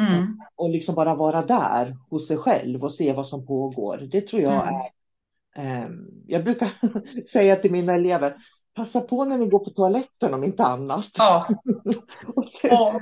Mm. 0.00 0.40
Och 0.54 0.70
liksom 0.70 0.94
bara 0.94 1.14
vara 1.14 1.42
där 1.42 1.96
hos 2.10 2.28
sig 2.28 2.36
själv 2.36 2.84
och 2.84 2.92
se 2.92 3.12
vad 3.12 3.26
som 3.26 3.46
pågår. 3.46 4.08
Det 4.12 4.20
tror 4.20 4.42
jag 4.42 4.68
mm. 4.68 4.74
är... 4.74 4.90
Eh, 5.56 5.88
jag 6.26 6.44
brukar 6.44 6.68
säga 7.32 7.56
till 7.56 7.72
mina 7.72 7.94
elever, 7.94 8.36
passa 8.74 9.00
på 9.00 9.24
när 9.24 9.38
ni 9.38 9.46
går 9.46 9.58
på 9.58 9.70
toaletten 9.70 10.34
om 10.34 10.44
inte 10.44 10.64
annat. 10.64 11.10
Ja. 11.18 11.46
och 12.34 12.46
sätt, 12.46 12.70
ja. 12.72 13.00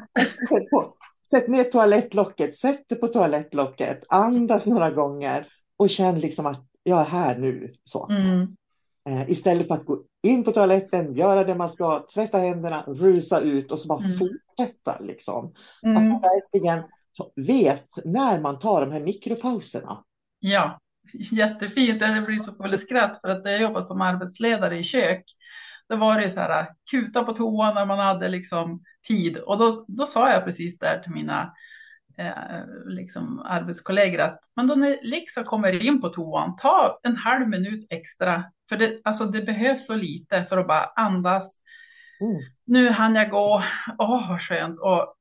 sätt 1.31 1.49
ner 1.49 1.65
toalettlocket, 1.65 2.57
sätt 2.57 2.85
det 2.89 2.95
på 2.95 3.09
toalettlocket, 3.09 4.05
andas 4.09 4.67
några 4.67 4.91
gånger 4.91 5.47
och 5.77 5.91
känn 5.91 6.21
liksom 6.21 6.47
att 6.47 6.67
jag 6.83 7.01
är 7.01 7.05
här 7.05 7.39
nu. 7.39 7.75
Så. 7.85 8.09
Mm. 8.11 8.57
Eh, 9.09 9.31
istället 9.31 9.69
för 9.69 9.75
att 9.75 9.87
gå 9.87 10.03
in 10.23 10.45
på 10.45 10.53
toaletten, 10.53 11.15
göra 11.15 11.45
det 11.45 11.55
man 11.55 11.69
ska, 11.69 12.07
tvätta 12.15 12.39
händerna, 12.39 12.85
rusa 12.87 13.41
ut 13.41 13.73
och 13.73 13.79
så 13.79 13.89
bara 13.89 14.05
mm. 14.05 14.19
fortsätta. 14.19 14.99
Liksom. 15.01 15.55
Mm. 15.83 15.97
Att 15.97 16.03
man 16.03 16.21
verkligen 16.21 16.83
vet 17.37 18.05
när 18.05 18.41
man 18.41 18.59
tar 18.59 18.81
de 18.81 18.93
här 18.93 19.01
mikropauserna. 19.01 20.05
Ja, 20.41 20.81
jättefint. 21.33 22.01
Det 22.01 22.25
blir 22.27 22.39
så 22.39 22.53
full 22.53 22.79
skratt 22.79 23.21
för 23.21 23.29
att 23.29 23.45
jag 23.45 23.61
jobbar 23.61 23.83
som 23.83 24.01
arbetsledare 24.01 24.79
i 24.79 24.83
kök. 24.83 25.25
Då 25.89 25.97
var 25.97 26.21
det 26.21 26.31
så 26.31 26.41
här, 26.41 26.67
kuta 26.91 27.25
på 27.25 27.33
toan 27.33 27.75
när 27.75 27.87
man 27.87 27.99
hade 27.99 28.29
liksom 28.29 28.83
tid. 29.09 29.37
Och 29.37 29.59
då, 29.59 29.73
då 29.89 30.07
sa 30.07 30.31
jag 30.31 30.45
precis 30.45 30.79
där 30.79 30.99
till 30.99 31.13
mina 31.13 31.53
liksom 32.87 33.43
arbetskollegor 33.45 34.21
att 34.21 34.41
men 34.57 34.67
då 34.67 34.75
ni 34.75 34.99
liksom 35.03 35.45
kommer 35.45 35.87
in 35.87 36.01
på 36.01 36.09
toan, 36.09 36.57
ta 36.57 37.01
en 37.03 37.17
halv 37.17 37.49
minut 37.49 37.87
extra. 37.91 38.45
För 38.69 38.77
det, 38.77 39.01
alltså 39.05 39.25
det 39.25 39.43
behövs 39.43 39.87
så 39.87 39.95
lite 39.95 40.45
för 40.45 40.59
att 40.59 40.67
bara 40.67 40.85
andas. 40.97 41.61
Mm. 42.21 42.43
Nu 42.65 42.91
hann 42.91 43.15
jag 43.15 43.31
gå, 43.31 43.63
åh 43.99 44.31
vad 44.31 44.41
skönt. 44.41 44.81
Och, 44.81 45.15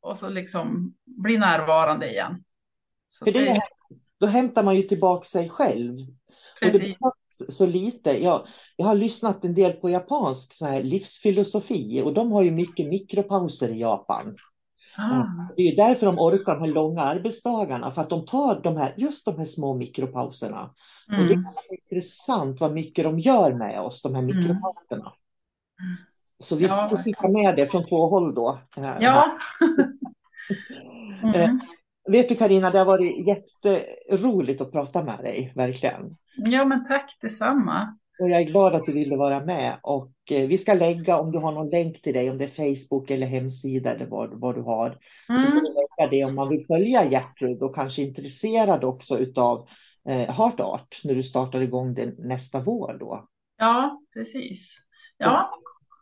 och 0.00 0.18
så 0.18 0.28
liksom 0.28 0.94
bli 1.04 1.38
närvarande 1.38 2.10
igen. 2.10 2.44
Så 3.08 3.24
det, 3.24 3.32
det, 3.32 3.60
då 4.20 4.26
hämtar 4.26 4.62
man 4.62 4.76
ju 4.76 4.82
tillbaka 4.82 5.24
sig 5.24 5.48
själv. 5.48 5.96
Precis. 6.60 6.74
Och 6.74 6.80
det 6.80 6.96
behövs 7.00 7.56
så 7.56 7.66
lite. 7.66 8.22
Jag, 8.22 8.46
jag 8.76 8.86
har 8.86 8.94
lyssnat 8.94 9.44
en 9.44 9.54
del 9.54 9.72
på 9.72 9.90
japansk 9.90 10.54
så 10.54 10.66
här, 10.66 10.82
livsfilosofi 10.82 12.02
och 12.02 12.14
de 12.14 12.32
har 12.32 12.42
ju 12.42 12.50
mycket 12.50 12.88
mikropauser 12.88 13.68
i 13.68 13.80
Japan. 13.80 14.36
Ah. 14.96 15.24
Det 15.56 15.62
är 15.62 15.76
därför 15.76 16.06
de 16.06 16.18
orkar 16.18 16.54
de 16.54 16.60
här 16.60 16.68
långa 16.68 17.02
arbetsdagarna, 17.02 17.90
för 17.90 18.02
att 18.02 18.10
de 18.10 18.26
tar 18.26 18.60
de 18.60 18.76
här, 18.76 18.94
just 18.96 19.24
de 19.24 19.38
här 19.38 19.44
små 19.44 19.74
mikropauserna. 19.74 20.74
Mm. 21.08 21.20
Och 21.20 21.26
det 21.28 21.34
mm. 21.34 21.46
är 21.46 21.74
intressant 21.74 22.60
vad 22.60 22.72
mycket 22.72 23.04
de 23.04 23.18
gör 23.18 23.52
med 23.52 23.80
oss, 23.80 24.02
de 24.02 24.14
här 24.14 24.22
mm. 24.22 24.36
mikropauserna. 24.36 25.12
Mm. 25.80 25.96
Så 26.38 26.56
vi 26.56 26.64
ja. 26.64 26.88
får 26.90 26.96
skicka 26.96 27.28
med 27.28 27.56
det 27.56 27.66
från 27.66 27.86
två 27.86 28.08
håll 28.08 28.34
då. 28.34 28.58
Ja. 28.76 29.24
mm. 31.34 31.60
Vet 32.08 32.28
du 32.28 32.34
Karina, 32.34 32.70
det 32.70 32.78
har 32.78 32.86
varit 32.86 33.26
jätteroligt 33.26 34.60
att 34.60 34.72
prata 34.72 35.02
med 35.02 35.18
dig, 35.18 35.52
verkligen. 35.54 36.16
Ja, 36.36 36.64
men 36.64 36.84
tack 36.84 37.16
detsamma. 37.20 37.98
Och 38.20 38.30
jag 38.30 38.40
är 38.40 38.44
glad 38.44 38.74
att 38.74 38.86
du 38.86 38.92
ville 38.92 39.16
vara 39.16 39.44
med 39.44 39.78
och 39.82 40.12
eh, 40.30 40.46
vi 40.48 40.58
ska 40.58 40.74
lägga 40.74 41.18
om 41.18 41.32
du 41.32 41.38
har 41.38 41.52
någon 41.52 41.70
länk 41.70 42.02
till 42.02 42.14
dig, 42.14 42.30
om 42.30 42.38
det 42.38 42.44
är 42.44 42.74
Facebook 42.74 43.10
eller 43.10 43.26
hemsida 43.26 43.94
eller 43.94 44.06
vad, 44.06 44.40
vad 44.40 44.54
du 44.54 44.62
har. 44.62 44.98
Mm. 45.28 45.40
Så 45.40 45.46
ska 45.46 45.60
vi 45.60 45.68
lägga 45.68 46.10
det 46.10 46.24
om 46.24 46.34
man 46.34 46.48
vill 46.48 46.66
följa 46.66 47.10
Gertrud 47.10 47.62
och 47.62 47.74
kanske 47.74 48.02
intresserad 48.02 48.84
också 48.84 49.18
utav 49.18 49.68
eh, 50.08 50.34
Heart 50.34 50.60
Art 50.60 51.00
när 51.04 51.14
du 51.14 51.22
startar 51.22 51.60
igång 51.60 51.94
det 51.94 52.14
nästa 52.18 52.60
vår 52.60 52.96
då. 53.00 53.28
Ja, 53.58 54.00
precis. 54.14 54.76
Ja. 55.18 55.50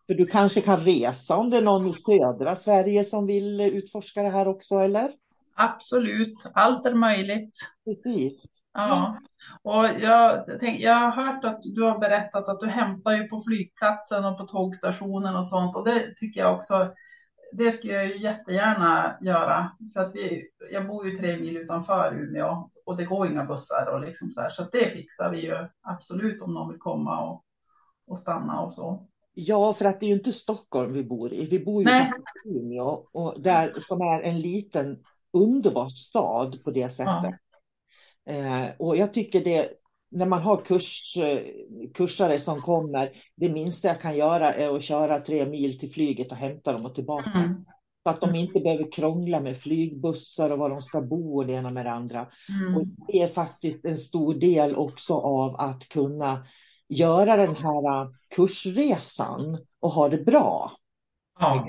För 0.06 0.14
du 0.14 0.26
kanske 0.26 0.60
kan 0.60 0.80
resa 0.80 1.36
om 1.36 1.50
det 1.50 1.56
är 1.56 1.62
någon 1.62 1.90
i 1.90 1.94
södra 1.94 2.56
Sverige 2.56 3.04
som 3.04 3.26
vill 3.26 3.60
utforska 3.60 4.22
det 4.22 4.28
här 4.28 4.48
också, 4.48 4.74
eller? 4.74 5.12
Absolut, 5.55 6.50
allt 6.55 6.86
är 6.86 6.94
möjligt. 6.94 7.59
Precis. 7.84 8.44
Ja, 8.74 9.18
och 9.62 9.86
jag, 10.00 10.44
tänk, 10.61 10.80
jag 10.80 10.94
har 10.94 11.11
hört 11.11 11.44
att 11.44 11.61
du 11.62 11.82
har 11.82 11.98
berättat 11.98 12.48
att 12.48 12.61
du 12.61 12.66
hämtar 12.66 13.12
ju 13.12 13.28
på 13.28 13.40
flygplatsen 13.40 14.24
och 14.24 14.38
på 14.38 14.46
tågstationen 14.46 15.36
och 15.36 15.46
sånt 15.46 15.76
och 15.76 15.84
det 15.84 16.14
tycker 16.14 16.40
jag 16.40 16.55
också 16.55 16.92
det 17.53 17.72
skulle 17.72 17.92
jag 17.92 18.07
ju 18.07 18.18
jättegärna 18.18 19.16
göra. 19.20 19.70
För 19.94 20.00
att 20.00 20.14
vi, 20.14 20.48
jag 20.72 20.86
bor 20.86 21.07
ju 21.07 21.16
tre 21.16 21.36
mil 21.36 21.57
utanför 21.57 22.14
Umeå 22.14 22.70
och 22.84 22.96
det 22.96 23.05
går 23.05 23.26
inga 23.26 23.44
bussar 23.44 23.86
och 23.94 24.00
liksom 24.00 24.30
så 24.30 24.40
här. 24.40 24.50
Så 24.50 24.62
det 24.72 24.90
fixar 24.90 25.30
vi 25.30 25.40
ju 25.40 25.57
absolut 25.82 26.42
om 26.42 26.55
någon 26.55 26.68
vill 26.68 26.78
komma 26.78 27.30
och, 27.30 27.44
och 28.07 28.18
stanna 28.18 28.61
och 28.61 28.74
så. 28.74 29.07
Ja, 29.34 29.74
för 29.74 29.84
att 29.84 30.00
det 30.00 30.07
är 30.07 30.09
ju 30.09 30.14
inte 30.14 30.32
Stockholm 30.32 30.92
vi 30.92 31.05
bor 31.05 31.32
i. 31.32 31.46
Vi 31.46 31.64
bor 31.64 31.82
ju 31.82 31.90
i 31.90 32.11
Umeå 32.44 33.07
och 33.12 33.42
där, 33.42 33.74
som 33.80 34.00
är 34.00 34.20
en 34.20 34.40
liten 34.40 34.98
underbar 35.33 35.89
stad 35.89 36.64
på 36.64 36.70
det 36.70 36.89
sättet. 36.89 37.35
Eh, 38.26 38.66
och 38.78 38.97
jag 38.97 39.14
tycker 39.14 39.45
det, 39.45 39.68
när 40.11 40.26
man 40.26 40.43
har 40.43 40.57
kurs, 40.64 41.16
eh, 41.16 41.43
kursare 41.95 42.41
som 42.41 42.62
kommer, 42.62 43.11
det 43.37 43.49
minsta 43.49 43.89
jag 43.89 44.01
kan 44.01 44.16
göra 44.16 44.55
är 44.55 44.76
att 44.76 44.83
köra 44.83 45.20
tre 45.20 45.47
mil 45.47 45.78
till 45.78 45.93
flyget 45.93 46.30
och 46.30 46.37
hämta 46.37 46.72
dem 46.72 46.87
och 46.87 46.95
tillbaka. 46.95 47.30
Mm. 47.30 47.64
Så 48.03 48.11
att 48.11 48.20
de 48.20 48.35
inte 48.35 48.61
behöver 48.61 48.93
krångla 48.93 49.41
med 49.41 49.57
flygbussar 49.57 50.51
och 50.51 50.59
var 50.59 50.70
de 50.70 50.83
ska 50.83 51.01
bo 51.01 51.37
och 51.37 51.47
det 51.47 51.53
ena 51.53 51.70
med 51.70 51.87
det 51.87 51.93
andra. 51.93 52.20
Och 52.76 52.83
Mm. 52.83 52.97
det 53.07 53.22
är 53.22 53.28
faktiskt 53.28 53.85
en 53.85 53.99
stor 53.99 54.35
del 54.35 54.76
också 54.76 55.14
av 55.14 55.57
att 55.57 55.89
kunna 55.89 56.47
göra 56.89 57.37
den 57.37 57.57
här 57.57 58.09
kursresan 58.35 59.59
och 59.80 59.91
ha 59.91 60.09
det 60.09 60.18
bra. 60.18 60.72
Ja. 61.41 61.66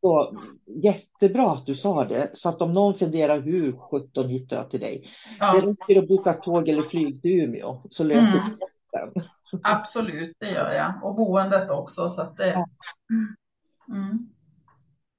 Så, 0.00 0.36
jättebra 0.66 1.50
att 1.52 1.66
du 1.66 1.74
sa 1.74 2.04
det, 2.04 2.30
så 2.34 2.48
att 2.48 2.62
om 2.62 2.72
någon 2.72 2.94
funderar 2.94 3.40
hur 3.40 3.72
17 3.72 4.28
hittar 4.28 4.56
jag 4.56 4.70
till 4.70 4.80
dig. 4.80 5.00
Det 5.38 5.46
ja, 5.46 5.62
räcker 5.64 6.02
att 6.02 6.08
boka 6.08 6.32
tåg 6.32 6.68
eller 6.68 6.82
flyg 6.82 7.22
till 7.22 7.30
Umeå 7.30 7.82
så 7.90 8.04
löser 8.04 8.38
Mm. 8.38 8.50
vi 8.50 8.56
det. 8.92 9.24
absolut, 9.62 10.36
det 10.40 10.50
gör 10.50 10.72
jag. 10.72 10.94
Och 11.02 11.14
boendet 11.14 11.70
också. 11.70 12.08
Så 12.08 12.22
att 12.22 12.36
det... 12.36 12.64
Mm. 13.92 14.28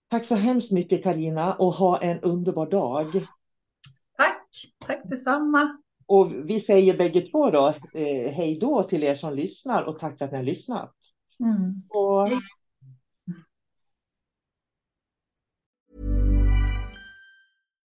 Tack 0.09 0.25
så 0.25 0.35
hemskt 0.35 0.71
mycket 0.71 1.03
Karina 1.03 1.53
och 1.53 1.73
ha 1.73 1.97
en 1.97 2.19
underbar 2.19 2.65
dag. 2.65 3.27
Tack, 4.17 4.47
tack 4.85 5.01
detsamma. 5.03 5.77
Och 6.05 6.31
vi 6.49 6.59
säger 6.59 6.97
bägge 6.97 7.21
två 7.21 7.49
då 7.49 7.67
eh, 7.93 8.31
hej 8.33 8.57
då 8.61 8.83
till 8.83 9.03
er 9.03 9.15
som 9.15 9.33
lyssnar 9.33 9.83
och 9.83 9.99
tack 9.99 10.17
för 10.17 10.25
att 10.25 10.31
ni 10.31 10.37
har 10.37 10.43
lyssnat. 10.45 10.93
Mm. 11.39 11.83
Och... 11.89 12.27